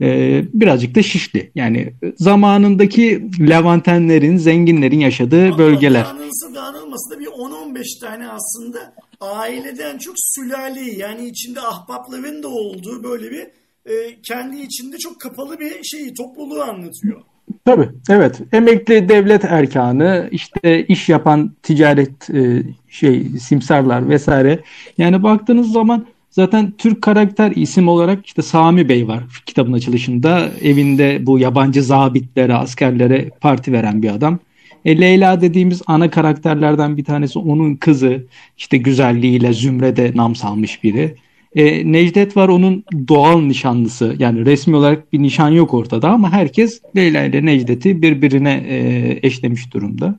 Ee, 0.00 0.44
birazcık 0.54 0.94
da 0.94 1.02
Şişli. 1.02 1.50
Yani 1.54 1.92
zamanındaki 2.16 3.22
Levantenlerin, 3.40 4.36
zenginlerin 4.36 5.00
yaşadığı 5.00 5.46
Ama 5.46 5.58
bölgeler. 5.58 6.04
Dağınılsa 6.04 6.54
dağınılması 6.54 7.14
da 7.14 7.20
bir 7.20 7.26
10-15 7.26 8.00
tane 8.00 8.28
aslında 8.28 8.94
aileden 9.20 9.98
çok 9.98 10.14
sülaleyi 10.16 10.98
yani 10.98 11.28
içinde 11.28 11.60
ahbapların 11.60 12.42
da 12.42 12.48
olduğu 12.48 13.04
böyle 13.04 13.30
bir 13.30 13.46
e, 13.86 14.20
kendi 14.22 14.60
içinde 14.60 14.98
çok 14.98 15.20
kapalı 15.20 15.60
bir 15.60 15.84
şeyi 15.84 16.14
topluluğu 16.14 16.62
anlatıyor. 16.62 17.22
Tabii 17.64 17.88
evet 18.10 18.40
emekli 18.52 19.08
devlet 19.08 19.44
erkanı 19.44 20.28
işte 20.32 20.86
iş 20.86 21.08
yapan 21.08 21.52
ticaret 21.62 22.30
e, 22.30 22.62
şey 22.88 23.24
simsarlar 23.24 24.08
vesaire 24.08 24.60
yani 24.98 25.22
baktığınız 25.22 25.72
zaman 25.72 26.06
zaten 26.30 26.72
Türk 26.78 27.02
karakter 27.02 27.50
isim 27.50 27.88
olarak 27.88 28.26
işte 28.26 28.42
Sami 28.42 28.88
Bey 28.88 29.08
var 29.08 29.24
kitabın 29.46 29.72
açılışında 29.72 30.50
evinde 30.62 31.26
bu 31.26 31.38
yabancı 31.38 31.82
zabitlere 31.82 32.54
askerlere 32.54 33.30
parti 33.40 33.72
veren 33.72 34.02
bir 34.02 34.10
adam. 34.10 34.38
E, 34.84 35.00
Leyla 35.00 35.40
dediğimiz 35.40 35.82
ana 35.86 36.10
karakterlerden 36.10 36.96
bir 36.96 37.04
tanesi 37.04 37.38
onun 37.38 37.74
kızı 37.76 38.26
işte 38.58 38.76
güzelliğiyle 38.76 39.52
zümrede 39.52 40.12
nam 40.14 40.36
salmış 40.36 40.84
biri. 40.84 41.14
E, 41.54 41.92
Necdet 41.92 42.36
var 42.36 42.48
onun 42.48 42.84
doğal 43.08 43.40
nişanlısı. 43.40 44.16
Yani 44.18 44.46
resmi 44.46 44.76
olarak 44.76 45.12
bir 45.12 45.22
nişan 45.22 45.48
yok 45.48 45.74
ortada 45.74 46.10
ama 46.10 46.32
herkes 46.32 46.80
Leyla 46.96 47.24
ile 47.24 47.46
Necdet'i 47.46 48.02
birbirine 48.02 48.64
e, 48.68 49.18
eşlemiş 49.22 49.72
durumda. 49.74 50.18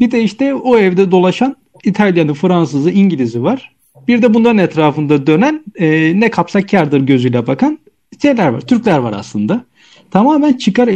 Bir 0.00 0.10
de 0.10 0.22
işte 0.22 0.54
o 0.54 0.78
evde 0.78 1.10
dolaşan 1.10 1.56
İtalyanı, 1.84 2.34
Fransızı, 2.34 2.90
İngiliz'i 2.90 3.42
var. 3.42 3.74
Bir 4.08 4.22
de 4.22 4.34
bunların 4.34 4.58
etrafında 4.58 5.26
dönen 5.26 5.64
e, 5.76 6.12
ne 6.20 6.30
kapsak 6.30 6.68
kardır 6.68 7.00
gözüyle 7.00 7.46
bakan 7.46 7.78
şeyler 8.22 8.48
var. 8.48 8.60
Türkler 8.60 8.98
var 8.98 9.14
aslında. 9.16 9.64
Tamamen 10.10 10.52
çıkar 10.52 10.88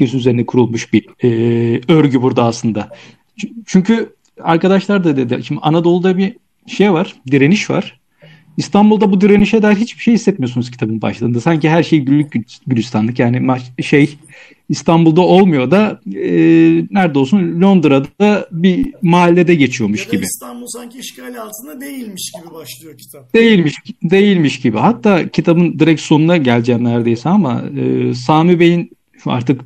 üzerine 0.00 0.46
kurulmuş 0.46 0.92
bir 0.92 1.06
e, 1.24 1.80
örgü 1.88 2.22
burada 2.22 2.44
aslında. 2.44 2.88
Çünkü 3.66 4.14
arkadaşlar 4.40 5.04
da 5.04 5.16
dedi. 5.16 5.44
Şimdi 5.44 5.60
Anadolu'da 5.60 6.16
bir 6.16 6.36
şey 6.66 6.92
var, 6.92 7.14
direniş 7.30 7.70
var. 7.70 8.00
İstanbul'da 8.56 9.12
bu 9.12 9.20
direnişe 9.20 9.62
dair 9.62 9.76
hiçbir 9.76 10.02
şey 10.02 10.14
hissetmiyorsunuz 10.14 10.70
kitabın 10.70 11.02
başlarında. 11.02 11.40
Sanki 11.40 11.70
her 11.70 11.82
şey 11.82 11.98
güllük 12.00 12.32
gülistanlık. 12.66 13.18
Yani 13.18 13.58
şey 13.82 14.18
İstanbul'da 14.68 15.20
olmuyor 15.20 15.70
da 15.70 16.00
e, 16.14 16.28
nerede 16.90 17.18
olsun 17.18 17.60
Londra'da 17.60 18.48
bir 18.52 18.94
mahallede 19.02 19.54
geçiyormuş 19.54 20.06
ya 20.06 20.10
gibi. 20.10 20.24
İstanbul 20.24 20.66
sanki 20.66 20.98
işgal 20.98 21.34
altında 21.36 21.80
değilmiş 21.80 22.32
gibi 22.36 22.54
başlıyor 22.54 22.98
kitap. 22.98 23.34
Değilmiş, 23.34 23.74
değilmiş 24.02 24.60
gibi. 24.60 24.78
Hatta 24.78 25.28
kitabın 25.28 25.78
direkt 25.78 26.00
sonuna 26.00 26.36
geleceğim 26.36 26.84
neredeyse 26.84 27.28
ama 27.28 27.64
e, 27.80 28.14
Sami 28.14 28.60
Bey'in 28.60 28.90
artık 29.26 29.60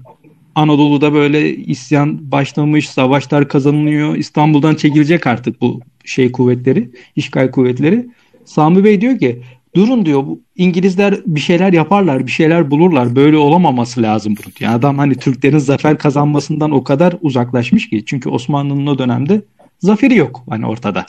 Anadolu'da 0.55 1.13
böyle 1.13 1.57
isyan 1.57 2.33
başlamış, 2.33 2.89
savaşlar 2.89 3.49
kazanılıyor. 3.49 4.17
İstanbul'dan 4.17 4.75
çekilecek 4.75 5.27
artık 5.27 5.61
bu 5.61 5.81
şey 6.05 6.33
kuvvetleri, 6.33 6.91
işgal 7.17 7.51
kuvvetleri. 7.51 8.07
Sami 8.49 8.85
Bey 8.85 9.01
diyor 9.01 9.19
ki 9.19 9.43
durun 9.75 10.07
diyor 10.07 10.27
bu 10.27 10.41
İngilizler 10.57 11.21
bir 11.27 11.41
şeyler 11.41 11.73
yaparlar, 11.73 12.27
bir 12.27 12.33
şeyler 12.33 12.71
bulurlar. 12.71 13.17
Böyle 13.17 13.37
olamaması 13.37 14.03
lazım 14.03 14.35
bunun. 14.39 14.55
Yani 14.61 14.75
adam 14.75 14.99
hani 14.99 15.15
Türklerin 15.15 15.59
zafer 15.59 15.99
kazanmasından 15.99 16.71
o 16.71 16.85
kadar 16.85 17.17
uzaklaşmış 17.21 17.91
ki. 17.91 18.05
Çünkü 18.07 18.29
Osmanlı'nın 18.29 18.87
o 18.87 18.99
dönemde 18.99 19.43
zaferi 19.79 20.17
yok 20.17 20.45
hani 20.49 20.67
ortada. 20.67 21.07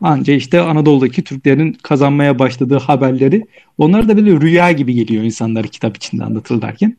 Anca 0.00 0.34
işte 0.34 0.60
Anadolu'daki 0.60 1.24
Türklerin 1.24 1.72
kazanmaya 1.82 2.38
başladığı 2.38 2.78
haberleri 2.78 3.46
onlar 3.78 4.08
da 4.08 4.16
böyle 4.16 4.40
rüya 4.40 4.72
gibi 4.72 4.94
geliyor 4.94 5.24
insanlar 5.24 5.66
kitap 5.66 5.96
içinde 5.96 6.24
anlatırlarken. 6.24 6.96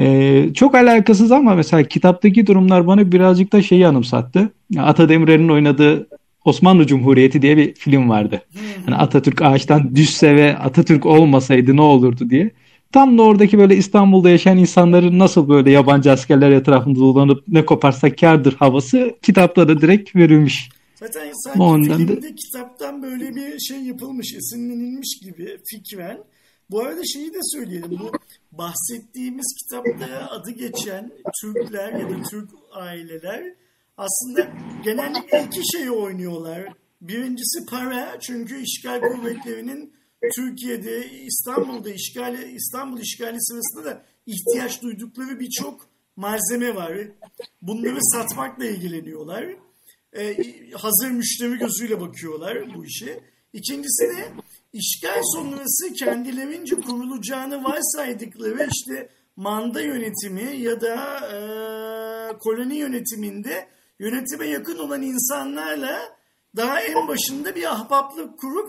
Ee, 0.00 0.48
çok 0.54 0.74
alakasız 0.74 1.32
ama 1.32 1.54
mesela 1.54 1.82
kitaptaki 1.82 2.46
durumlar 2.46 2.86
bana 2.86 3.12
birazcık 3.12 3.52
da 3.52 3.62
şeyi 3.62 3.86
anımsattı. 3.86 4.52
Ata 4.78 5.08
Demirer'in 5.08 5.48
oynadığı 5.48 6.08
Osmanlı 6.44 6.86
Cumhuriyeti 6.86 7.42
diye 7.42 7.56
bir 7.56 7.74
film 7.74 8.08
vardı. 8.08 8.42
Hani 8.86 8.96
Atatürk 8.96 9.42
ağaçtan 9.42 9.96
düşse 9.96 10.36
ve 10.36 10.58
Atatürk 10.58 11.06
olmasaydı 11.06 11.76
ne 11.76 11.82
olurdu 11.82 12.30
diye. 12.30 12.50
Tam 12.92 13.18
da 13.18 13.22
oradaki 13.22 13.58
böyle 13.58 13.76
İstanbul'da 13.76 14.30
yaşayan 14.30 14.58
insanların 14.58 15.18
nasıl 15.18 15.48
böyle 15.48 15.70
yabancı 15.70 16.12
askerler 16.12 16.50
etrafında 16.50 16.98
dolanıp 16.98 17.44
ne 17.48 17.64
koparsak 17.64 18.18
kardır 18.18 18.54
havası 18.54 19.16
kitapta 19.22 19.68
da 19.68 19.80
direkt 19.80 20.16
verilmiş. 20.16 20.68
Zaten 20.94 21.32
sanki 21.44 21.60
Ondan 21.60 21.96
filmde 21.96 22.22
da... 22.22 22.34
kitaptan 22.34 23.02
böyle 23.02 23.34
bir 23.36 23.58
şey 23.58 23.82
yapılmış, 23.82 24.34
esinlenilmiş 24.34 25.18
gibi 25.22 25.58
fikren. 25.70 26.18
Bu 26.70 26.80
arada 26.80 27.00
şeyi 27.04 27.34
de 27.34 27.38
söyleyelim. 27.42 27.90
Bu 27.90 28.12
bahsettiğimiz 28.52 29.54
kitapta 29.58 30.28
adı 30.30 30.50
geçen 30.50 31.12
Türkler 31.40 31.92
ya 31.92 32.10
da 32.10 32.22
Türk 32.30 32.48
aileler 32.72 33.42
aslında 34.02 34.50
genellikle 34.84 35.44
iki 35.44 35.60
şeyi 35.72 35.90
oynuyorlar. 35.90 36.72
Birincisi 37.00 37.66
para 37.70 38.20
çünkü 38.20 38.62
işgal 38.62 39.00
kuvvetlerinin 39.00 39.94
Türkiye'de 40.36 41.10
İstanbul'da 41.10 41.90
işgali 41.90 42.52
İstanbul 42.52 43.00
işgali 43.00 43.36
sırasında 43.40 43.84
da 43.84 44.02
ihtiyaç 44.26 44.82
duydukları 44.82 45.40
birçok 45.40 45.88
malzeme 46.16 46.74
var. 46.74 46.92
Bunları 47.62 47.98
satmakla 48.02 48.64
ilgileniyorlar. 48.64 49.56
Ee, 50.12 50.36
hazır 50.72 51.10
müşteri 51.10 51.58
gözüyle 51.58 52.00
bakıyorlar 52.00 52.74
bu 52.74 52.84
işe. 52.84 53.20
İkincisi 53.52 54.02
de 54.02 54.28
işgal 54.72 55.20
sonrası 55.34 55.92
kendilerince 55.94 56.76
kurulacağını 56.76 57.64
varsaydıkları 57.64 58.68
işte 58.72 59.08
manda 59.36 59.80
yönetimi 59.80 60.56
ya 60.56 60.80
da 60.80 60.96
e, 61.32 61.38
koloni 62.38 62.76
yönetiminde 62.76 63.68
yönetime 64.02 64.46
yakın 64.46 64.78
olan 64.78 65.02
insanlarla 65.02 66.16
daha 66.56 66.80
en 66.80 67.08
başında 67.08 67.54
bir 67.54 67.72
ahbaplık 67.72 68.38
kurup 68.38 68.68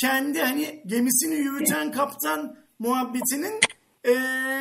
kendi 0.00 0.38
hani 0.38 0.82
gemisini 0.86 1.34
yürüten 1.34 1.92
kaptan 1.92 2.56
muhabbetinin 2.78 3.60
e, 4.04 4.14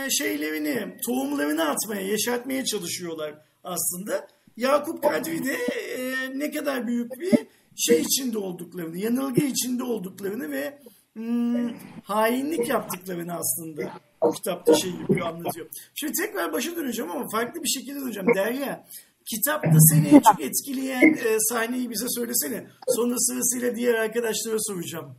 şeylerini, 0.09 0.97
tohumlarını 1.05 1.69
atmaya, 1.69 2.01
yeşertmeye 2.01 2.65
çalışıyorlar 2.65 3.33
aslında. 3.63 4.27
Yakup 4.57 5.03
Kadri 5.03 5.45
de 5.45 5.53
e, 5.53 6.39
ne 6.39 6.51
kadar 6.51 6.87
büyük 6.87 7.19
bir 7.19 7.33
şey 7.77 8.01
içinde 8.01 8.37
olduklarını, 8.37 8.97
yanılgı 8.97 9.41
içinde 9.41 9.83
olduklarını 9.83 10.51
ve 10.51 10.79
hmm, 11.13 11.69
hainlik 12.03 12.69
yaptıklarını 12.69 13.33
aslında 13.33 13.91
bu 14.23 14.31
kitapta 14.31 14.75
şey 14.75 14.91
yapıyor, 14.91 15.27
anlatıyor. 15.27 15.67
Şimdi 15.95 16.13
tekrar 16.13 16.53
başa 16.53 16.75
döneceğim 16.75 17.11
ama 17.11 17.25
farklı 17.31 17.63
bir 17.63 17.69
şekilde 17.69 17.99
döneceğim. 17.99 18.35
Derya, 18.35 18.85
kitapta 19.29 19.79
seni 19.79 20.07
en 20.07 20.19
çok 20.19 20.41
etkileyen 20.41 21.13
e, 21.13 21.39
sahneyi 21.39 21.89
bize 21.89 22.05
söylesene. 22.09 22.63
Sonra 22.87 23.15
sırasıyla 23.17 23.75
diğer 23.75 23.93
arkadaşlara 23.93 24.57
soracağım. 24.59 25.15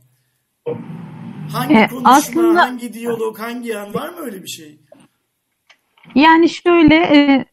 Hangi 1.51 1.75
e, 1.75 1.87
konuşma, 1.87 2.09
aslında, 2.09 2.61
hangi 2.61 2.93
diyalog, 2.93 3.39
hangi 3.39 3.77
an 3.77 3.93
var 3.93 4.09
mı 4.09 4.19
öyle 4.19 4.43
bir 4.43 4.47
şey? 4.47 4.79
Yani 6.15 6.49
şöyle 6.49 6.95
e, 6.95 7.45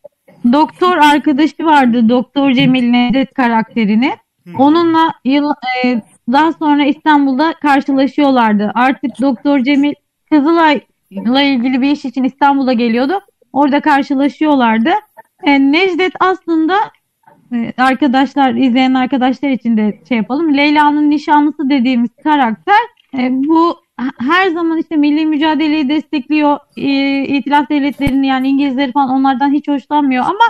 doktor 0.53 0.97
arkadaşı 0.97 1.65
vardı. 1.65 2.09
Doktor 2.09 2.53
Cemil 2.53 2.91
Nedet 2.91 3.35
karakterini. 3.35 4.17
Onunla 4.59 5.13
yıl, 5.25 5.51
e, 5.85 6.03
daha 6.33 6.53
sonra 6.53 6.85
İstanbul'da 6.85 7.55
karşılaşıyorlardı. 7.63 8.73
Artık 8.75 9.21
Doktor 9.21 9.61
Cemil 9.61 9.95
Kızılay'la 10.31 11.43
ilgili 11.43 11.81
bir 11.81 11.91
iş 11.91 12.05
için 12.05 12.25
İstanbul'a 12.25 12.73
geliyordu. 12.73 13.21
Orada 13.53 13.81
karşılaşıyorlardı. 13.81 14.91
E, 15.45 15.73
Necdet 15.73 16.13
aslında 16.21 16.77
e, 17.53 17.73
arkadaşlar, 17.79 18.55
izleyen 18.55 18.95
arkadaşlar 18.95 19.51
için 19.51 19.77
de 19.77 20.01
şey 20.09 20.17
yapalım. 20.17 20.57
Leyla'nın 20.57 21.11
nişanlısı 21.11 21.71
dediğimiz 21.71 22.11
karakter 22.25 22.81
e, 23.19 23.31
bu 23.33 23.77
her 24.19 24.49
zaman 24.49 24.79
işte 24.79 24.97
milli 24.97 25.27
mücadeleyi 25.27 25.89
destekliyor. 25.89 26.59
İtilaf 27.37 27.71
devletlerini 27.71 28.27
yani 28.27 28.49
İngilizleri 28.49 28.93
falan 28.93 29.11
onlardan 29.11 29.53
hiç 29.53 29.69
hoşlanmıyor 29.69 30.25
ama 30.25 30.45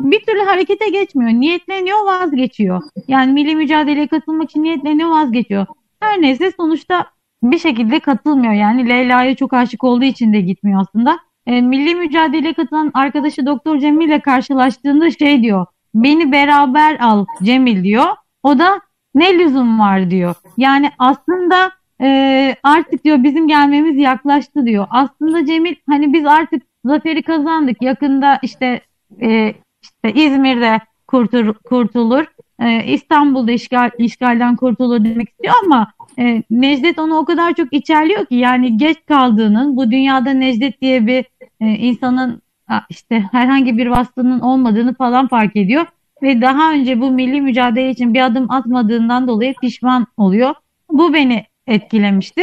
bir 0.00 0.20
türlü 0.20 0.40
harekete 0.40 0.88
geçmiyor. 0.88 1.30
Niyetleniyor 1.30 2.06
vazgeçiyor. 2.06 2.82
Yani 3.08 3.32
milli 3.32 3.56
mücadeleye 3.56 4.06
katılmak 4.06 4.50
için 4.50 4.62
niyetleniyor 4.62 5.10
vazgeçiyor. 5.10 5.66
Her 6.00 6.22
neyse 6.22 6.52
sonuçta 6.56 7.06
bir 7.42 7.58
şekilde 7.58 8.00
katılmıyor. 8.00 8.52
Yani 8.52 8.88
Leyla'ya 8.88 9.36
çok 9.36 9.52
aşık 9.52 9.84
olduğu 9.84 10.04
için 10.04 10.32
de 10.32 10.40
gitmiyor 10.40 10.80
aslında. 10.80 11.18
E, 11.46 11.60
milli 11.60 11.94
mücadeleye 11.94 12.54
katılan 12.54 12.90
arkadaşı 12.94 13.46
Doktor 13.46 13.78
Cemil 13.78 14.06
ile 14.06 14.20
karşılaştığında 14.20 15.10
şey 15.10 15.42
diyor. 15.42 15.66
Beni 15.94 16.32
beraber 16.32 17.00
al 17.00 17.26
Cemil 17.42 17.84
diyor. 17.84 18.06
O 18.42 18.58
da 18.58 18.80
ne 19.14 19.38
lüzum 19.38 19.80
var 19.80 20.10
diyor. 20.10 20.34
Yani 20.56 20.90
aslında 20.98 21.70
e, 22.00 22.56
artık 22.62 23.04
diyor 23.04 23.22
bizim 23.22 23.48
gelmemiz 23.48 23.96
yaklaştı 23.96 24.66
diyor. 24.66 24.86
Aslında 24.90 25.46
Cemil 25.46 25.74
hani 25.88 26.12
biz 26.12 26.26
artık 26.26 26.62
zaferi 26.84 27.22
kazandık. 27.22 27.82
Yakında 27.82 28.38
işte 28.42 28.80
e, 29.22 29.54
işte 29.82 30.12
İzmir'de 30.14 30.80
kurtul, 31.06 31.52
kurtulur. 31.52 32.24
E, 32.60 32.84
İstanbul'da 32.84 33.52
işgal, 33.52 33.90
işgalden 33.98 34.56
kurtulur 34.56 35.04
demek 35.04 35.28
istiyor 35.28 35.54
ama 35.64 35.92
e, 36.18 36.42
Necdet 36.50 36.98
onu 36.98 37.16
o 37.16 37.24
kadar 37.24 37.54
çok 37.54 37.72
içerliyor 37.72 38.26
ki 38.26 38.34
yani 38.34 38.76
geç 38.76 38.96
kaldığının 39.06 39.76
bu 39.76 39.90
dünyada 39.90 40.30
Necdet 40.30 40.80
diye 40.80 41.06
bir 41.06 41.24
e, 41.60 41.66
insanın 41.66 42.42
işte 42.90 43.24
herhangi 43.32 43.78
bir 43.78 43.86
vasfının 43.86 44.40
olmadığını 44.40 44.94
falan 44.94 45.28
fark 45.28 45.56
ediyor 45.56 45.86
ve 46.22 46.42
daha 46.42 46.72
önce 46.72 47.00
bu 47.00 47.10
milli 47.10 47.40
mücadele 47.40 47.90
için 47.90 48.14
bir 48.14 48.20
adım 48.26 48.50
atmadığından 48.50 49.28
dolayı 49.28 49.54
pişman 49.60 50.06
oluyor. 50.16 50.54
Bu 50.90 51.14
beni 51.14 51.44
etkilemişti. 51.66 52.42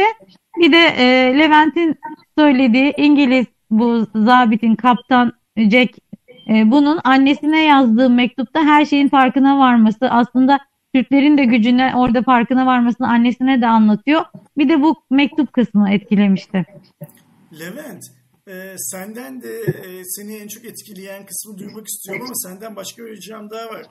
Bir 0.60 0.72
de 0.72 0.86
e, 0.98 1.38
Levent'in 1.38 1.96
söylediği 2.38 2.94
İngiliz 2.96 3.46
bu 3.70 4.06
zabitin 4.14 4.74
kaptan 4.74 5.32
Jack 5.56 5.98
e, 6.48 6.70
bunun 6.70 7.00
annesine 7.04 7.64
yazdığı 7.64 8.10
mektupta 8.10 8.64
her 8.64 8.84
şeyin 8.84 9.08
farkına 9.08 9.58
varması 9.58 10.10
aslında 10.10 10.58
Türklerin 10.94 11.38
de 11.38 11.44
gücüne 11.44 11.92
orada 11.96 12.22
farkına 12.22 12.66
varmasını 12.66 13.08
annesine 13.08 13.60
de 13.60 13.66
anlatıyor. 13.66 14.22
Bir 14.58 14.68
de 14.68 14.82
bu 14.82 14.94
mektup 15.10 15.52
kısmı 15.52 15.90
etkilemişti. 15.90 16.66
Levent, 17.60 18.02
e, 18.48 18.74
senden 18.78 19.42
de 19.42 19.60
e, 19.60 20.04
seni 20.04 20.36
en 20.36 20.48
çok 20.48 20.64
etkileyen 20.64 21.26
kısmı 21.26 21.58
duymak 21.58 21.86
istiyorum 21.88 22.24
ama 22.26 22.34
senden 22.34 22.76
başka 22.76 23.02
bir 23.04 23.16
ricam 23.16 23.50
daha 23.50 23.66
var. 23.66 23.86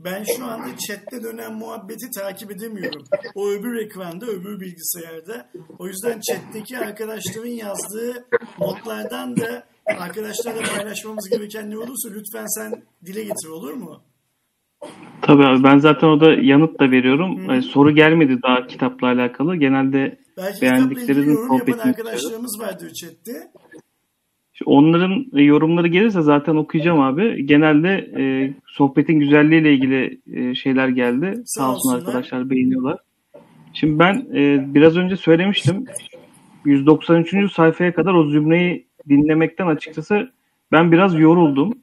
Ben 0.00 0.24
şu 0.36 0.44
anda 0.44 0.76
chatte 0.88 1.22
dönen 1.22 1.52
muhabbeti 1.54 2.10
takip 2.10 2.50
edemiyorum. 2.50 3.04
O 3.34 3.48
öbür 3.48 3.86
ekranda, 3.86 4.26
öbür 4.26 4.60
bilgisayarda. 4.60 5.50
O 5.78 5.86
yüzden 5.86 6.20
chatteki 6.20 6.78
arkadaşların 6.78 7.50
yazdığı 7.50 8.26
notlardan 8.58 9.36
da 9.36 9.66
arkadaşlarla 9.86 10.62
paylaşmamız 10.76 11.28
gereken 11.30 11.70
ne 11.70 11.78
olursa 11.78 12.08
lütfen 12.08 12.46
sen 12.46 12.82
dile 13.06 13.22
getir 13.22 13.48
olur 13.48 13.72
mu? 13.72 14.02
Tabii 15.22 15.44
abi 15.44 15.64
ben 15.64 15.78
zaten 15.78 16.06
orada 16.06 16.32
yanıt 16.32 16.80
da 16.80 16.90
veriyorum. 16.90 17.50
Ee, 17.50 17.62
soru 17.62 17.90
gelmedi 17.94 18.42
daha 18.42 18.66
kitapla 18.66 19.06
alakalı. 19.06 19.56
Genelde 19.56 20.18
Belki 20.36 20.62
beğendiklerinin 20.62 21.48
sohbetini 21.48 21.82
arkadaşlarımız 21.82 22.60
vardır 22.60 22.92
chatte. 22.92 23.32
Onların 24.66 25.26
yorumları 25.32 25.88
gelirse 25.88 26.22
zaten 26.22 26.56
okuyacağım 26.56 27.00
abi. 27.00 27.46
Genelde 27.46 27.88
e, 28.18 28.54
sohbetin 28.66 29.20
güzelliğiyle 29.20 29.72
ilgili 29.74 30.20
e, 30.32 30.54
şeyler 30.54 30.88
geldi. 30.88 31.42
Sağ, 31.44 31.62
Sağ 31.62 31.72
olsun 31.72 31.94
arkadaşlar 31.94 32.50
beğeniyorlar. 32.50 32.98
Şimdi 33.72 33.98
ben 33.98 34.26
e, 34.34 34.74
biraz 34.74 34.96
önce 34.96 35.16
söylemiştim. 35.16 35.84
193. 36.64 37.52
sayfaya 37.52 37.94
kadar 37.94 38.14
o 38.14 38.24
zümreyi 38.24 38.86
dinlemekten 39.08 39.66
açıkçası 39.66 40.32
ben 40.72 40.92
biraz 40.92 41.18
yoruldum. 41.18 41.74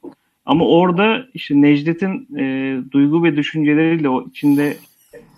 Ama 0.49 0.65
orada 0.67 1.27
işte 1.33 1.61
Necdet'in 1.61 2.37
e, 2.37 2.77
duygu 2.91 3.23
ve 3.23 3.35
düşünceleriyle 3.35 4.09
o 4.09 4.27
içinde 4.27 4.77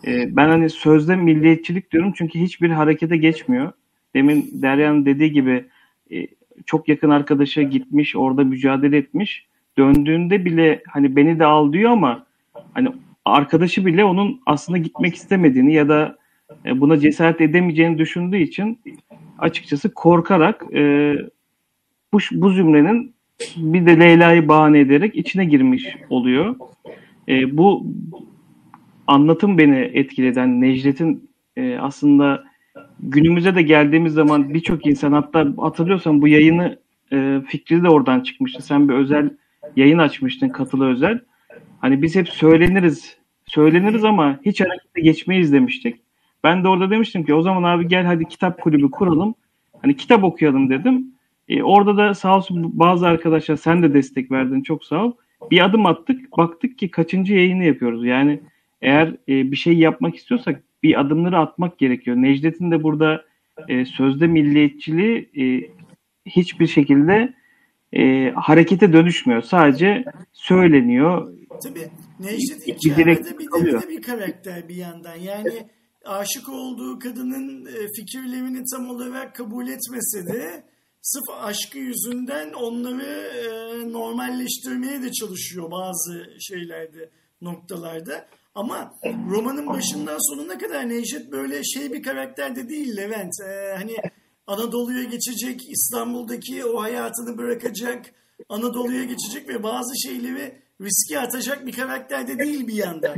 e, 0.08 0.36
ben 0.36 0.50
hani 0.50 0.70
sözde 0.70 1.16
milliyetçilik 1.16 1.92
diyorum 1.92 2.14
çünkü 2.16 2.40
hiçbir 2.40 2.70
harekete 2.70 3.18
geçmiyor. 3.18 3.72
Demin 4.16 4.50
Derya'nın 4.54 5.06
dediği 5.06 5.32
gibi 5.32 5.66
e, 6.12 6.28
çok 6.66 6.90
yakın 6.90 7.10
arkadaşa 7.10 7.62
gitmiş, 7.62 8.16
orada 8.16 8.44
mücadele 8.44 8.98
etmiş. 8.98 9.48
Döndüğünde 9.78 10.46
bile 10.46 10.84
hani 10.88 11.16
beni 11.16 11.40
de 11.40 11.46
al 11.46 11.74
diyor 11.74 11.92
ama 11.92 12.26
hani 12.74 12.90
arkadaşı 13.26 13.86
bile 13.86 14.04
onun 14.04 14.42
aslında 14.46 14.78
gitmek 14.78 15.16
istemediğini 15.16 15.74
ya 15.74 15.90
da 15.90 16.18
e, 16.66 16.82
buna 16.82 17.00
cesaret 17.00 17.42
edemeyeceğini 17.42 17.98
düşündüğü 17.98 18.38
için 18.38 18.80
açıkçası 19.40 19.94
korkarak 19.94 20.66
e, 20.74 21.14
bu, 22.14 22.18
bu 22.32 22.50
zümrenin 22.50 23.14
bir 23.58 23.86
de 23.86 24.00
Leyla'yı 24.00 24.48
bahane 24.48 24.80
ederek 24.80 25.16
içine 25.16 25.46
girmiş 25.46 25.98
oluyor. 26.10 26.56
E, 27.30 27.58
bu 27.58 27.86
anlatım 29.08 29.58
beni 29.58 29.78
etkileden 29.78 30.62
Necdet'in 30.62 31.30
e, 31.58 31.78
aslında 31.78 32.44
günümüze 33.00 33.56
de 33.56 33.62
geldiğimiz 33.62 34.14
zaman 34.14 34.54
birçok 34.54 34.86
insan 34.86 35.12
hatta 35.12 35.48
hatırlıyorsan 35.58 36.22
bu 36.22 36.28
yayını 36.28 36.80
e, 37.14 37.42
fikri 37.48 37.84
de 37.84 37.90
oradan 37.90 38.20
çıkmıştı. 38.20 38.62
Sen 38.62 38.90
bir 38.90 38.94
özel 38.94 39.30
yayın 39.76 39.98
açmıştın 39.98 40.50
katılı 40.50 40.88
özel. 40.88 41.20
Hani 41.80 42.02
biz 42.02 42.16
hep 42.16 42.30
söyleniriz 42.30 43.18
söyleniriz 43.46 44.06
ama 44.06 44.40
hiç 44.46 44.62
harekete 44.62 45.02
geçmeyiz 45.02 45.54
demiştik. 45.54 45.96
Ben 46.44 46.64
de 46.64 46.68
orada 46.68 46.90
demiştim 46.90 47.26
ki 47.26 47.34
o 47.34 47.42
zaman 47.42 47.64
abi 47.64 47.88
gel 47.88 48.06
hadi 48.06 48.26
kitap 48.26 48.62
kulübü 48.62 48.92
kuralım. 48.92 49.36
Hani 49.82 49.96
kitap 49.96 50.24
okuyalım 50.24 50.70
dedim. 50.70 51.06
E, 51.52 51.64
orada 51.64 51.98
da 51.98 52.14
sağ 52.14 52.38
olsun 52.38 52.80
bazı 52.80 53.08
arkadaşlar 53.08 53.56
sen 53.56 53.84
de 53.84 53.94
destek 53.94 54.32
verdin 54.32 54.62
çok 54.62 54.86
sağ 54.86 55.06
ol. 55.06 55.14
Bir 55.52 55.66
adım 55.66 55.86
attık 55.86 56.38
baktık 56.38 56.78
ki 56.78 56.92
kaçıncı 56.92 57.34
yayını 57.34 57.64
yapıyoruz. 57.64 58.06
Yani 58.06 58.40
eğer 58.82 59.08
e, 59.08 59.52
bir 59.52 59.56
şey 59.56 59.74
yapmak 59.74 60.16
istiyorsak 60.16 60.64
bir 60.84 61.00
adımları 61.00 61.38
atmak 61.38 61.78
gerekiyor. 61.78 62.18
Necdet'in 62.18 62.72
de 62.72 62.84
burada 62.84 63.26
e, 63.68 63.86
sözde 63.86 64.28
milliyetçiliği 64.28 65.30
e, 65.40 65.72
hiçbir 66.26 66.68
şekilde 66.68 67.34
e, 67.94 68.32
harekete 68.36 68.94
dönüşmüyor. 68.94 69.42
Sadece 69.42 70.06
söyleniyor. 70.34 71.34
Tabii 71.64 71.88
Necdet 72.20 72.68
içeride 72.68 73.40
bir, 73.40 73.66
bir, 73.66 73.90
bir 73.90 74.02
karakter 74.02 74.70
bir 74.70 74.76
yandan. 74.76 75.16
Yani 75.16 75.68
aşık 76.06 76.50
olduğu 76.50 77.00
kadının 77.00 77.66
e, 77.66 77.88
fikirlerini 77.96 78.64
tam 78.76 78.90
olarak 78.90 79.36
kabul 79.36 79.68
etmese 79.68 80.34
de 80.34 80.71
sırf 81.02 81.30
aşkı 81.42 81.78
yüzünden 81.78 82.54
onları 82.54 83.32
e, 83.38 83.92
normalleştirmeye 83.92 85.02
de 85.02 85.12
çalışıyor 85.12 85.72
bazı 85.72 86.28
şeylerde, 86.40 87.10
noktalarda. 87.42 88.28
Ama 88.56 88.94
romanın 89.30 89.68
başından 89.68 90.18
sonuna 90.36 90.58
kadar 90.58 90.90
Necdet 90.90 91.32
böyle 91.32 91.64
şey 91.64 91.94
bir 91.94 92.04
karakter 92.04 92.56
de 92.56 92.70
değil 92.70 92.98
Levent. 92.98 93.34
Ee, 93.48 93.78
hani 93.78 93.96
Anadolu'ya 94.48 95.04
geçecek, 95.04 95.70
İstanbul'daki 95.70 96.66
o 96.66 96.82
hayatını 96.82 97.38
bırakacak, 97.38 98.06
Anadolu'ya 98.50 99.04
geçecek 99.04 99.50
ve 99.50 99.64
bazı 99.64 100.08
şeyleri 100.08 100.54
riske 100.82 101.20
atacak 101.20 101.66
bir 101.66 101.72
karakter 101.72 102.28
de 102.28 102.40
değil 102.40 102.68
bir 102.68 102.74
yandan. 102.74 103.16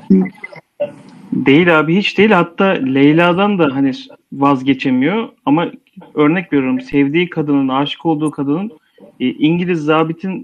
Değil 1.31 1.79
abi 1.79 1.97
hiç 1.97 2.17
değil. 2.17 2.31
Hatta 2.31 2.65
Leyla'dan 2.65 3.59
da 3.59 3.75
hani 3.75 3.91
vazgeçemiyor. 4.33 5.29
Ama 5.45 5.71
örnek 6.13 6.53
veriyorum 6.53 6.81
sevdiği 6.81 7.29
kadının, 7.29 7.67
aşık 7.67 8.05
olduğu 8.05 8.31
kadının 8.31 8.71
e, 9.19 9.29
İngiliz 9.29 9.79
zabitin 9.79 10.43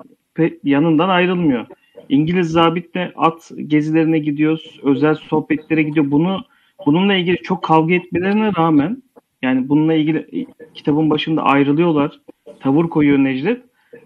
yanından 0.63 1.09
ayrılmıyor. 1.09 1.65
İngiliz 2.09 2.51
zabitle 2.51 3.11
at 3.15 3.51
gezilerine 3.67 4.19
gidiyoruz, 4.19 4.79
özel 4.83 5.15
sohbetlere 5.15 5.83
gidiyor. 5.83 6.11
Bunu 6.11 6.41
bununla 6.85 7.13
ilgili 7.13 7.37
çok 7.37 7.63
kavga 7.63 7.93
etmelerine 7.93 8.51
rağmen 8.57 9.03
yani 9.41 9.69
bununla 9.69 9.93
ilgili 9.93 10.17
e, 10.17 10.45
kitabın 10.73 11.09
başında 11.09 11.43
ayrılıyorlar. 11.43 12.19
Tavır 12.59 12.85
koyuyor 12.85 13.17
Necdet. 13.17 13.61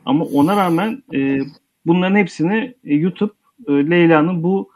Ama 0.06 0.26
ona 0.26 0.58
rağmen 0.58 1.04
e, 1.14 1.40
bunların 1.86 2.16
hepsini 2.16 2.74
e, 2.84 2.96
YouTube 2.96 3.34
e, 3.68 3.72
Leyla'nın 3.72 4.44
bu 4.44 4.70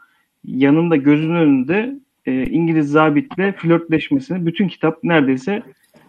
yanında 0.44 0.96
gözünün 0.96 1.34
önünde 1.34 1.94
e, 2.26 2.46
İngiliz 2.46 2.90
zabitle 2.90 3.52
flörtleşmesini 3.52 4.46
bütün 4.46 4.68
kitap 4.68 5.04
neredeyse 5.04 5.62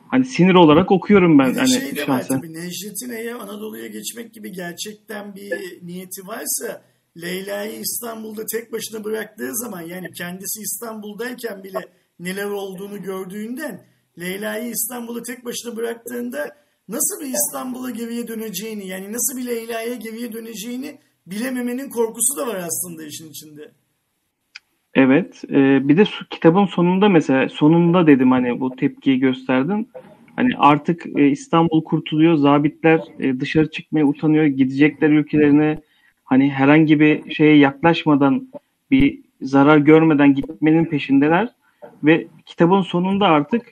hani 0.10 0.26
sinir 0.26 0.56
olarak 0.56 0.92
okuyorum 0.92 1.40
ben. 1.40 1.52
Bir 1.52 1.58
hani 1.58 1.70
şey 1.70 1.96
de 1.96 2.08
var 2.08 2.28
tabii 2.28 2.54
Necdet'in 2.54 3.10
eğer 3.10 3.34
Anadolu'ya 3.34 3.88
geçmek 3.88 4.34
gibi 4.34 4.52
gerçekten 4.52 5.36
bir 5.36 5.80
niyeti 5.82 6.28
varsa 6.28 6.82
Leyla'yı 7.22 7.80
İstanbul'da 7.80 8.46
tek 8.46 8.72
başına 8.72 9.04
bıraktığı 9.04 9.56
zaman 9.56 9.82
yani 9.82 10.12
kendisi 10.18 10.62
İstanbul'dayken 10.62 11.64
bile 11.64 11.80
neler 12.20 12.46
olduğunu 12.46 13.02
gördüğünden 13.02 13.86
Leyla'yı 14.20 14.70
İstanbul'a 14.70 15.24
tek 15.24 15.46
başına 15.46 15.76
bıraktığında 15.76 16.56
nasıl 16.88 17.22
bir 17.22 17.34
İstanbul'a 17.34 17.90
geriye 17.90 18.28
döneceğini 18.28 18.88
yani 18.88 19.14
nasıl 19.14 19.38
bir 19.38 19.46
Leyla'ya 19.46 19.96
geriye 19.96 20.34
döneceğini 20.34 21.00
bilememenin 21.28 21.90
korkusu 21.90 22.38
da 22.38 22.48
var 22.48 22.56
aslında 22.56 23.04
işin 23.04 23.30
içinde. 23.30 23.72
Evet. 25.00 25.44
E, 25.52 25.88
bir 25.90 25.98
de 25.98 26.04
kitabın 26.30 26.66
sonunda 26.66 27.10
mesela 27.10 27.50
sonunda 27.50 28.08
dedim 28.08 28.32
hani 28.32 28.60
bu 28.60 28.76
tepkiyi 28.76 29.20
gösterdim. 29.20 29.88
Hani 30.36 30.50
artık 30.58 31.06
e, 31.18 31.28
İstanbul 31.28 31.84
kurtuluyor. 31.84 32.36
Zabitler 32.36 33.02
e, 33.20 33.40
dışarı 33.40 33.72
çıkmaya 33.72 34.06
utanıyor. 34.06 34.46
Gidecekler 34.46 35.10
ülkelerine 35.10 35.80
hani 36.24 36.52
herhangi 36.52 37.00
bir 37.00 37.32
şeye 37.32 37.58
yaklaşmadan 37.58 38.48
bir 38.92 39.20
zarar 39.42 39.78
görmeden 39.78 40.34
gitmenin 40.34 40.86
peşindeler 40.86 41.50
ve 42.04 42.28
kitabın 42.46 42.82
sonunda 42.82 43.28
artık 43.28 43.66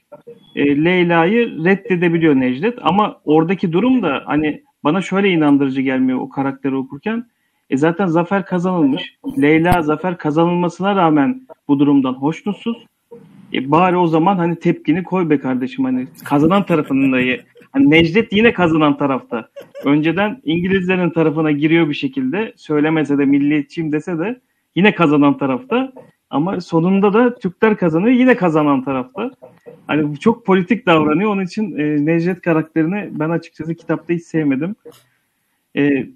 e, 0.55 0.83
Leyla'yı 0.83 1.63
reddedebiliyor 1.65 2.35
Necdet 2.35 2.79
ama 2.81 3.21
oradaki 3.25 3.71
durum 3.73 4.01
da 4.01 4.23
hani 4.25 4.63
bana 4.83 5.01
şöyle 5.01 5.29
inandırıcı 5.29 5.81
gelmiyor 5.81 6.19
o 6.19 6.29
karakteri 6.29 6.75
okurken. 6.75 7.25
E 7.69 7.77
zaten 7.77 8.07
zafer 8.07 8.45
kazanılmış. 8.45 9.15
Leyla 9.41 9.81
zafer 9.81 10.17
kazanılmasına 10.17 10.95
rağmen 10.95 11.41
bu 11.67 11.79
durumdan 11.79 12.13
hoşnutsuz. 12.13 12.85
E 13.53 13.71
bari 13.71 13.97
o 13.97 14.07
zaman 14.07 14.37
hani 14.37 14.59
tepkini 14.59 15.03
koy 15.03 15.29
be 15.29 15.39
kardeşim 15.39 15.85
hani 15.85 16.07
kazanan 16.23 16.65
tarafının 16.65 17.11
da 17.11 17.41
hani 17.71 17.89
Necdet 17.89 18.33
yine 18.33 18.53
kazanan 18.53 18.97
tarafta. 18.97 19.49
Önceden 19.85 20.41
İngilizlerin 20.43 21.09
tarafına 21.09 21.51
giriyor 21.51 21.89
bir 21.89 21.93
şekilde 21.93 22.53
söylemese 22.55 23.17
de 23.17 23.25
milliyetçiyim 23.25 23.91
dese 23.91 24.19
de 24.19 24.39
yine 24.75 24.95
kazanan 24.95 25.37
tarafta. 25.37 25.93
Ama 26.29 26.61
sonunda 26.61 27.13
da 27.13 27.35
Türkler 27.35 27.77
kazanıyor 27.77 28.15
yine 28.15 28.35
kazanan 28.35 28.83
tarafta. 28.83 29.31
Hani 29.87 30.19
çok 30.19 30.45
politik 30.45 30.85
davranıyor. 30.85 31.31
Onun 31.31 31.43
için 31.43 31.77
e, 31.77 32.05
Necdet 32.05 32.41
karakterini 32.41 33.09
ben 33.11 33.29
açıkçası 33.29 33.75
kitapta 33.75 34.13
hiç 34.13 34.23
sevmedim. 34.23 34.75
E, 35.75 36.07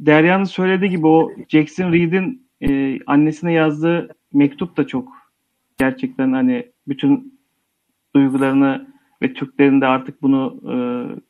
Derya'nın 0.00 0.44
söylediği 0.44 0.90
gibi 0.90 1.06
o 1.06 1.30
Jackson 1.48 1.92
Reed'in 1.92 2.46
e, 2.60 2.98
annesine 3.06 3.52
yazdığı 3.52 4.08
mektup 4.32 4.76
da 4.76 4.86
çok 4.86 5.08
gerçekten 5.78 6.32
hani 6.32 6.66
bütün 6.88 7.40
duygularını 8.14 8.86
ve 9.22 9.32
Türklerin 9.34 9.80
de 9.80 9.86
artık 9.86 10.22
bunu 10.22 10.60
e, 10.72 10.74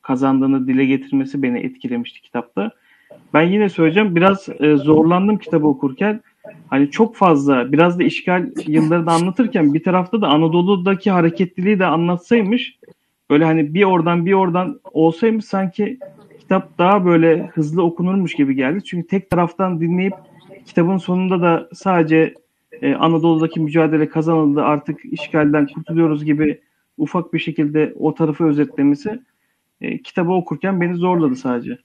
kazandığını 0.02 0.68
dile 0.68 0.84
getirmesi 0.84 1.42
beni 1.42 1.58
etkilemişti 1.58 2.22
kitapta. 2.22 2.70
Ben 3.34 3.42
yine 3.42 3.68
söyleyeceğim 3.68 4.16
biraz 4.16 4.48
e, 4.60 4.76
zorlandım 4.76 5.38
kitabı 5.38 5.66
okurken. 5.66 6.20
Hani 6.70 6.90
çok 6.90 7.16
fazla 7.16 7.72
biraz 7.72 7.98
da 7.98 8.02
işgal 8.02 8.50
yılları 8.66 9.06
da 9.06 9.12
anlatırken 9.12 9.74
bir 9.74 9.82
tarafta 9.82 10.20
da 10.20 10.28
Anadolu'daki 10.28 11.10
hareketliliği 11.10 11.78
de 11.78 11.86
anlatsaymış. 11.86 12.78
Böyle 13.30 13.44
hani 13.44 13.74
bir 13.74 13.84
oradan 13.84 14.26
bir 14.26 14.32
oradan 14.32 14.80
olsaymış 14.92 15.44
sanki 15.44 15.98
kitap 16.50 16.78
daha 16.78 17.04
böyle 17.04 17.46
hızlı 17.46 17.82
okunurmuş 17.82 18.34
gibi 18.34 18.54
geldi. 18.54 18.84
Çünkü 18.84 19.06
tek 19.08 19.30
taraftan 19.30 19.80
dinleyip 19.80 20.14
kitabın 20.66 20.96
sonunda 20.96 21.42
da 21.42 21.68
sadece 21.74 22.34
e, 22.82 22.94
Anadolu'daki 22.94 23.60
mücadele 23.60 24.08
kazanıldı 24.08 24.62
artık 24.62 25.00
işgalden 25.04 25.66
kurtuluyoruz 25.66 26.24
gibi 26.24 26.60
ufak 26.98 27.32
bir 27.32 27.38
şekilde 27.38 27.94
o 27.98 28.14
tarafı 28.14 28.44
özetlemesi 28.44 29.20
e, 29.80 30.02
kitabı 30.02 30.32
okurken 30.32 30.80
beni 30.80 30.94
zorladı 30.94 31.36
sadece. 31.36 31.78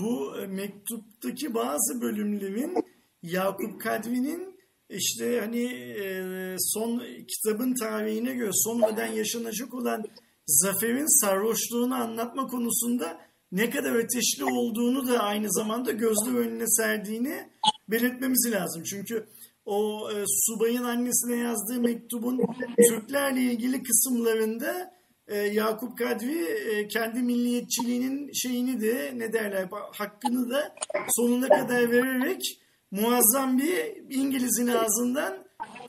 Bu 0.00 0.32
mektuptaki 0.48 1.54
bazı 1.54 2.02
bölümlerin 2.02 2.74
Yakup 3.22 3.80
Kadri'nin 3.80 4.54
işte 4.90 5.40
hani 5.40 5.64
e, 6.02 6.54
son 6.58 7.02
kitabın 7.28 7.74
tarihine 7.74 8.34
göre 8.34 8.50
sonradan 8.52 9.06
yaşanacak 9.06 9.74
olan 9.74 10.04
zaferin 10.46 11.20
sarhoşluğunu 11.20 11.94
anlatma 11.94 12.46
konusunda 12.46 13.29
ne 13.52 13.70
kadar 13.70 13.96
ateşli 13.96 14.44
olduğunu 14.44 15.08
da 15.08 15.18
aynı 15.18 15.52
zamanda 15.52 15.92
gözler 15.92 16.34
önüne 16.34 16.66
serdiğini 16.66 17.48
belirtmemiz 17.88 18.50
lazım. 18.52 18.82
Çünkü 18.82 19.26
o 19.64 20.10
e, 20.10 20.24
subayın 20.26 20.84
annesine 20.84 21.36
yazdığı 21.36 21.80
mektubun 21.80 22.40
Türklerle 22.88 23.40
ilgili 23.40 23.82
kısımlarında 23.82 24.94
e, 25.28 25.38
Yakup 25.38 25.98
Kadri 25.98 26.44
e, 26.44 26.88
kendi 26.88 27.22
milliyetçiliğinin 27.22 28.32
şeyini 28.32 28.80
de 28.80 29.12
ne 29.16 29.32
derler 29.32 29.68
hakkını 29.92 30.50
da 30.50 30.74
sonuna 31.08 31.48
kadar 31.48 31.90
vererek 31.90 32.60
muazzam 32.90 33.58
bir 33.58 33.76
İngiliz'in 34.10 34.66
ağzından 34.66 35.44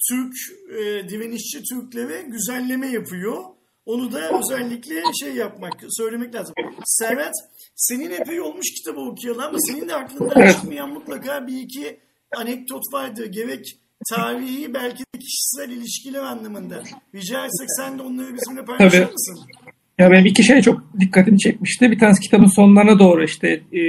Türk 0.10 0.34
e, 0.70 1.10
direnişçi 1.10 1.64
Türklere 1.64 2.22
güzelleme 2.22 2.88
yapıyor. 2.88 3.44
Onu 3.86 4.12
da 4.12 4.40
özellikle 4.40 5.02
şey 5.20 5.36
yapmak, 5.36 5.74
söylemek 5.90 6.36
lazım. 6.36 6.54
Serhat, 6.86 7.34
senin 7.76 8.12
epey 8.12 8.42
olmuş 8.42 8.68
kitabı 8.74 9.00
okuyalım 9.02 9.42
ama 9.42 9.58
senin 9.60 9.90
de 9.90 9.96
aklından 9.96 10.52
çıkmayan 10.52 10.90
mutlaka 10.90 11.48
bir 11.48 11.58
iki 11.58 12.00
anekdot 12.38 12.84
vardır. 12.94 13.26
Gerek 13.26 13.78
tarihi 14.10 14.74
belki 14.74 15.00
de 15.00 15.20
kişisel 15.20 15.70
ilişkiler 15.70 16.24
anlamında. 16.24 16.84
Rica 17.16 17.46
etsek 17.46 17.68
sen 17.78 18.00
de 18.00 18.02
onları 18.02 18.34
bizimle 18.34 18.66
paylaşır 18.66 19.02
Tabii. 19.02 19.12
mısın? 19.12 19.40
Ya 20.00 20.12
benim 20.12 20.26
iki 20.26 20.44
şey 20.44 20.62
çok 20.62 20.84
dikkatimi 21.00 21.40
çekmişti. 21.40 21.92
Bir 21.92 22.00
tanesi 22.00 22.22
kitabın 22.22 22.56
sonlarına 22.56 23.00
doğru 23.00 23.24
işte 23.24 23.48
e, 23.72 23.82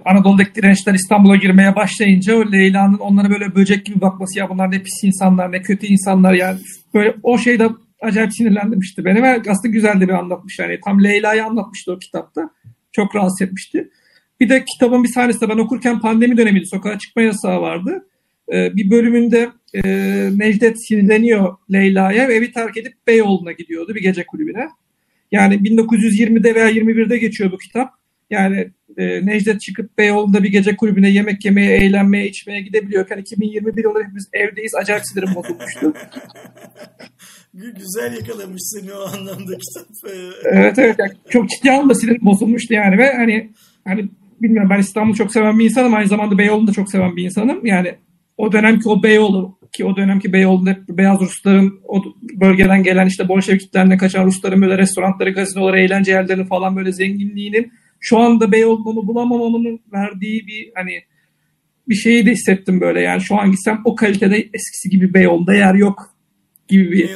Anadolu'daki 0.00 0.54
dirençler 0.54 0.94
İstanbul'a 0.94 1.36
girmeye 1.36 1.76
başlayınca 1.76 2.36
o 2.36 2.52
Leyla'nın 2.52 2.98
onlara 2.98 3.30
böyle 3.30 3.54
böcek 3.54 3.86
gibi 3.86 4.00
bakması 4.00 4.38
ya 4.38 4.48
bunlar 4.48 4.70
ne 4.70 4.82
pis 4.82 5.04
insanlar 5.04 5.52
ne 5.52 5.62
kötü 5.62 5.86
insanlar 5.86 6.34
yani 6.34 6.58
böyle 6.94 7.14
o 7.22 7.38
şey 7.38 7.58
de 7.58 7.68
acayip 8.02 8.32
sinirlendirmişti 8.32 9.04
beni 9.04 9.22
ve 9.22 9.42
aslında 9.48 9.68
güzel 9.68 10.00
de 10.00 10.08
bir 10.08 10.12
anlatmış 10.12 10.58
yani 10.58 10.80
tam 10.84 11.04
Leyla'yı 11.04 11.44
anlatmıştı 11.44 11.92
o 11.92 11.98
kitapta. 11.98 12.50
Çok 12.92 13.16
rahatsız 13.16 13.42
etmişti. 13.42 13.90
Bir 14.40 14.48
de 14.48 14.64
kitabın 14.64 15.04
bir 15.04 15.08
sahnesinde 15.08 15.48
ben 15.48 15.58
okurken 15.58 16.00
pandemi 16.00 16.36
dönemiydi 16.36 16.66
sokağa 16.66 16.98
çıkma 16.98 17.22
yasağı 17.22 17.60
vardı. 17.60 18.06
e, 18.52 18.76
bir 18.76 18.90
bölümünde 18.90 19.48
e, 19.74 19.82
Necdet 20.36 20.86
sinirleniyor 20.86 21.56
Leyla'ya 21.72 22.28
ve 22.28 22.34
evi 22.34 22.52
terk 22.52 22.76
edip 22.76 22.92
Beyoğlu'na 23.06 23.52
gidiyordu 23.52 23.94
bir 23.94 24.02
gece 24.02 24.26
kulübüne. 24.26 24.68
Yani 25.32 25.54
1920'de 25.54 26.54
veya 26.54 26.70
21'de 26.70 27.18
geçiyor 27.18 27.52
bu 27.52 27.58
kitap. 27.58 27.90
Yani 28.30 28.70
e, 28.98 29.26
Necdet 29.26 29.60
çıkıp 29.60 29.98
Beyoğlu'nda 29.98 30.42
bir 30.42 30.48
gece 30.48 30.76
kulübüne 30.76 31.10
yemek 31.10 31.44
yemeye, 31.44 31.76
eğlenmeye, 31.76 32.28
içmeye 32.28 32.60
gidebiliyorken 32.60 33.18
2021 33.18 33.84
yılında 33.84 33.98
hepimiz 33.98 34.28
evdeyiz. 34.32 34.74
Acayip 34.74 35.02
sinirim 35.06 35.34
bozulmuştu. 35.34 35.94
Güzel 37.54 38.16
yakalamış 38.16 38.62
seni 38.62 38.92
o 38.92 39.00
anlamda 39.00 39.52
kitap. 39.58 39.86
evet 40.44 40.78
evet. 40.78 40.96
Yani 40.98 41.12
çok 41.30 41.50
ciddi 41.50 41.70
anlamda 41.70 41.94
sinirim 41.94 42.24
bozulmuştu 42.24 42.74
yani 42.74 42.98
ve 42.98 43.12
hani 43.12 43.52
hani 43.84 44.08
bilmiyorum 44.42 44.70
ben 44.70 44.78
İstanbul'u 44.78 45.16
çok 45.16 45.32
seven 45.32 45.58
bir 45.58 45.64
insanım. 45.64 45.94
Aynı 45.94 46.08
zamanda 46.08 46.38
Beyoğlu'nu 46.38 46.66
da 46.66 46.72
çok 46.72 46.90
seven 46.90 47.16
bir 47.16 47.24
insanım. 47.24 47.66
Yani 47.66 47.94
o 48.36 48.52
dönemki 48.52 48.88
o 48.88 49.02
Beyoğlu 49.02 49.58
ki 49.72 49.84
o 49.84 49.96
dönemki 49.96 50.32
Beyoğlu'nda 50.32 50.70
hep 50.70 50.88
beyaz 50.88 51.20
Rusların 51.20 51.80
o 51.88 52.02
bölgeden 52.40 52.82
gelen 52.82 53.06
işte 53.06 53.28
Bolşeviklerden 53.28 53.98
kaçan 53.98 54.26
Rusların 54.26 54.62
böyle 54.62 54.78
restoranları, 54.78 55.30
gazinoları, 55.30 55.80
eğlence 55.80 56.12
yerlerini 56.12 56.46
falan 56.46 56.76
böyle 56.76 56.92
zenginliğinin 56.92 57.72
şu 58.00 58.18
anda 58.18 58.52
Beyoğlu'nu 58.52 59.06
bulamamamın 59.06 59.80
verdiği 59.92 60.46
bir 60.46 60.72
hani 60.74 61.02
bir 61.88 61.94
şeyi 61.94 62.26
de 62.26 62.30
hissettim 62.30 62.80
böyle 62.80 63.00
yani 63.00 63.20
şu 63.20 63.36
an 63.40 63.50
gitsem 63.50 63.80
o 63.84 63.94
kalitede 63.94 64.36
eskisi 64.36 64.90
gibi 64.90 65.14
Beyoğlu'nda 65.14 65.54
yer 65.54 65.74
yok 65.74 66.14
gibi 66.68 66.92
bir 66.92 67.10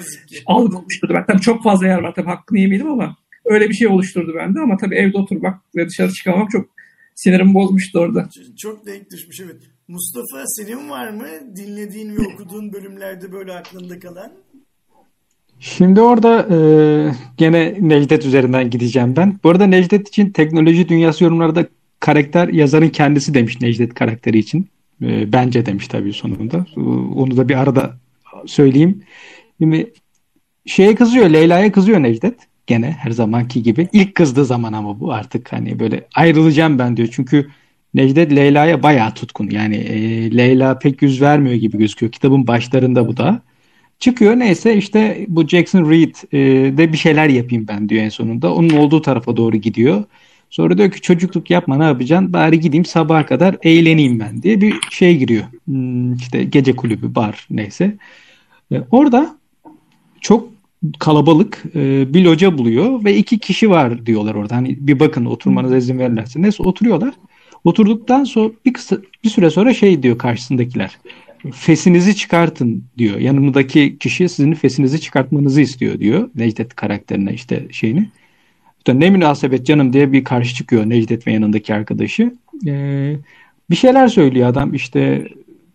algı 0.46 0.78
oluşturdu. 0.78 1.14
Ben 1.14 1.26
tabii 1.26 1.40
çok 1.40 1.62
fazla 1.62 1.86
yer 1.86 1.98
var 1.98 2.14
tabii 2.14 2.26
hakkını 2.26 2.58
yemeyelim 2.58 2.90
ama 2.90 3.16
öyle 3.44 3.68
bir 3.68 3.74
şey 3.74 3.88
oluşturdu 3.88 4.34
bende 4.36 4.60
ama 4.60 4.76
tabii 4.76 4.94
evde 4.94 5.18
oturmak 5.18 5.60
ve 5.76 5.88
dışarı 5.88 6.12
çıkamamak 6.12 6.50
çok 6.50 6.66
sinirimi 7.14 7.54
bozmuştu 7.54 7.98
orada. 7.98 8.28
Çok 8.58 8.86
denk 8.86 9.10
düşmüş 9.10 9.40
evet. 9.40 9.62
Mustafa 9.88 10.44
senin 10.46 10.90
var 10.90 11.10
mı 11.10 11.56
dinlediğin 11.56 12.16
ve 12.16 12.20
okuduğun 12.34 12.72
bölümlerde 12.72 13.32
böyle 13.32 13.52
aklında 13.52 13.98
kalan? 13.98 14.32
Şimdi 15.64 16.00
orada 16.00 16.46
e, 16.50 16.56
gene 17.36 17.74
Necdet 17.80 18.24
üzerinden 18.24 18.70
gideceğim 18.70 19.16
ben. 19.16 19.40
Bu 19.44 19.50
arada 19.50 19.66
Necdet 19.66 20.08
için 20.08 20.30
teknoloji 20.30 20.88
dünyası 20.88 21.24
yorumlarda 21.24 21.66
karakter 22.00 22.48
yazarın 22.48 22.88
kendisi 22.88 23.34
demiş 23.34 23.60
Necdet 23.60 23.94
karakteri 23.94 24.38
için. 24.38 24.68
E, 25.02 25.32
bence 25.32 25.66
demiş 25.66 25.88
tabii 25.88 26.12
sonunda. 26.12 26.66
E, 26.76 26.80
onu 26.80 27.36
da 27.36 27.48
bir 27.48 27.54
arada 27.54 27.96
söyleyeyim. 28.46 29.02
Şimdi 29.58 29.92
şeye 30.66 30.94
kızıyor, 30.94 31.30
Leyla'ya 31.30 31.72
kızıyor 31.72 32.02
Necdet. 32.02 32.34
Gene 32.66 32.90
her 32.90 33.10
zamanki 33.10 33.62
gibi. 33.62 33.88
İlk 33.92 34.14
kızdığı 34.14 34.44
zaman 34.44 34.72
ama 34.72 35.00
bu 35.00 35.12
artık 35.12 35.52
hani 35.52 35.78
böyle 35.78 36.06
ayrılacağım 36.14 36.78
ben 36.78 36.96
diyor. 36.96 37.08
Çünkü 37.12 37.50
Necdet 37.94 38.36
Leyla'ya 38.36 38.82
bayağı 38.82 39.14
tutkun. 39.14 39.50
Yani 39.50 39.76
e, 39.76 40.36
Leyla 40.36 40.78
pek 40.78 41.02
yüz 41.02 41.22
vermiyor 41.22 41.56
gibi 41.56 41.78
gözüküyor. 41.78 42.12
Kitabın 42.12 42.46
başlarında 42.46 43.08
bu 43.08 43.16
da. 43.16 43.42
Çıkıyor 44.02 44.38
neyse 44.38 44.76
işte 44.76 45.26
bu 45.28 45.48
Jackson 45.48 45.90
Reed 45.90 46.14
e, 46.32 46.38
de 46.78 46.92
bir 46.92 46.98
şeyler 46.98 47.28
yapayım 47.28 47.68
ben 47.68 47.88
diyor 47.88 48.02
en 48.04 48.08
sonunda. 48.08 48.54
Onun 48.54 48.70
olduğu 48.70 49.02
tarafa 49.02 49.36
doğru 49.36 49.56
gidiyor. 49.56 50.04
Sonra 50.50 50.78
diyor 50.78 50.90
ki 50.90 51.00
çocukluk 51.00 51.50
yapma 51.50 51.76
ne 51.76 51.84
yapacaksın? 51.84 52.32
Bari 52.32 52.60
gideyim 52.60 52.84
sabaha 52.84 53.26
kadar 53.26 53.56
eğleneyim 53.62 54.20
ben 54.20 54.42
diye 54.42 54.60
bir 54.60 54.74
şey 54.90 55.16
giriyor. 55.16 55.44
Hmm, 55.64 56.14
işte 56.14 56.44
gece 56.44 56.76
kulübü, 56.76 57.14
bar 57.14 57.46
neyse. 57.50 57.96
E, 58.72 58.82
orada 58.90 59.36
çok 60.20 60.48
kalabalık 60.98 61.62
e, 61.74 62.14
bir 62.14 62.24
loca 62.24 62.58
buluyor 62.58 63.04
ve 63.04 63.16
iki 63.16 63.38
kişi 63.38 63.70
var 63.70 64.06
diyorlar 64.06 64.34
orada. 64.34 64.56
Hani 64.56 64.76
bir 64.80 65.00
bakın 65.00 65.24
oturmanıza 65.24 65.76
izin 65.76 65.98
verirlerse. 65.98 66.42
Neyse 66.42 66.62
oturuyorlar. 66.62 67.14
Oturduktan 67.64 68.24
sonra 68.24 68.50
bir, 68.64 68.72
kısa, 68.72 68.96
bir 69.24 69.28
süre 69.28 69.50
sonra 69.50 69.74
şey 69.74 70.02
diyor 70.02 70.18
karşısındakiler. 70.18 70.98
Fesinizi 71.50 72.16
çıkartın 72.16 72.84
diyor. 72.98 73.18
Yanımdaki 73.18 73.98
kişi 73.98 74.28
sizin 74.28 74.54
fesinizi 74.54 75.00
çıkartmanızı 75.00 75.60
istiyor 75.60 75.98
diyor. 75.98 76.30
Necdet 76.34 76.74
karakterine 76.74 77.34
işte 77.34 77.66
şeyini. 77.70 78.08
İşte 78.78 79.00
ne 79.00 79.10
münasebet 79.10 79.66
canım 79.66 79.92
diye 79.92 80.12
bir 80.12 80.24
karşı 80.24 80.54
çıkıyor 80.54 80.88
Necdet 80.88 81.26
ve 81.26 81.32
yanındaki 81.32 81.74
arkadaşı. 81.74 82.34
Ee, 82.66 83.16
bir 83.70 83.76
şeyler 83.76 84.08
söylüyor 84.08 84.48
adam 84.48 84.74
işte 84.74 85.28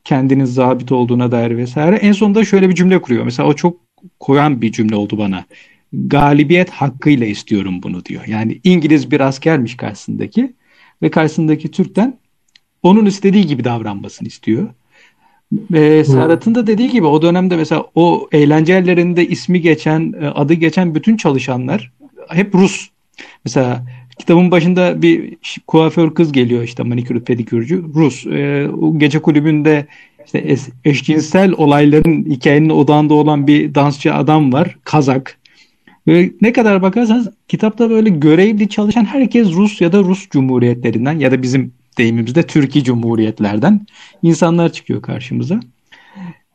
kendinin 0.04 0.46
zabit 0.46 0.92
olduğuna 0.92 1.32
dair 1.32 1.58
vesaire. 1.58 1.96
En 1.96 2.12
sonunda 2.12 2.46
şöyle 2.46 2.70
bir 2.70 2.76
cümle 2.76 3.02
kuruyor. 3.02 3.24
Mesela 3.24 3.50
o 3.50 3.54
çok 3.54 3.80
koyan 4.20 4.62
bir 4.62 4.72
cümle 4.72 4.96
oldu 4.96 5.18
bana. 5.18 5.46
Galibiyet 5.94 6.70
hakkıyla 6.70 7.28
istiyorum 7.28 7.84
bunu 7.84 8.06
diyor. 8.06 8.24
Yani 8.28 8.60
İngiliz 8.64 9.12
bir 9.12 9.20
askermiş 9.20 9.78
karşısındaki 9.78 10.54
ve 11.02 11.12
karşısındaki 11.12 11.72
Türk'ten 11.72 12.18
onun 12.84 13.06
istediği 13.06 13.48
gibi 13.48 13.64
davranmasını 13.64 14.28
istiyor. 14.28 14.70
Ve 15.52 16.04
Serhat'ın 16.04 16.56
da 16.56 16.68
dediği 16.68 16.90
gibi 16.90 17.06
o 17.06 17.22
dönemde 17.22 17.56
mesela 17.56 17.86
o 17.96 18.28
eğlence 18.32 18.74
yerlerinde 18.74 19.28
ismi 19.28 19.62
geçen, 19.62 20.14
e, 20.22 20.28
adı 20.28 20.54
geçen 20.54 20.96
bütün 20.96 21.18
çalışanlar 21.18 21.92
hep 22.30 22.56
Rus. 22.56 22.90
Mesela 23.46 23.86
kitabın 24.20 24.52
başında 24.52 25.02
bir 25.02 25.38
kuaför 25.68 26.14
kız 26.14 26.32
geliyor 26.32 26.64
işte 26.64 26.84
manikür 26.84 27.20
pedikürcü 27.20 27.84
Rus. 27.96 28.26
E, 28.26 28.70
o 28.82 29.00
gece 29.00 29.20
kulübünde 29.20 29.88
işte 30.26 30.56
eşcinsel 30.86 31.52
olayların 31.52 32.26
hikayenin 32.26 32.70
odağında 32.70 33.14
olan 33.14 33.48
bir 33.48 33.76
dansçı 33.76 34.14
adam 34.14 34.54
var. 34.54 34.78
Kazak. 34.84 35.38
Ve 36.08 36.32
ne 36.42 36.54
kadar 36.54 36.82
bakarsanız 36.82 37.30
kitapta 37.48 37.90
böyle 37.90 38.10
görevli 38.10 38.70
çalışan 38.70 39.06
herkes 39.06 39.52
Rus 39.52 39.82
ya 39.82 39.92
da 39.92 40.00
Rus 40.00 40.30
cumhuriyetlerinden 40.30 41.20
ya 41.20 41.32
da 41.32 41.42
bizim 41.42 41.74
deyimimizde 41.98 42.44
Türkiye 42.44 42.84
Cumhuriyetlerden 42.84 43.86
insanlar 44.24 44.74
çıkıyor 44.74 45.02
karşımıza. 45.02 45.60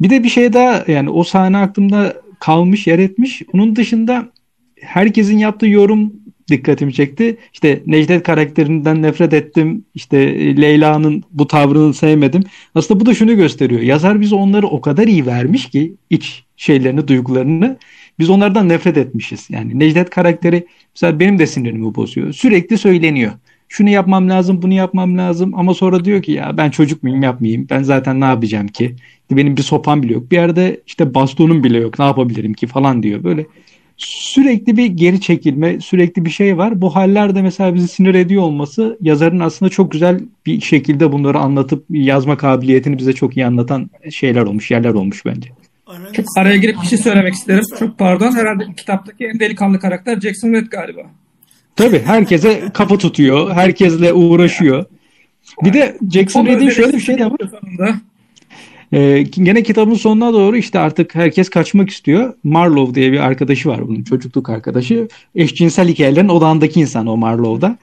Bir 0.01 0.11
de 0.11 0.25
bir 0.25 0.29
şey 0.29 0.53
daha 0.53 0.85
yani 0.89 1.11
o 1.11 1.25
sahne 1.25 1.57
aklımda 1.57 2.17
kalmış, 2.41 2.87
yer 2.87 2.99
etmiş. 2.99 3.43
Onun 3.53 3.77
dışında 3.77 4.33
herkesin 4.81 5.39
yaptığı 5.39 5.67
yorum 5.67 6.13
dikkatimi 6.51 6.95
çekti. 6.95 7.37
İşte 7.53 7.83
Necdet 7.87 8.23
karakterinden 8.23 9.03
nefret 9.03 9.33
ettim. 9.33 9.85
İşte 9.95 10.19
Leyla'nın 10.61 11.23
bu 11.31 11.47
tavrını 11.47 11.95
sevmedim. 11.95 12.45
Aslında 12.75 13.01
bu 13.01 13.07
da 13.07 13.15
şunu 13.15 13.37
gösteriyor. 13.37 13.81
Yazar 13.81 14.21
bize 14.21 14.35
onları 14.35 14.67
o 14.67 14.81
kadar 14.81 15.07
iyi 15.07 15.27
vermiş 15.27 15.71
ki 15.71 15.95
iç 16.11 16.45
şeylerini, 16.57 17.09
duygularını 17.09 17.77
biz 18.19 18.31
onlardan 18.31 18.69
nefret 18.69 18.97
etmişiz. 18.97 19.47
Yani 19.51 19.79
Necdet 19.79 20.11
karakteri 20.11 20.67
mesela 20.95 21.21
benim 21.21 21.39
de 21.39 21.47
sinirimi 21.47 21.95
bozuyor. 21.95 22.33
Sürekli 22.33 22.79
söyleniyor. 22.79 23.33
Şunu 23.73 23.89
yapmam 23.89 24.29
lazım, 24.29 24.63
bunu 24.63 24.73
yapmam 24.73 25.19
lazım 25.19 25.55
ama 25.55 25.75
sonra 25.75 26.05
diyor 26.05 26.23
ki 26.23 26.33
ya 26.33 26.57
ben 26.57 26.71
çocuk 26.71 27.03
muyum 27.03 27.23
yapmayayım. 27.23 27.67
Ben 27.71 27.83
zaten 27.83 28.21
ne 28.21 28.25
yapacağım 28.25 28.69
ki? 28.69 28.97
Benim 29.31 29.57
bir 29.57 29.63
sopam 29.63 30.03
bile 30.03 30.13
yok. 30.13 30.31
Bir 30.31 30.37
yerde 30.37 30.81
işte 30.87 31.15
bastonum 31.15 31.65
bile 31.65 31.79
yok. 31.79 31.99
Ne 31.99 32.05
yapabilirim 32.05 32.55
ki 32.55 32.67
falan 32.67 33.03
diyor. 33.03 33.25
Böyle 33.25 33.47
sürekli 33.97 34.77
bir 34.77 34.87
geri 34.87 35.21
çekilme, 35.21 35.81
sürekli 35.81 36.25
bir 36.25 36.31
şey 36.31 36.59
var. 36.59 36.81
Bu 36.81 36.97
haller 36.97 37.35
de 37.35 37.43
mesela 37.43 37.75
bizi 37.75 37.89
sinir 37.89 38.15
ediyor 38.15 38.43
olması 38.43 38.99
yazarın 39.01 39.41
aslında 39.41 39.71
çok 39.71 39.93
güzel 39.93 40.21
bir 40.47 40.61
şekilde 40.61 41.13
bunları 41.13 41.39
anlatıp 41.39 41.85
yazma 41.91 42.37
kabiliyetini 42.37 42.99
bize 42.99 43.13
çok 43.13 43.37
iyi 43.37 43.47
anlatan 43.47 43.91
şeyler 44.11 44.43
olmuş, 44.43 44.71
yerler 44.71 44.95
olmuş 44.95 45.25
bence. 45.27 45.51
Çok 46.13 46.27
araya 46.39 46.57
girip 46.57 46.77
bir 46.83 46.87
şey 46.87 46.99
söylemek 46.99 47.35
isterim. 47.35 47.65
Çok 47.79 47.99
pardon. 47.99 48.33
Herhalde 48.33 48.65
kitaptaki 48.77 49.25
en 49.27 49.41
delikanlı 49.41 49.81
karakter 49.81 50.21
Jackson 50.21 50.53
Red 50.53 50.67
galiba. 50.67 51.03
Tabii 51.77 51.99
herkese 51.99 52.63
kapı 52.75 52.99
tutuyor. 52.99 53.51
Herkesle 53.51 54.13
uğraşıyor. 54.13 54.85
Bir 55.65 55.73
de 55.73 55.99
Jackson 56.13 56.47
Red'in 56.47 56.71
şöyle 56.71 56.93
bir 56.93 57.01
şey 57.01 57.19
de 57.19 57.27
var. 57.27 57.39
Ee, 58.93 59.23
gene 59.31 59.63
kitabın 59.63 59.95
sonuna 59.95 60.33
doğru 60.33 60.57
işte 60.57 60.79
artık 60.79 61.15
herkes 61.15 61.51
kaçmak 61.51 61.91
istiyor. 61.91 62.35
Marlowe 62.45 62.95
diye 62.95 63.13
bir 63.13 63.19
arkadaşı 63.19 63.69
var 63.69 63.89
bunun 63.89 64.03
çocukluk 64.03 64.51
arkadaşı. 64.51 65.09
Eşcinsel 65.35 65.89
hikayelerin 65.89 66.29
odağındaki 66.29 66.81
insan 66.81 67.07
o 67.07 67.17
Marlowe'da. 67.17 67.79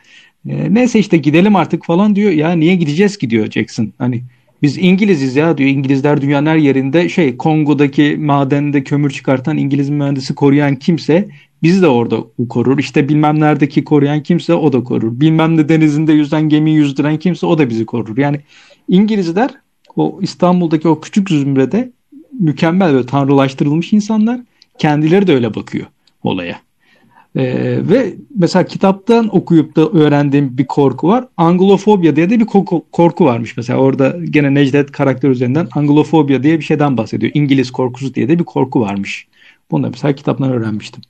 Ee, 0.49 0.73
neyse 0.73 0.99
işte 0.99 1.17
gidelim 1.17 1.55
artık 1.55 1.85
falan 1.85 2.15
diyor. 2.15 2.31
Ya 2.31 2.51
niye 2.51 2.75
gideceğiz 2.75 3.17
ki 3.17 3.29
diyor 3.29 3.51
Jackson. 3.51 3.93
Hani 3.97 4.21
biz 4.61 4.77
İngiliziz 4.77 5.35
ya 5.35 5.57
diyor. 5.57 5.69
İngilizler 5.69 6.21
dünyanın 6.21 6.45
her 6.45 6.57
yerinde 6.57 7.09
şey 7.09 7.37
Kongo'daki 7.37 8.17
madende 8.19 8.83
kömür 8.83 9.09
çıkartan 9.09 9.57
İngiliz 9.57 9.89
mühendisi 9.89 10.35
koruyan 10.35 10.75
kimse 10.75 11.29
bizi 11.63 11.81
de 11.81 11.87
orada 11.87 12.23
korur. 12.49 12.77
İşte 12.77 13.09
bilmem 13.09 13.39
neredeki 13.39 13.83
koruyan 13.83 14.23
kimse 14.23 14.53
o 14.53 14.73
da 14.73 14.83
korur. 14.83 15.19
Bilmem 15.19 15.57
ne 15.57 15.69
denizinde 15.69 16.13
yüzden 16.13 16.49
gemi 16.49 16.71
yüzdüren 16.71 17.17
kimse 17.17 17.45
o 17.45 17.57
da 17.57 17.69
bizi 17.69 17.85
korur. 17.85 18.17
Yani 18.17 18.39
İngilizler 18.87 19.49
o 19.95 20.19
İstanbul'daki 20.21 20.87
o 20.87 21.01
küçük 21.01 21.29
zümrede 21.29 21.91
mükemmel 22.39 22.95
ve 22.95 23.05
tanrılaştırılmış 23.05 23.93
insanlar 23.93 24.39
kendileri 24.77 25.27
de 25.27 25.33
öyle 25.33 25.55
bakıyor 25.55 25.85
olaya. 26.23 26.59
Ee, 27.35 27.79
ve 27.89 28.13
mesela 28.35 28.65
kitaptan 28.65 29.35
okuyup 29.35 29.75
da 29.75 29.89
öğrendiğim 29.89 30.57
bir 30.57 30.65
korku 30.65 31.07
var. 31.07 31.27
Anglofobya 31.37 32.15
diye 32.15 32.29
de 32.29 32.39
bir 32.39 32.45
korku 32.91 33.25
varmış. 33.25 33.57
Mesela 33.57 33.79
orada 33.79 34.15
gene 34.29 34.53
Necdet 34.53 34.91
karakter 34.91 35.29
üzerinden 35.29 35.67
Anglofobya 35.71 36.43
diye 36.43 36.59
bir 36.59 36.63
şeyden 36.63 36.97
bahsediyor. 36.97 37.31
İngiliz 37.35 37.71
korkusu 37.71 38.13
diye 38.13 38.29
de 38.29 38.39
bir 38.39 38.43
korku 38.43 38.81
varmış. 38.81 39.27
Bunu 39.71 39.83
da 39.83 39.89
mesela 39.89 40.15
kitaptan 40.15 40.51
öğrenmiştim. 40.51 41.01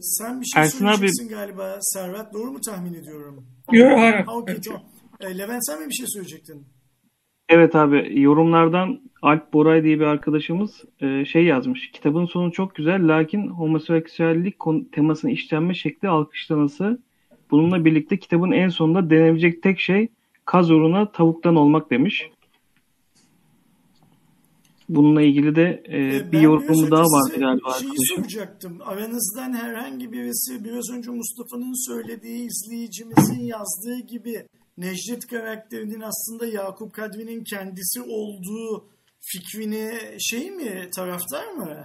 Ee, 0.00 0.02
sen 0.02 0.40
bir 0.40 0.46
şey 0.46 0.62
Ersin 0.62 0.78
söyleyeceksin 0.78 1.26
abi... 1.26 1.34
galiba 1.34 1.78
Servet. 1.80 2.32
Doğru 2.32 2.52
mu 2.52 2.60
tahmin 2.60 2.94
ediyorum? 2.94 3.46
Yok 3.72 3.98
hayır. 3.98 4.26
Okay, 4.26 4.60
tamam. 4.60 4.82
E, 5.20 5.38
Levent 5.38 5.66
sen 5.66 5.80
mi 5.82 5.88
bir 5.88 5.94
şey 5.94 6.06
söyleyecektin? 6.08 6.66
Evet 7.48 7.74
abi 7.74 8.20
yorumlardan 8.20 9.00
Alp 9.22 9.52
Boray 9.52 9.84
diye 9.84 10.00
bir 10.00 10.04
arkadaşımız 10.04 10.84
e, 11.00 11.24
şey 11.24 11.44
yazmış. 11.44 11.90
Kitabın 11.90 12.26
sonu 12.26 12.52
çok 12.52 12.74
güzel 12.74 13.08
lakin 13.08 13.48
homoseksüellik 13.48 14.56
temasının 14.92 15.32
işlenme 15.32 15.74
şekli 15.74 16.08
alkışlanması. 16.08 17.02
Bununla 17.50 17.84
birlikte 17.84 18.18
kitabın 18.18 18.52
en 18.52 18.68
sonunda 18.68 19.10
denebilecek 19.10 19.62
tek 19.62 19.80
şey 19.80 20.08
kaz 20.44 20.70
uğruna 20.70 21.12
tavuktan 21.12 21.56
olmak 21.56 21.90
demiş. 21.90 22.30
Bununla 24.90 25.22
ilgili 25.22 25.56
de 25.56 25.82
e, 25.84 26.16
e 26.16 26.32
bir 26.32 26.40
yorumu 26.40 26.90
daha 26.90 27.02
var 27.02 27.30
galiba 27.30 27.72
şeyi 27.72 27.90
arkadaşım. 27.90 28.16
soracaktım. 28.16 28.78
Aranızdan 28.84 29.52
herhangi 29.52 30.12
birisi 30.12 30.64
biraz 30.64 30.90
önce 30.96 31.10
Mustafa'nın 31.10 31.88
söylediği 31.88 32.46
izleyicimizin 32.46 33.44
yazdığı 33.44 34.06
gibi 34.08 34.46
Necdet 34.78 35.26
karakterinin 35.26 36.00
aslında 36.00 36.46
Yakup 36.46 36.92
Kadri'nin 36.92 37.44
kendisi 37.44 38.00
olduğu 38.00 38.84
fikrini 39.20 39.90
şey 40.18 40.50
mi 40.50 40.88
taraftar 40.96 41.52
mı? 41.52 41.84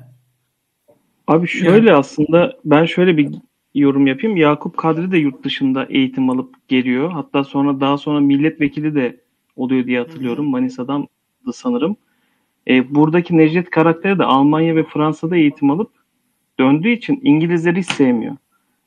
Abi 1.27 1.47
şöyle 1.47 1.89
yani. 1.89 1.99
aslında 1.99 2.57
ben 2.65 2.85
şöyle 2.85 3.17
bir 3.17 3.35
yorum 3.75 4.07
yapayım. 4.07 4.37
Yakup 4.37 4.77
Kadri 4.77 5.11
de 5.11 5.17
yurt 5.17 5.43
dışında 5.43 5.85
eğitim 5.89 6.29
alıp 6.29 6.67
geliyor. 6.67 7.11
Hatta 7.11 7.43
sonra 7.43 7.79
daha 7.79 7.97
sonra 7.97 8.19
milletvekili 8.19 8.95
de 8.95 9.19
oluyor 9.55 9.85
diye 9.85 9.99
hatırlıyorum. 9.99 10.45
Hı-hı. 10.45 10.51
Manisa'dan 10.51 11.07
da 11.47 11.53
sanırım. 11.53 11.97
E, 12.67 12.95
buradaki 12.95 13.37
Necdet 13.37 13.69
karakteri 13.69 14.19
de 14.19 14.23
Almanya 14.23 14.75
ve 14.75 14.83
Fransa'da 14.83 15.37
eğitim 15.37 15.69
alıp 15.69 15.91
döndüğü 16.59 16.89
için 16.89 17.19
İngilizleri 17.23 17.79
hiç 17.79 17.91
sevmiyor. 17.91 18.35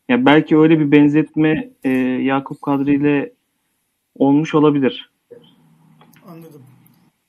Yani 0.08 0.26
belki 0.26 0.58
öyle 0.58 0.80
bir 0.80 0.92
benzetme 0.92 1.70
e, 1.84 1.90
Yakup 2.22 2.62
Kadri 2.62 2.94
ile 2.94 3.32
olmuş 4.14 4.54
olabilir. 4.54 5.10
Anladım. 6.28 6.62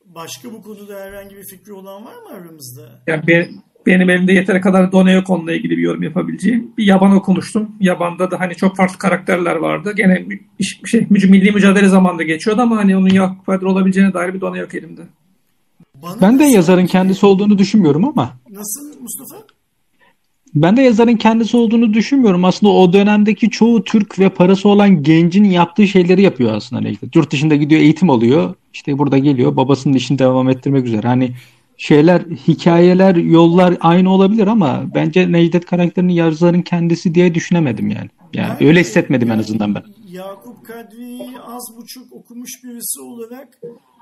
Başka 0.06 0.52
bu 0.54 0.62
konuda 0.62 1.00
herhangi 1.00 1.36
bir 1.36 1.44
fikri 1.44 1.74
olan 1.74 2.06
var 2.06 2.16
mı 2.16 2.30
aramızda? 2.34 2.82
Ya 3.08 3.24
ben, 3.28 3.48
benim 3.86 4.10
elimde 4.10 4.34
yeteri 4.34 4.62
kadar 4.62 4.92
done 4.92 5.12
yok 5.12 5.30
onunla 5.30 5.54
ilgili 5.54 5.78
bir 5.78 5.82
yorum 5.82 6.04
yapabileceğim. 6.04 6.72
Bir 6.78 6.84
yaban 6.84 7.12
okumuştum. 7.12 7.76
Yabanda 7.80 8.32
da 8.32 8.40
hani 8.40 8.56
çok 8.56 8.78
farklı 8.78 8.98
karakterler 8.98 9.56
vardı. 9.56 9.94
Gene 9.96 10.26
şey 10.86 11.08
milli 11.10 11.52
mücadele 11.52 11.88
zamanında 11.88 12.24
geçiyordu 12.24 12.62
ama 12.62 12.78
hani 12.78 12.98
onun 12.98 13.10
Yakup 13.10 13.46
Kadri 13.46 13.68
olabileceğine 13.68 14.14
dair 14.14 14.34
bir 14.34 14.42
done 14.42 14.60
yok 14.60 14.76
elimde. 14.76 15.02
Bana 16.04 16.22
ben 16.22 16.40
de 16.40 16.44
yazarın 16.44 16.86
kendisi 16.86 17.26
olduğunu 17.26 17.58
düşünmüyorum 17.58 18.06
ama. 18.06 18.34
Nasıl 18.50 19.02
Mustafa? 19.02 19.44
Ben 20.56 20.78
de 20.78 20.82
yazarın 20.82 21.16
kendisi 21.16 21.58
olduğunu 21.58 21.94
düşünmüyorum. 21.94 22.46
Aslında 22.46 22.74
o 22.74 22.94
dönemdeki 22.94 23.50
çoğu 23.50 23.84
Türk 23.84 24.20
ve 24.20 24.30
parası 24.30 24.70
olan 24.70 25.04
gencin 25.04 25.44
yaptığı 25.44 25.88
şeyleri 25.88 26.22
yapıyor 26.22 26.54
aslında 26.54 26.82
Necdet. 26.82 27.16
Yurt 27.16 27.32
dışında 27.32 27.56
gidiyor 27.56 27.82
eğitim 27.82 28.10
alıyor. 28.10 28.56
İşte 28.74 28.98
burada 28.98 29.18
geliyor 29.18 29.56
babasının 29.56 29.94
işini 29.94 30.20
devam 30.20 30.50
ettirmek 30.50 30.86
üzere. 30.86 31.08
Hani 31.08 31.32
şeyler, 31.78 32.22
hikayeler, 32.22 33.16
yollar 33.16 33.78
aynı 33.80 34.14
olabilir 34.14 34.48
ama 34.48 34.84
bence 34.96 35.32
Necdet 35.32 35.66
karakterinin 35.66 36.14
yazarın 36.14 36.62
kendisi 36.62 37.16
diye 37.16 37.36
düşünemedim 37.36 37.90
yani. 37.90 38.10
Yani 38.34 38.54
ben 38.60 38.68
öyle 38.68 38.80
hissetmedim 38.80 39.32
en 39.32 39.40
azından 39.40 39.76
ben. 39.76 39.84
Yakup 40.12 40.66
Kadri'yi 40.66 41.40
az 41.48 41.78
buçuk 41.78 42.14
okumuş 42.14 42.64
birisi 42.64 43.02
olarak 43.02 43.60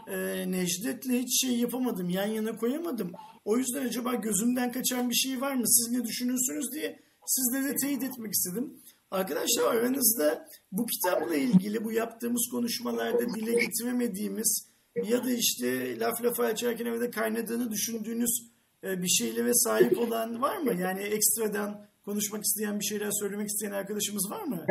e, 0.08 0.51
Necdet'le 0.51 1.10
hiç 1.10 1.41
şey 1.41 1.60
yapamadım. 1.60 2.10
Yan 2.10 2.28
yana 2.28 2.58
koyamadım. 2.58 3.12
O 3.45 3.58
yüzden 3.58 3.86
acaba 3.86 4.14
gözümden 4.14 4.72
kaçan 4.72 5.10
bir 5.10 5.16
şey 5.16 5.41
var 5.41 5.53
mı? 5.55 5.68
Siz 5.68 5.91
ne 5.91 6.03
düşünürsünüz 6.03 6.72
diye 6.74 6.99
sizle 7.26 7.70
de 7.70 7.76
teyit 7.76 8.03
etmek 8.03 8.34
istedim. 8.34 8.74
Arkadaşlar 9.12 9.76
aranızda 9.76 10.47
bu 10.72 10.86
kitapla 10.86 11.36
ilgili 11.36 11.84
bu 11.84 11.91
yaptığımız 11.91 12.47
konuşmalarda 12.51 13.34
dile 13.34 13.51
getiremediğimiz 13.51 14.68
ya 15.03 15.24
da 15.24 15.32
işte 15.32 15.99
laf 15.99 16.24
lafa 16.24 16.43
açarken 16.43 16.86
evde 16.86 17.10
kaynadığını 17.10 17.72
düşündüğünüz 17.72 18.47
e, 18.84 19.01
bir 19.01 19.08
şeylere 19.08 19.53
sahip 19.53 19.97
olan 19.99 20.41
var 20.41 20.58
mı? 20.58 20.82
Yani 20.82 21.01
ekstradan 21.01 21.88
konuşmak 22.05 22.43
isteyen 22.43 22.80
bir 22.80 22.86
şeyler 22.86 23.12
söylemek 23.12 23.47
isteyen 23.47 23.72
arkadaşımız 23.72 24.32
var 24.32 24.43
mı? 24.43 24.66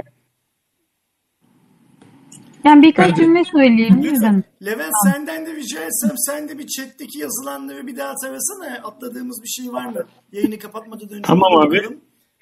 Ben 2.66 2.82
birkaç 2.82 3.16
cümle 3.16 3.44
söyleyeyim. 3.44 4.00
Lütfen. 4.02 4.44
Levent 4.64 4.92
tamam. 5.04 5.14
senden 5.14 5.46
de 5.46 5.54
rica 5.56 5.80
etsem 5.80 6.10
sen 6.16 6.48
de 6.48 6.58
bir 6.58 6.66
chatteki 6.66 7.18
yazılanları 7.18 7.86
bir 7.86 7.96
daha 7.96 8.12
tarasana. 8.22 8.78
Atladığımız 8.84 9.42
bir 9.42 9.48
şey 9.48 9.72
var 9.72 9.86
mı? 9.86 10.04
Yayını 10.32 10.58
kapatmadan 10.58 11.08
önce. 11.08 11.22
Tamam 11.22 11.56
abi. 11.56 11.76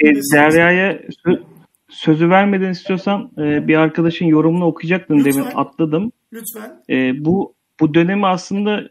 E, 0.01 0.07
Derya'ya 0.33 1.01
sözü 1.89 2.31
vermeden 2.31 2.71
istiyorsan 2.71 3.31
e, 3.39 3.69
bir 3.69 3.77
arkadaşın 3.77 4.27
yorumunu 4.27 4.65
okuyacaktın 4.65 5.19
Lütfen. 5.19 5.33
demin 5.33 5.47
atladım. 5.55 6.13
Lütfen. 6.33 6.83
E, 6.91 7.25
bu 7.25 7.55
bu 7.81 7.95
dönemi 7.95 8.27
aslında 8.27 8.83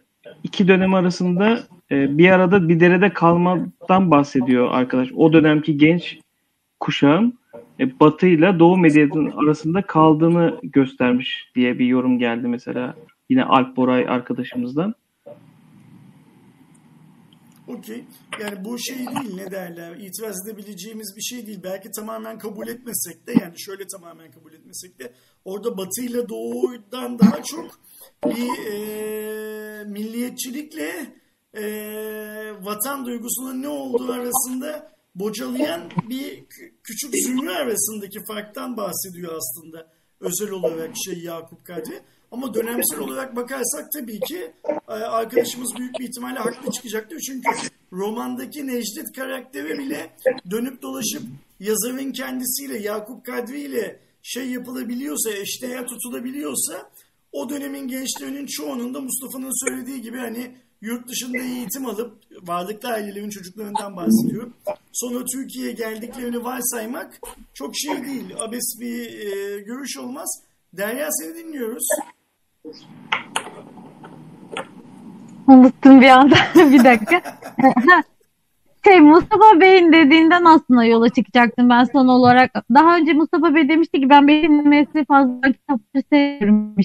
iki 0.43 0.67
dönem 0.67 0.93
arasında 0.93 1.59
e, 1.91 2.17
bir 2.17 2.29
arada 2.29 2.69
bir 2.69 2.79
derede 2.79 3.13
kalmadan 3.13 4.11
bahsediyor 4.11 4.71
arkadaş. 4.71 5.09
O 5.15 5.33
dönemki 5.33 5.77
genç 5.77 6.19
kuşağın 6.79 7.39
e, 7.79 7.99
Batı 7.99 8.27
ile 8.27 8.59
Doğu 8.59 8.77
medyasının 8.77 9.31
arasında 9.31 9.81
kaldığını 9.81 10.59
göstermiş 10.63 11.51
diye 11.55 11.79
bir 11.79 11.85
yorum 11.85 12.19
geldi 12.19 12.47
mesela 12.47 12.95
yine 13.29 13.43
Alp 13.43 13.77
Boray 13.77 14.07
arkadaşımızdan. 14.09 14.95
Okey. 17.67 18.03
Yani 18.41 18.65
bu 18.65 18.79
şey 18.79 18.97
değil 18.97 19.35
ne 19.35 19.51
derler 19.51 19.95
itiraz 19.95 20.47
edebileceğimiz 20.47 21.13
bir 21.17 21.21
şey 21.21 21.47
değil. 21.47 21.59
Belki 21.63 21.91
tamamen 21.91 22.37
kabul 22.37 22.67
etmesek 22.67 23.27
de 23.27 23.33
yani 23.41 23.53
şöyle 23.57 23.87
tamamen 23.87 24.31
kabul 24.31 24.53
etmesek 24.53 24.99
de 24.99 25.13
orada 25.45 25.77
Batı 25.77 26.01
ile 26.01 26.29
Doğu'dan 26.29 27.19
daha 27.19 27.43
çok 27.43 27.79
bir 28.25 28.71
e, 28.71 29.83
milliyetçilikle 29.83 31.13
e, 31.53 31.63
vatan 32.61 33.05
duygusunun 33.05 33.61
ne 33.61 33.67
olduğu 33.67 34.11
arasında 34.11 34.92
bocalayan 35.15 35.91
bir 36.09 36.43
küçük 36.83 37.13
zümre 37.25 37.51
arasındaki 37.55 38.19
farktan 38.27 38.77
bahsediyor 38.77 39.33
aslında 39.37 39.87
özel 40.19 40.49
olarak 40.49 40.91
şey 41.05 41.19
Yakup 41.19 41.65
Kadri. 41.65 42.01
Ama 42.31 42.53
dönemsel 42.53 42.99
olarak 42.99 43.35
bakarsak 43.35 43.91
tabii 43.93 44.19
ki 44.19 44.51
e, 44.89 44.91
arkadaşımız 44.91 45.75
büyük 45.77 45.99
bir 45.99 46.03
ihtimalle 46.03 46.39
haklı 46.39 46.71
çıkacaktır. 46.71 47.19
Çünkü 47.19 47.49
romandaki 47.91 48.67
Necdet 48.67 49.11
karakteri 49.15 49.77
bile 49.77 50.15
dönüp 50.51 50.81
dolaşıp 50.81 51.23
yazarın 51.59 52.11
kendisiyle 52.11 52.79
Yakup 52.79 53.25
Kadri 53.25 53.61
ile 53.61 53.99
şey 54.23 54.49
yapılabiliyorsa, 54.49 55.31
eşdeğer 55.31 55.87
tutulabiliyorsa 55.87 56.91
o 57.31 57.49
dönemin 57.49 57.87
gençlerinin 57.87 58.45
çoğunun 58.45 58.93
da 58.93 59.01
Mustafa'nın 59.01 59.67
söylediği 59.67 60.01
gibi 60.01 60.17
hani 60.17 60.55
yurt 60.83 61.07
dışında 61.07 61.37
eğitim 61.37 61.85
alıp 61.85 62.13
varlıklı 62.41 62.89
ailelerin 62.89 63.29
çocuklarından 63.29 63.95
bahsediyor. 63.95 64.51
Sonra 64.93 65.25
Türkiye'ye 65.25 65.71
geldiklerini 65.71 66.43
varsaymak 66.43 67.19
çok 67.53 67.71
şey 67.75 68.05
değil. 68.05 68.35
Abes 68.39 68.77
bir 68.79 69.05
e, 69.05 69.59
görüş 69.59 69.97
olmaz. 69.97 70.29
Derya 70.73 71.07
seni 71.11 71.35
dinliyoruz. 71.35 71.87
Unuttum 75.47 76.01
bir 76.01 76.07
anda. 76.07 76.35
bir 76.55 76.83
dakika. 76.83 77.21
şey 78.85 78.99
Mustafa 78.99 79.59
Bey'in 79.59 79.93
dediğinden 79.93 80.45
aslında 80.45 80.83
yola 80.83 81.09
çıkacaktım 81.09 81.69
ben 81.69 81.83
son 81.83 82.07
olarak. 82.07 82.51
Daha 82.73 82.97
önce 82.97 83.13
Mustafa 83.13 83.55
Bey 83.55 83.69
demişti 83.69 83.99
ki 84.01 84.09
ben 84.09 84.27
benim 84.27 85.05
fazla 85.05 85.41
kitapları 85.41 86.03
seviyorum 86.09 86.75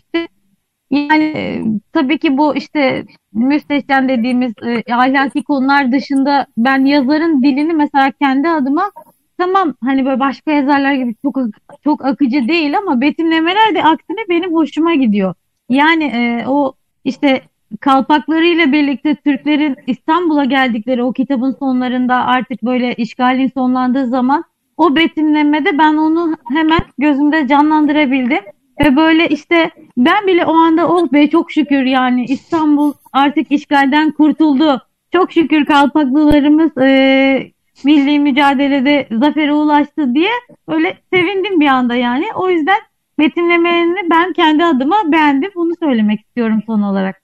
yani 0.90 1.24
e, 1.24 1.62
tabii 1.92 2.18
ki 2.18 2.38
bu 2.38 2.56
işte 2.56 3.04
müstehcen 3.32 4.08
dediğimiz 4.08 4.52
e, 4.66 4.94
ahlaki 4.94 5.44
konular 5.44 5.92
dışında 5.92 6.46
ben 6.56 6.84
yazarın 6.84 7.42
dilini 7.42 7.72
mesela 7.72 8.10
kendi 8.10 8.48
adıma 8.48 8.92
tamam 9.38 9.74
hani 9.84 10.04
böyle 10.06 10.20
başka 10.20 10.50
yazarlar 10.50 10.92
gibi 10.92 11.14
çok 11.22 11.38
çok 11.84 12.04
akıcı 12.04 12.48
değil 12.48 12.78
ama 12.78 13.00
betimlemeler 13.00 13.74
de 13.74 13.84
aksine 13.84 14.18
benim 14.28 14.54
hoşuma 14.54 14.94
gidiyor. 14.94 15.34
Yani 15.68 16.04
e, 16.04 16.44
o 16.46 16.72
işte 17.04 17.42
kalpaklarıyla 17.80 18.72
birlikte 18.72 19.14
Türklerin 19.14 19.76
İstanbul'a 19.86 20.44
geldikleri 20.44 21.02
o 21.02 21.12
kitabın 21.12 21.56
sonlarında 21.58 22.14
artık 22.14 22.62
böyle 22.62 22.94
işgalin 22.94 23.50
sonlandığı 23.54 24.06
zaman 24.06 24.44
o 24.76 24.96
betimlemede 24.96 25.78
ben 25.78 25.94
onu 25.94 26.36
hemen 26.52 26.80
gözümde 26.98 27.46
canlandırabildim. 27.48 28.40
Ve 28.80 28.96
böyle 28.96 29.28
işte 29.28 29.70
ben 29.96 30.26
bile 30.26 30.46
o 30.46 30.54
anda 30.54 30.88
oh 30.88 31.12
be 31.12 31.30
çok 31.30 31.52
şükür 31.52 31.82
yani 31.82 32.24
İstanbul 32.24 32.92
artık 33.12 33.52
işgalden 33.52 34.10
kurtuldu. 34.10 34.82
Çok 35.12 35.32
şükür 35.32 35.64
Kalpaklılarımız 35.64 36.78
e, 36.78 37.52
milli 37.84 38.18
mücadelede 38.18 39.08
zafere 39.10 39.52
ulaştı 39.52 40.14
diye 40.14 40.30
öyle 40.68 40.98
sevindim 41.12 41.60
bir 41.60 41.66
anda 41.66 41.94
yani. 41.94 42.24
O 42.34 42.50
yüzden 42.50 42.78
betimlemelerini 43.18 44.10
ben 44.10 44.32
kendi 44.32 44.64
adıma 44.64 44.96
beğendim. 45.06 45.50
Bunu 45.54 45.72
söylemek 45.82 46.20
istiyorum 46.20 46.62
son 46.66 46.82
olarak. 46.82 47.22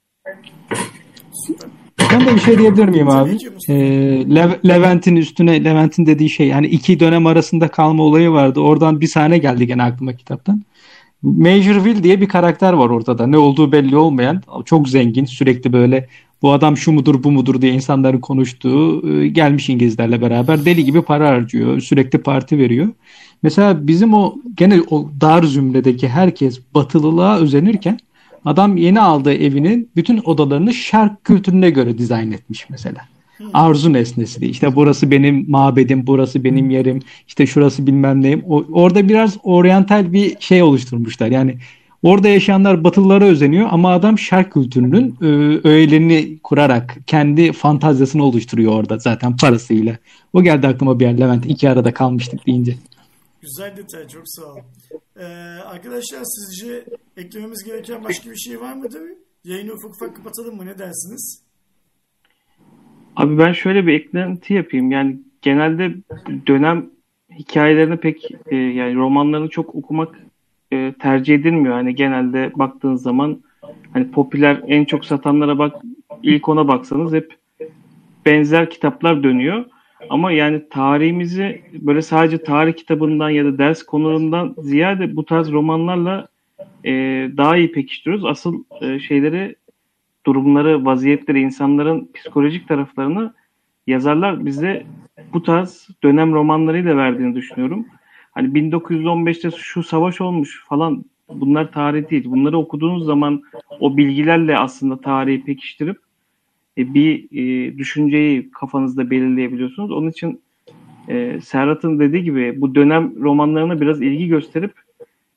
Ben 2.13 2.27
de 2.27 2.35
bir 2.35 2.41
şey 2.41 2.59
diyebilir 2.59 2.85
miyim 2.85 3.09
abi? 3.09 3.39
Ee, 3.69 3.75
Le- 4.35 4.61
Levent'in 4.69 5.17
üstüne 5.17 5.65
Levent'in 5.65 6.07
dediği 6.07 6.31
şey 6.31 6.47
yani 6.49 6.67
iki 6.67 7.01
dönem 7.01 7.27
arasında 7.27 7.69
kalma 7.69 8.03
olayı 8.03 8.31
vardı. 8.31 8.61
Oradan 8.61 9.01
bir 9.01 9.07
sahne 9.07 9.39
geldi 9.39 9.67
gene 9.67 9.83
aklıma 9.83 10.13
kitaptan. 10.13 10.63
Major 11.25 11.75
Will 11.75 12.03
diye 12.03 12.21
bir 12.21 12.29
karakter 12.29 12.73
var 12.73 12.91
ortada. 12.91 13.27
Ne 13.27 13.39
olduğu 13.39 13.73
belli 13.73 13.97
olmayan, 13.97 14.43
çok 14.65 14.89
zengin, 14.89 15.25
sürekli 15.25 15.73
böyle 15.73 16.09
bu 16.43 16.53
adam 16.53 16.77
şu 16.77 16.93
mudur 16.93 17.25
bu 17.25 17.31
mudur 17.31 17.63
diye 17.63 17.73
insanların 17.73 18.21
konuştuğu 18.21 19.11
e, 19.11 19.29
gelmiş 19.29 19.69
İngilizlerle 19.69 20.21
beraber 20.21 20.65
deli 20.65 20.85
gibi 20.85 21.03
para 21.03 21.29
harcıyor. 21.29 21.81
Sürekli 21.81 22.19
parti 22.19 22.59
veriyor. 22.59 22.89
Mesela 23.43 23.87
bizim 23.87 24.15
o 24.15 24.35
gene 24.57 24.81
o 24.91 25.11
dar 25.21 25.43
zümredeki 25.43 26.09
herkes 26.09 26.61
batılılığa 26.75 27.39
özenirken 27.39 27.99
adam 28.45 28.77
yeni 28.77 29.01
aldığı 29.01 29.35
evinin 29.35 29.91
bütün 29.97 30.21
odalarını 30.25 30.75
şark 30.75 31.25
kültürüne 31.25 31.71
göre 31.71 31.99
dizayn 31.99 32.33
etmiş 32.33 32.71
mesela. 32.71 33.14
Arzu 33.53 33.93
nesnesi. 33.93 34.47
İşte 34.47 34.77
burası 34.77 35.11
benim 35.11 35.51
mabedim, 35.51 36.07
burası 36.07 36.45
benim 36.45 36.71
yerim, 36.71 37.01
işte 37.29 37.47
şurası 37.47 37.87
bilmem 37.87 38.23
neyim. 38.23 38.45
O, 38.49 38.65
orada 38.73 39.09
biraz 39.09 39.37
oryantal 39.43 40.13
bir 40.13 40.41
şey 40.41 40.63
oluşturmuşlar. 40.63 41.27
Yani 41.27 41.59
Orada 42.05 42.29
yaşayanlar 42.29 42.85
Batılılara 42.85 43.25
özeniyor 43.25 43.69
ama 43.71 43.93
adam 43.93 44.19
şark 44.19 44.53
kültürünün 44.53 45.17
e, 45.23 45.27
öğelerini 45.69 46.39
kurarak 46.43 46.97
kendi 47.07 47.53
fantazyasını 47.53 48.25
oluşturuyor 48.25 48.73
orada 48.73 48.99
zaten 48.99 49.37
parasıyla. 49.37 49.99
O 50.33 50.43
geldi 50.43 50.67
aklıma 50.67 51.01
bir 51.01 51.05
yer 51.05 51.21
Levent. 51.21 51.47
iki 51.47 51.71
arada 51.71 51.95
kalmıştık 51.95 52.47
deyince. 52.47 52.77
Güzel 53.43 53.77
detay 53.77 54.09
çok 54.09 54.23
sağ 54.27 54.43
ol. 54.43 54.59
Ee, 55.17 55.25
arkadaşlar 55.65 56.23
sizce 56.25 56.85
eklememiz 57.17 57.65
gereken 57.65 58.05
başka 58.05 58.31
bir 58.31 58.37
şey 58.37 58.61
var 58.61 58.75
mıdır? 58.75 59.03
Yayını 59.45 59.73
ufak 59.73 59.91
ufak 59.91 60.17
kapatalım 60.17 60.57
mı 60.57 60.67
ne 60.67 60.79
dersiniz? 60.79 61.44
Abi 63.17 63.39
ben 63.39 63.53
şöyle 63.53 63.87
bir 63.87 63.93
eklenti 63.93 64.55
yapayım. 64.55 64.91
Yani 64.91 65.17
genelde 65.43 65.95
dönem 66.47 66.87
hikayelerini 67.39 67.97
pek 67.97 68.31
e, 68.51 68.57
yani 68.57 68.95
romanlarını 68.95 69.49
çok 69.49 69.75
okumak 69.75 70.21
e, 70.73 70.95
tercih 70.99 71.35
edilmiyor. 71.35 71.75
Hani 71.75 71.95
genelde 71.95 72.53
baktığınız 72.55 73.03
zaman 73.03 73.43
hani 73.93 74.11
popüler 74.11 74.61
en 74.67 74.85
çok 74.85 75.05
satanlara 75.05 75.59
bak 75.59 75.77
ilk 76.23 76.49
ona 76.49 76.69
baksanız 76.69 77.13
hep 77.13 77.37
benzer 78.27 78.71
kitaplar 78.71 79.23
dönüyor. 79.23 79.65
Ama 80.11 80.33
yani 80.33 80.69
tarihimizi 80.71 81.63
böyle 81.73 82.03
sadece 82.03 82.43
tarih 82.43 82.73
kitabından 82.73 83.31
ya 83.31 83.45
da 83.45 83.59
ders 83.59 83.83
konularından 83.83 84.55
ziyade 84.59 85.17
bu 85.17 85.25
tarz 85.25 85.53
romanlarla 85.53 86.29
e, 86.85 86.93
daha 87.37 87.57
iyi 87.57 87.73
pekiştiriyoruz. 87.73 88.25
Asıl 88.25 88.65
e, 88.81 88.99
şeyleri, 88.99 89.57
durumları, 90.27 90.85
vaziyetleri, 90.85 91.41
insanların 91.41 92.11
psikolojik 92.15 92.69
taraflarını 92.69 93.35
yazarlar 93.87 94.47
bize 94.47 94.87
bu 95.33 95.43
tarz 95.43 95.89
dönem 96.03 96.33
romanlarıyla 96.35 96.97
verdiğini 96.97 97.35
düşünüyorum 97.35 97.87
hani 98.35 98.49
1915'te 98.49 99.51
şu 99.51 99.83
savaş 99.83 100.21
olmuş 100.21 100.65
falan 100.69 101.05
bunlar 101.29 101.73
tarih 101.73 102.11
değil. 102.11 102.25
Bunları 102.25 102.59
okuduğunuz 102.59 103.05
zaman 103.05 103.43
o 103.81 103.97
bilgilerle 103.97 104.59
aslında 104.59 105.01
tarihi 105.01 105.45
pekiştirip 105.45 105.99
e, 106.79 106.95
bir 106.95 107.29
e, 107.33 107.79
düşünceyi 107.79 108.51
kafanızda 108.51 109.11
belirleyebiliyorsunuz. 109.11 109.91
Onun 109.91 110.11
için 110.11 110.43
e, 111.09 111.41
Serhat'ın 111.41 111.99
dediği 111.99 112.23
gibi 112.23 112.61
bu 112.61 112.75
dönem 112.75 113.23
romanlarına 113.23 113.81
biraz 113.81 114.03
ilgi 114.03 114.29
gösterip 114.29 114.73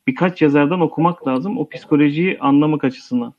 birkaç 0.07 0.41
yazardan 0.41 0.81
okumak 0.81 1.27
lazım. 1.27 1.57
O 1.57 1.69
psikolojiyi 1.69 2.39
anlamak 2.39 2.83
açısından. 2.83 3.33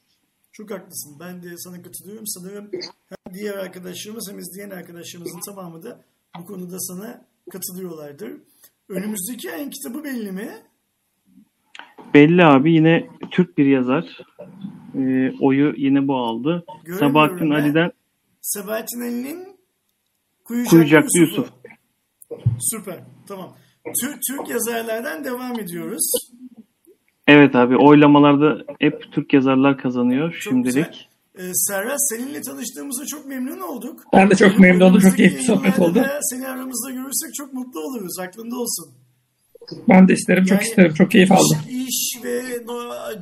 Çok 0.58 0.70
haklısın. 0.70 1.16
Ben 1.20 1.42
de 1.42 1.56
sana 1.56 1.82
katılıyorum. 1.82 2.26
Sanırım 2.26 2.70
hem 3.08 3.34
diğer 3.34 3.54
arkadaşlarımız 3.54 4.28
hem 4.30 4.38
izleyen 4.38 4.70
arkadaşlarımızın 4.70 5.40
tamamı 5.40 5.82
da 5.82 6.04
bu 6.38 6.44
konuda 6.44 6.78
sana 6.78 7.24
katılıyorlardır. 7.50 8.32
Önümüzdeki 8.88 9.52
ayın 9.52 9.70
kitabı 9.70 10.04
belli 10.04 10.32
mi? 10.32 10.50
Belli 12.14 12.44
abi. 12.44 12.72
Yine 12.72 13.08
Türk 13.30 13.58
bir 13.58 13.66
yazar. 13.66 14.18
E, 14.94 15.32
oyu 15.40 15.74
yine 15.76 16.08
bu 16.08 16.16
aldı. 16.16 16.64
Sabahattin 16.98 17.50
Ali'den 17.50 17.90
Sabahattin 18.40 19.00
Ali'nin 19.00 19.58
Kuyucaklı, 20.44 20.78
Kuyucaklı 20.78 21.20
Yusuf. 21.20 21.36
Yusuf. 21.38 21.52
Süper. 22.60 23.04
Tamam. 23.28 23.56
Türk, 24.00 24.22
Türk 24.28 24.48
yazarlardan 24.48 25.24
devam 25.24 25.60
ediyoruz. 25.60 26.10
Evet 27.28 27.56
abi 27.56 27.76
oylamalarda 27.76 28.64
hep 28.80 29.12
Türk 29.12 29.34
yazarlar 29.34 29.78
kazanıyor 29.78 30.32
çok 30.32 30.42
şimdilik. 30.42 30.74
Güzel. 30.74 31.50
Ee, 31.50 31.54
Servet 31.54 32.08
seninle 32.10 32.40
tanıştığımızda 32.40 33.06
çok 33.06 33.26
memnun 33.26 33.60
olduk. 33.60 34.04
Ben 34.12 34.30
de 34.30 34.34
çok 34.34 34.58
memnun 34.58 34.80
oldum. 34.80 35.00
Çok 35.00 35.16
keyifli 35.16 35.42
sohbet 35.42 35.78
oldu. 35.78 36.06
Seni 36.20 36.48
aramızda 36.48 36.90
görürsek 36.90 37.34
çok 37.34 37.52
mutlu 37.52 37.80
oluruz. 37.80 38.18
Aklında 38.18 38.56
olsun. 38.56 38.88
Ben 39.88 40.08
de 40.08 40.12
isterim. 40.12 40.44
Çok 40.44 40.58
yani, 40.58 40.68
isterim. 40.68 40.94
Çok 40.94 41.10
keyif 41.10 41.32
aldım. 41.32 41.58
Iş, 41.68 41.86
iş 41.88 42.24
ve 42.24 42.42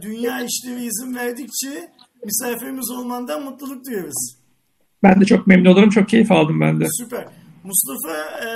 dünya 0.02 0.40
işleri 0.40 0.84
izin 0.84 1.14
verdikçe 1.14 1.90
misafirimiz 2.24 2.90
olmandan 2.90 3.44
mutluluk 3.44 3.86
duyuyoruz. 3.86 4.36
Ben 5.02 5.20
de 5.20 5.24
çok 5.24 5.46
memnun 5.46 5.72
olurum. 5.72 5.90
Çok 5.90 6.09
keyif 6.09 6.32
aldım 6.32 6.61
ben 6.61 6.80
de. 6.80 6.86
Süper. 6.90 7.24
Mustafa 7.67 8.17
e, 8.45 8.49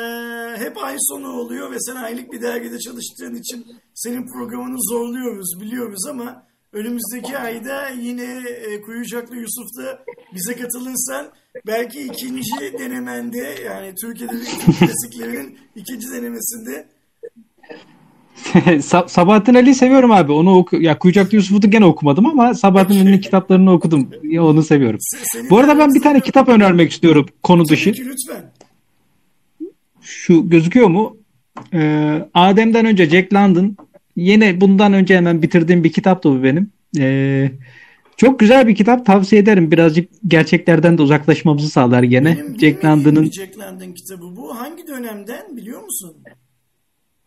hep 0.59 0.79
ay 0.85 0.97
sonu 0.99 1.33
oluyor 1.33 1.71
ve 1.71 1.81
sen 1.81 1.97
aylık 1.97 2.33
bir 2.33 2.43
dergide 2.43 2.79
çalıştığın 2.79 3.35
için 3.35 3.67
senin 3.95 4.33
programını 4.33 4.77
zorluyoruz 4.91 5.61
biliyoruz 5.61 6.07
ama 6.11 6.51
Önümüzdeki 6.73 7.39
ayda 7.39 7.89
yine 7.89 8.43
e, 8.69 8.81
Kuyucaklı 8.83 9.37
Yusuf'ta 9.37 10.05
bize 10.35 10.57
katılırsan 10.57 11.27
belki 11.67 12.01
ikinci 12.01 12.79
denemende 12.79 13.57
yani 13.67 13.95
Türkiye'de 13.95 14.33
Türk 14.33 14.79
klasiklerinin 14.79 15.59
ikinci 15.77 16.13
denemesinde 16.13 16.87
Sabahattin 19.07 19.55
Ali'yi 19.55 19.75
seviyorum 19.75 20.11
abi. 20.11 20.33
Onu 20.33 20.57
oku 20.57 20.77
ya 20.77 20.99
Kuyucaklı 20.99 21.37
Yusuf'u 21.37 21.63
da 21.63 21.67
gene 21.67 21.85
okumadım 21.85 22.27
ama 22.27 22.55
Sabahattin 22.55 23.01
Ali'nin 23.01 23.21
kitaplarını 23.21 23.73
okudum. 23.73 24.11
Ya 24.23 24.45
onu 24.45 24.63
seviyorum. 24.63 24.99
Bu 25.51 25.59
arada 25.59 25.79
ben 25.79 25.95
bir 25.95 26.03
tane 26.03 26.21
kitap 26.21 26.49
önermek 26.49 26.91
istiyorum 26.91 27.27
konu 27.43 27.69
dışı. 27.69 27.91
lütfen. 27.91 28.53
Şu 30.11 30.49
gözüküyor 30.49 30.89
mu? 30.89 31.17
Ee, 31.75 32.29
Adem'den 32.35 32.87
önce 32.87 33.07
Jack 33.07 33.35
London 33.35 33.77
yine 34.17 34.61
bundan 34.61 34.93
önce 34.93 35.17
hemen 35.17 35.43
bitirdiğim 35.43 35.85
bir 35.85 35.93
kitaptı 35.93 36.31
bu 36.31 36.43
benim. 36.43 36.71
Ee, 36.99 37.51
çok 38.17 38.41
güzel 38.41 38.69
bir 38.69 38.75
kitap 38.75 39.07
tavsiye 39.07 39.43
ederim. 39.43 39.71
Birazcık 39.71 40.11
gerçeklerden 40.29 40.99
de 40.99 41.03
uzaklaşmamızı 41.03 41.69
sağlar 41.69 42.03
gene. 42.03 42.39
Benim 42.39 42.61
Jack 42.61 42.85
London'ın 42.85 43.31
Jack 43.31 43.59
London 43.59 43.93
kitabı 43.93 44.37
bu. 44.37 44.59
Hangi 44.59 44.87
dönemden 44.87 45.57
biliyor 45.57 45.83
musun? 45.83 46.17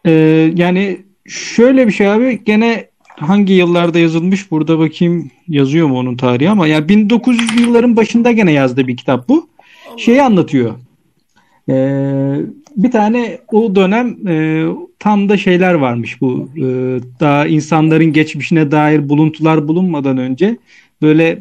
Ee, 0.05 0.11
yani 0.55 1.01
şöyle 1.25 1.87
bir 1.87 1.91
şey 1.91 2.11
abi 2.11 2.43
gene 2.43 2.89
hangi 3.07 3.53
yıllarda 3.53 3.99
yazılmış 3.99 4.51
burada 4.51 4.79
bakayım 4.79 5.31
yazıyor 5.47 5.87
mu 5.87 5.97
onun 5.97 6.17
tarihi 6.17 6.49
ama 6.49 6.67
ya 6.67 6.87
1900 6.89 7.59
yılların 7.59 7.95
başında 7.95 8.31
gene 8.31 8.51
yazdığı 8.51 8.87
bir 8.87 8.97
kitap 8.97 9.29
bu. 9.29 9.49
Allah. 9.89 9.97
Şeyi 9.97 10.21
anlatıyor. 10.21 10.75
Ee, 11.69 12.35
bir 12.75 12.91
tane 12.91 13.37
o 13.51 13.75
dönem 13.75 14.27
e, 14.27 14.65
tam 14.99 15.29
da 15.29 15.37
şeyler 15.37 15.73
varmış 15.73 16.21
bu 16.21 16.49
e, 16.57 16.61
daha 17.19 17.47
insanların 17.47 18.13
geçmişine 18.13 18.71
dair 18.71 19.09
buluntular 19.09 19.67
bulunmadan 19.67 20.17
önce 20.17 20.57
böyle 21.01 21.39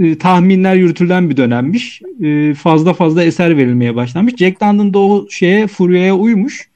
e, 0.00 0.18
tahminler 0.18 0.74
yürütülen 0.74 1.30
bir 1.30 1.36
dönemmiş. 1.36 2.02
E, 2.22 2.54
fazla 2.54 2.92
fazla 2.94 3.24
eser 3.24 3.56
verilmeye 3.56 3.94
başlamış. 3.94 4.36
Jack 4.36 4.62
London 4.62 4.94
da 4.94 4.98
o 4.98 5.26
şeye 5.30 5.66
furyaya 5.66 6.16
uymuş. 6.16 6.68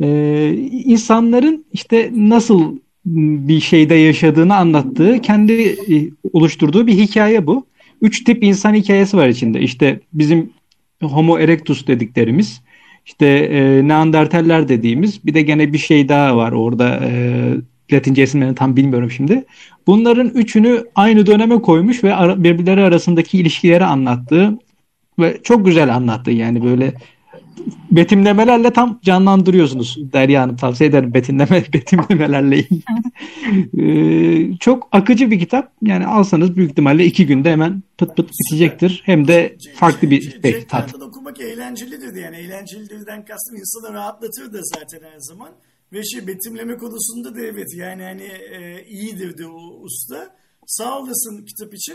E, 0.00 0.48
insanların 0.84 1.64
işte 1.72 2.10
nasıl 2.14 2.76
bir 3.06 3.60
şeyde 3.60 3.94
yaşadığını 3.94 4.56
anlattığı, 4.56 5.20
kendi 5.20 5.52
e, 5.52 6.10
oluşturduğu 6.32 6.86
bir 6.86 6.94
hikaye 6.94 7.46
bu. 7.46 7.66
Üç 8.02 8.24
tip 8.24 8.44
insan 8.44 8.74
hikayesi 8.74 9.16
var 9.16 9.28
içinde. 9.28 9.60
İşte 9.60 10.00
bizim 10.12 10.50
Homo 11.02 11.38
erectus 11.38 11.86
dediklerimiz, 11.86 12.60
işte 13.06 13.26
e, 13.26 13.88
Neandertaller 13.88 14.68
dediğimiz 14.68 15.26
bir 15.26 15.34
de 15.34 15.42
gene 15.42 15.72
bir 15.72 15.78
şey 15.78 16.08
daha 16.08 16.36
var 16.36 16.52
orada 16.52 17.00
e, 17.04 17.42
Latince 17.92 18.22
isimlerini 18.22 18.54
tam 18.54 18.76
bilmiyorum 18.76 19.10
şimdi. 19.10 19.44
Bunların 19.86 20.28
üçünü 20.28 20.84
aynı 20.94 21.26
döneme 21.26 21.62
koymuş 21.62 22.04
ve 22.04 22.14
ara, 22.14 22.44
birbirleri 22.44 22.80
arasındaki 22.80 23.38
ilişkileri 23.38 23.84
anlattığı 23.84 24.58
ve 25.18 25.38
çok 25.42 25.66
güzel 25.66 25.94
anlattı 25.94 26.30
yani 26.30 26.64
böyle 26.64 26.94
betimlemelerle 27.90 28.70
tam 28.70 29.00
canlandırıyorsunuz. 29.02 30.12
Derya 30.12 30.42
Hanım 30.42 30.56
tavsiye 30.56 30.90
ederim 30.90 31.14
betimleme, 31.14 31.64
betimlemelerle. 31.72 32.64
ee, 33.78 34.56
çok 34.58 34.88
akıcı 34.92 35.30
bir 35.30 35.38
kitap. 35.38 35.72
Yani 35.82 36.06
alsanız 36.06 36.56
büyük 36.56 36.70
ihtimalle 36.70 37.04
iki 37.04 37.26
günde 37.26 37.52
hemen 37.52 37.82
pıt 37.98 38.16
pıt 38.16 38.30
bitecektir. 38.30 39.02
Hem 39.04 39.28
de 39.28 39.56
farklı 39.74 40.10
bir 40.10 40.40
şey, 40.42 40.66
tat. 40.66 40.94
okumak 40.94 41.40
eğlencelidir 41.40 42.22
yani. 42.22 42.36
Eğlencelidirden 42.36 43.24
kastım 43.24 43.56
insanı 43.56 43.94
rahatlatır 43.94 44.52
da 44.52 44.58
zaten 44.62 45.00
her 45.12 45.18
zaman. 45.18 45.50
Ve 45.92 46.04
şey 46.04 46.26
betimleme 46.26 46.76
konusunda 46.76 47.34
da 47.34 47.40
evet 47.40 47.68
yani 47.76 48.02
hani 48.02 48.22
e, 48.22 48.84
iyidir 48.88 49.38
de 49.38 49.46
o 49.46 49.82
usta. 49.82 50.36
Sağ 50.66 50.98
olasın 50.98 51.46
kitap 51.46 51.74
için. 51.74 51.94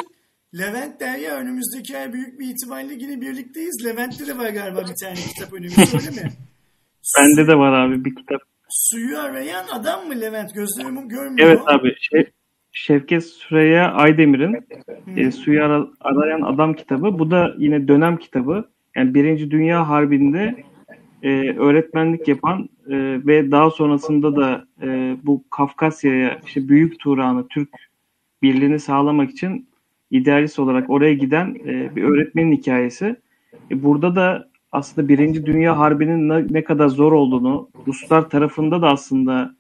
Levent 0.56 1.00
Derya 1.00 1.36
önümüzdeki 1.36 1.98
ay 1.98 2.14
büyük 2.14 2.40
bir 2.40 2.46
ihtimalle 2.46 2.94
yine 2.94 3.22
birlikteyiz. 3.22 3.86
Levent'te 3.86 4.28
de 4.28 4.38
var 4.38 4.50
galiba 4.50 4.82
bir 4.82 4.96
tane 5.04 5.16
kitap 5.16 5.54
önümüzde 5.54 5.98
öyle 5.98 6.22
mi? 6.22 6.32
Bende 7.18 7.48
de 7.48 7.58
var 7.58 7.74
abi 7.74 8.06
bir 8.06 8.16
kitap. 8.16 8.42
suyu 8.70 9.20
arayan 9.20 9.66
adam 9.68 10.08
mı 10.08 10.22
Levent? 10.22 10.56
Gözlerimi 10.56 11.08
görmüyor. 11.08 11.48
Evet 11.48 11.62
abi. 11.66 11.96
Şey, 12.00 12.26
Şevket 12.72 13.24
Süreyya 13.26 13.92
Aydemir'in 13.92 14.66
hmm. 15.04 15.18
e, 15.18 15.32
Suyu 15.32 15.64
Ara, 15.64 15.88
Arayan 16.00 16.42
Adam 16.42 16.74
kitabı. 16.74 17.20
Bu 17.20 17.32
da 17.32 17.56
yine 17.58 17.88
dönem 17.88 18.18
kitabı. 18.18 18.70
Yani 18.96 19.14
Birinci 19.14 19.52
Dünya 19.52 19.90
Harbi'nde 19.90 20.64
e, 21.24 21.58
öğretmenlik 21.58 22.28
yapan 22.28 22.70
e, 22.90 22.96
ve 23.28 23.52
daha 23.52 23.70
sonrasında 23.70 24.36
da 24.36 24.68
e, 24.82 25.18
bu 25.24 25.44
Kafkasya'ya 25.50 26.40
işte 26.46 26.70
Büyük 26.70 27.00
Turan'ı 27.00 27.48
Türk 27.48 27.70
birliğini 28.42 28.80
sağlamak 28.80 29.30
için 29.30 29.68
idealist 30.12 30.60
olarak 30.60 30.90
oraya 30.90 31.14
giden 31.14 31.56
e, 31.66 31.96
bir 31.96 32.04
öğretmenin 32.04 32.52
hikayesi. 32.52 33.16
E, 33.72 33.84
burada 33.84 34.16
da 34.16 34.48
aslında 34.72 35.08
Birinci 35.08 35.46
Dünya 35.46 35.78
Harbi'nin 35.78 36.30
ne, 36.30 36.46
ne 36.50 36.64
kadar 36.64 36.88
zor 36.88 37.12
olduğunu, 37.12 37.70
Ruslar 37.88 38.30
tarafında 38.30 38.82
da 38.82 38.90
aslında 38.90 39.56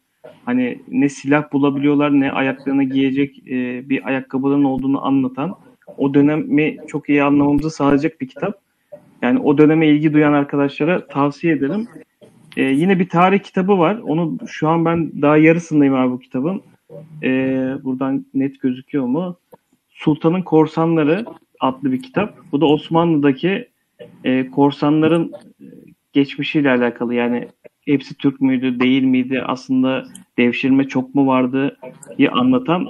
hani 0.45 0.81
ne 0.87 1.09
silah 1.09 1.53
bulabiliyorlar 1.53 2.19
ne 2.19 2.31
ayaklarına 2.31 2.83
giyecek 2.83 3.47
e, 3.47 3.89
bir 3.89 4.07
ayakkabıların 4.07 4.63
olduğunu 4.63 5.05
anlatan 5.05 5.55
o 5.97 6.13
dönemi 6.13 6.77
çok 6.87 7.09
iyi 7.09 7.23
anlamamızı 7.23 7.69
sağlayacak 7.69 8.21
bir 8.21 8.27
kitap. 8.27 8.59
Yani 9.21 9.39
o 9.39 9.57
döneme 9.57 9.87
ilgi 9.87 10.13
duyan 10.13 10.33
arkadaşlara 10.33 11.07
tavsiye 11.07 11.53
ederim. 11.53 11.87
Ee, 12.57 12.63
yine 12.63 12.99
bir 12.99 13.09
tarih 13.09 13.39
kitabı 13.39 13.79
var. 13.79 13.97
Onu 13.97 14.37
şu 14.47 14.69
an 14.69 14.85
ben 14.85 15.21
daha 15.21 15.37
yarısındayım 15.37 15.95
abi 15.95 16.11
bu 16.11 16.19
kitabın. 16.19 16.61
Ee, 17.23 17.73
buradan 17.83 18.25
net 18.33 18.61
gözüküyor 18.61 19.05
mu? 19.05 19.37
Sultan'ın 19.97 20.41
Korsanları 20.41 21.25
adlı 21.59 21.91
bir 21.91 22.01
kitap. 22.01 22.37
Bu 22.51 22.61
da 22.61 22.65
Osmanlı'daki 22.65 23.69
e, 24.23 24.51
korsanların 24.51 25.31
geçmişiyle 26.13 26.69
alakalı. 26.71 27.13
Yani 27.13 27.47
hepsi 27.85 28.17
Türk 28.17 28.41
müydü, 28.41 28.79
değil 28.79 29.03
miydi? 29.03 29.41
Aslında 29.45 30.05
devşirme 30.37 30.87
çok 30.87 31.15
mu 31.15 31.27
vardı? 31.27 31.77
diye 32.17 32.29
anlatan 32.29 32.87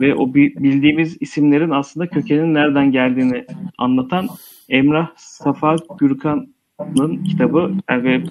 ve 0.00 0.14
o 0.14 0.34
bildiğimiz 0.34 1.16
isimlerin 1.20 1.70
aslında 1.70 2.06
kökenin 2.06 2.54
nereden 2.54 2.92
geldiğini 2.92 3.44
anlatan 3.78 4.28
Emrah 4.68 5.08
Safa 5.16 5.76
Gürkan'ın 5.98 7.24
kitabı 7.24 7.72
yani 7.90 8.04
ve 8.04 8.22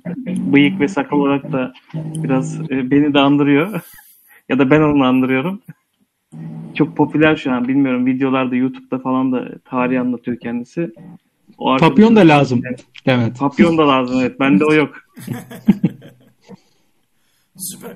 bıyık 0.53 0.79
ve 0.79 0.87
sakal 0.87 1.17
olarak 1.17 1.51
da 1.51 1.73
biraz 1.93 2.61
e, 2.61 2.91
beni 2.91 3.13
de 3.13 3.19
andırıyor. 3.19 3.81
ya 4.49 4.59
da 4.59 4.69
ben 4.69 4.81
onu 4.81 5.03
andırıyorum. 5.03 5.61
Çok 6.75 6.97
popüler 6.97 7.35
şu 7.35 7.51
an 7.51 7.67
bilmiyorum 7.67 8.05
videolarda 8.05 8.55
YouTube'da 8.55 8.99
falan 8.99 9.31
da 9.31 9.59
tarih 9.65 10.01
anlatıyor 10.01 10.37
kendisi. 10.39 10.91
O 11.57 11.77
Papyon 11.77 12.15
da 12.15 12.19
lazım. 12.19 12.61
Evet. 13.05 13.39
Papyon 13.39 13.77
da 13.77 13.87
lazım 13.87 14.19
evet. 14.21 14.39
Bende 14.39 14.65
o 14.65 14.73
yok. 14.73 14.95
Süper. 17.57 17.91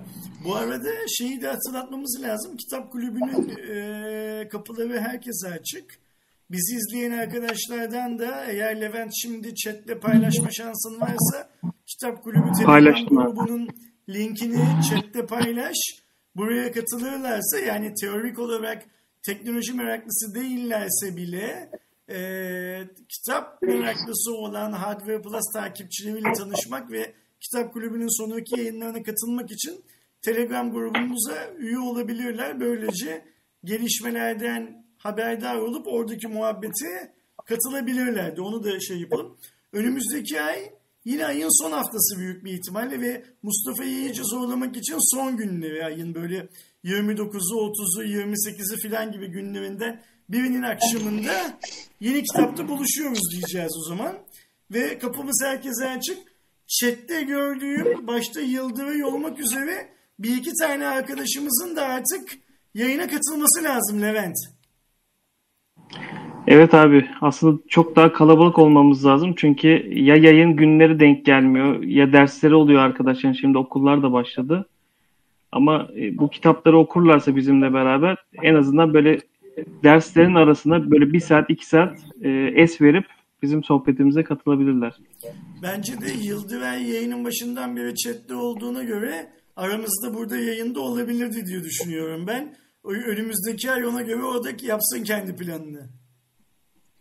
Bu 0.45 0.55
arada 0.55 0.89
şeyi 1.17 1.41
de 1.41 1.47
hatırlatmamız 1.47 2.21
lazım. 2.21 2.57
Kitap 2.57 2.91
kulübünün 2.91 3.49
e, 3.69 4.47
kapıları 4.49 4.99
herkese 4.99 5.47
açık. 5.49 5.99
Bizi 6.51 6.75
izleyen 6.75 7.11
arkadaşlardan 7.11 8.19
da 8.19 8.45
eğer 8.45 8.81
Levent 8.81 9.11
şimdi 9.21 9.55
chatte 9.55 9.99
paylaşma 9.99 10.51
şansın 10.51 11.01
varsa 11.01 11.49
Kitap 11.87 12.23
Kulübü 12.23 12.51
Telegram 12.65 13.05
grubunun 13.05 13.69
linkini 14.09 14.59
chatte 14.89 15.25
paylaş. 15.25 16.02
Buraya 16.35 16.71
katılırlarsa 16.71 17.59
yani 17.59 17.93
teorik 17.93 18.39
olarak 18.39 18.85
teknoloji 19.21 19.73
meraklısı 19.73 20.35
değillerse 20.35 21.17
bile 21.17 21.69
e, 22.09 22.17
kitap 23.09 23.61
meraklısı 23.61 24.33
olan 24.33 24.71
Hardware 24.71 25.21
Plus 25.21 25.53
takipçileriyle 25.53 26.33
tanışmak 26.33 26.91
ve 26.91 27.13
Kitap 27.39 27.73
Kulübü'nün 27.73 28.23
sonraki 28.23 28.59
yayınlarına 28.59 29.03
katılmak 29.03 29.51
için 29.51 29.83
Telegram 30.21 30.71
grubumuza 30.71 31.53
üye 31.57 31.79
olabilirler. 31.79 32.59
Böylece 32.59 33.25
gelişmelerden 33.63 34.85
haberdar 34.97 35.55
olup 35.55 35.87
oradaki 35.87 36.27
muhabbete 36.27 37.13
katılabilirlerdi. 37.45 38.41
Onu 38.41 38.63
da 38.63 38.79
şey 38.79 38.97
yapalım. 38.97 39.37
Önümüzdeki 39.73 40.41
ay 40.41 40.71
yine 41.05 41.25
ayın 41.25 41.63
son 41.63 41.71
haftası 41.71 42.19
büyük 42.19 42.45
bir 42.45 42.53
ihtimalle 42.53 43.01
ve 43.01 43.23
Mustafa'yı 43.43 43.91
iyice 43.91 44.23
zorlamak 44.23 44.77
için 44.77 45.15
son 45.15 45.37
günleri 45.37 45.85
ayın 45.85 46.15
böyle 46.15 46.49
29'u, 46.83 47.71
30'u, 47.71 48.03
28'i 48.03 48.77
filan 48.81 49.11
gibi 49.11 49.27
günlerinde 49.27 49.99
birinin 50.29 50.61
akşamında 50.61 51.59
yeni 51.99 52.23
kitapta 52.23 52.67
buluşuyoruz 52.67 53.31
diyeceğiz 53.31 53.71
o 53.77 53.89
zaman. 53.89 54.17
Ve 54.71 54.99
kapımız 54.99 55.41
herkese 55.43 55.89
açık. 55.89 56.17
Chat'te 56.67 57.23
gördüğüm 57.23 58.07
başta 58.07 58.41
Yıldırı 58.41 59.07
olmak 59.07 59.39
üzere 59.39 59.89
bir 60.19 60.37
iki 60.37 60.51
tane 60.53 60.87
arkadaşımızın 60.87 61.75
da 61.75 61.85
artık 61.85 62.37
yayına 62.73 63.07
katılması 63.07 63.63
lazım 63.63 64.01
Levent. 64.01 64.35
Evet 66.47 66.73
abi 66.73 67.09
aslında 67.21 67.59
çok 67.67 67.95
daha 67.95 68.13
kalabalık 68.13 68.59
olmamız 68.59 69.05
lazım 69.05 69.33
çünkü 69.37 69.67
ya 69.93 70.15
yayın 70.15 70.55
günleri 70.55 70.99
denk 70.99 71.25
gelmiyor 71.25 71.83
ya 71.83 72.13
dersleri 72.13 72.55
oluyor 72.55 72.81
arkadaşlar 72.81 73.33
şimdi 73.33 73.57
okullar 73.57 74.03
da 74.03 74.11
başladı. 74.11 74.69
Ama 75.51 75.87
e, 75.97 76.17
bu 76.17 76.29
kitapları 76.29 76.77
okurlarsa 76.77 77.35
bizimle 77.35 77.73
beraber 77.73 78.17
en 78.43 78.55
azından 78.55 78.93
böyle 78.93 79.19
derslerin 79.83 80.35
arasında 80.35 80.91
böyle 80.91 81.13
bir 81.13 81.19
saat 81.19 81.49
iki 81.49 81.65
saat 81.65 81.97
e, 82.21 82.29
es 82.55 82.81
verip 82.81 83.05
bizim 83.41 83.63
sohbetimize 83.63 84.23
katılabilirler. 84.23 84.93
Bence 85.63 85.93
de 86.01 86.25
Yıldıray 86.27 86.89
yayının 86.91 87.25
başından 87.25 87.75
beri 87.75 87.95
chatte 87.95 88.35
olduğuna 88.35 88.83
göre 88.83 89.29
aramızda 89.55 90.13
burada 90.13 90.37
yayında 90.37 90.79
olabilirdi 90.79 91.45
diye 91.45 91.63
düşünüyorum 91.63 92.27
ben. 92.27 92.55
Önümüzdeki 92.83 93.71
ay 93.71 93.85
ona 93.85 94.01
göre 94.01 94.23
o 94.23 94.43
da 94.43 94.49
yapsın 94.61 95.03
kendi 95.03 95.35
planını. 95.35 95.89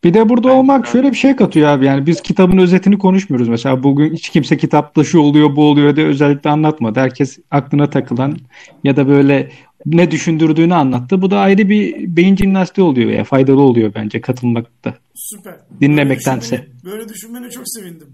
Bir 0.05 0.15
de 0.15 0.29
burada 0.29 0.53
olmak 0.53 0.87
şöyle 0.87 1.11
bir 1.11 1.17
şey 1.17 1.37
katıyor 1.37 1.69
abi. 1.69 1.87
Yani 1.87 2.07
biz 2.07 2.21
kitabın 2.23 2.59
özetini 2.59 2.99
konuşmuyoruz. 2.99 3.49
Mesela 3.49 3.83
bugün 3.83 4.13
hiç 4.13 4.29
kimse 4.29 4.57
kitapta 4.57 5.05
şu 5.05 5.19
oluyor 5.19 5.57
bu 5.57 5.65
oluyor 5.65 5.97
diye 5.97 6.07
özellikle 6.07 6.51
anlatmadı. 6.51 7.01
Herkes 7.01 7.39
aklına 7.51 7.91
takılan 7.91 8.37
ya 8.85 8.97
da 8.97 9.09
böyle 9.09 9.51
ne 9.87 10.11
düşündürdüğünü 10.11 10.75
anlattı. 10.75 11.23
Bu 11.23 11.31
da 11.31 11.39
ayrı 11.39 11.69
bir 11.69 12.17
beyin 12.17 12.37
jimnastiği 12.37 12.87
oluyor 12.87 13.09
veya 13.09 13.25
faydalı 13.25 13.61
oluyor 13.61 13.93
bence 13.95 14.21
katılmakta. 14.21 14.95
Süper. 15.15 15.55
Dinlemektense. 15.81 16.57
Böyle 16.57 16.69
düşünmeni, 16.69 16.93
böyle 16.93 17.09
düşünmene 17.09 17.51
çok 17.51 17.69
sevindim. 17.69 18.09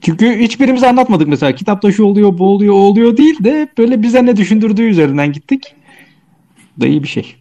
Çünkü 0.00 0.38
hiçbirimiz 0.38 0.82
anlatmadık 0.82 1.28
mesela. 1.28 1.54
Kitapta 1.54 1.92
şu 1.92 2.04
oluyor, 2.04 2.38
bu 2.38 2.46
oluyor, 2.46 2.74
o 2.74 2.76
oluyor 2.76 3.16
değil 3.16 3.44
de 3.44 3.68
böyle 3.78 4.02
bize 4.02 4.26
ne 4.26 4.36
düşündürdüğü 4.36 4.82
üzerinden 4.82 5.32
gittik. 5.32 5.74
Bu 6.76 6.80
da 6.80 6.86
iyi 6.86 7.02
bir 7.02 7.08
şey. 7.08 7.36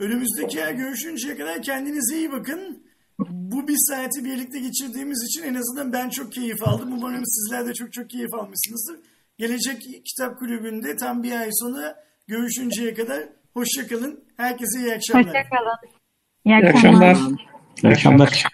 Önümüzdeki 0.00 0.64
ay 0.64 0.76
görüşünceye 0.76 1.36
kadar 1.36 1.62
kendinize 1.62 2.16
iyi 2.16 2.32
bakın. 2.32 2.82
Bu 3.28 3.68
bir 3.68 3.76
saati 3.78 4.24
birlikte 4.24 4.58
geçirdiğimiz 4.60 5.24
için 5.24 5.42
en 5.42 5.54
azından 5.54 5.92
ben 5.92 6.08
çok 6.08 6.32
keyif 6.32 6.68
aldım. 6.68 6.92
Umarım 6.92 7.22
sizler 7.26 7.66
de 7.66 7.74
çok 7.74 7.92
çok 7.92 8.10
keyif 8.10 8.34
almışsınızdır. 8.34 8.96
Gelecek 9.38 9.82
Kitap 10.04 10.38
Kulübü'nde 10.38 10.96
tam 10.96 11.22
bir 11.22 11.32
ay 11.32 11.48
sonra 11.52 12.04
görüşünceye 12.26 12.94
kadar 12.94 13.28
hoşçakalın. 13.54 14.24
Herkese 14.36 14.80
iyi 14.80 14.94
akşamlar. 14.94 15.26
Hoşçakalın. 15.26 15.78
İyi 16.44 16.56
akşamlar. 16.56 17.16
İyi 17.82 17.92
akşamlar. 17.92 18.44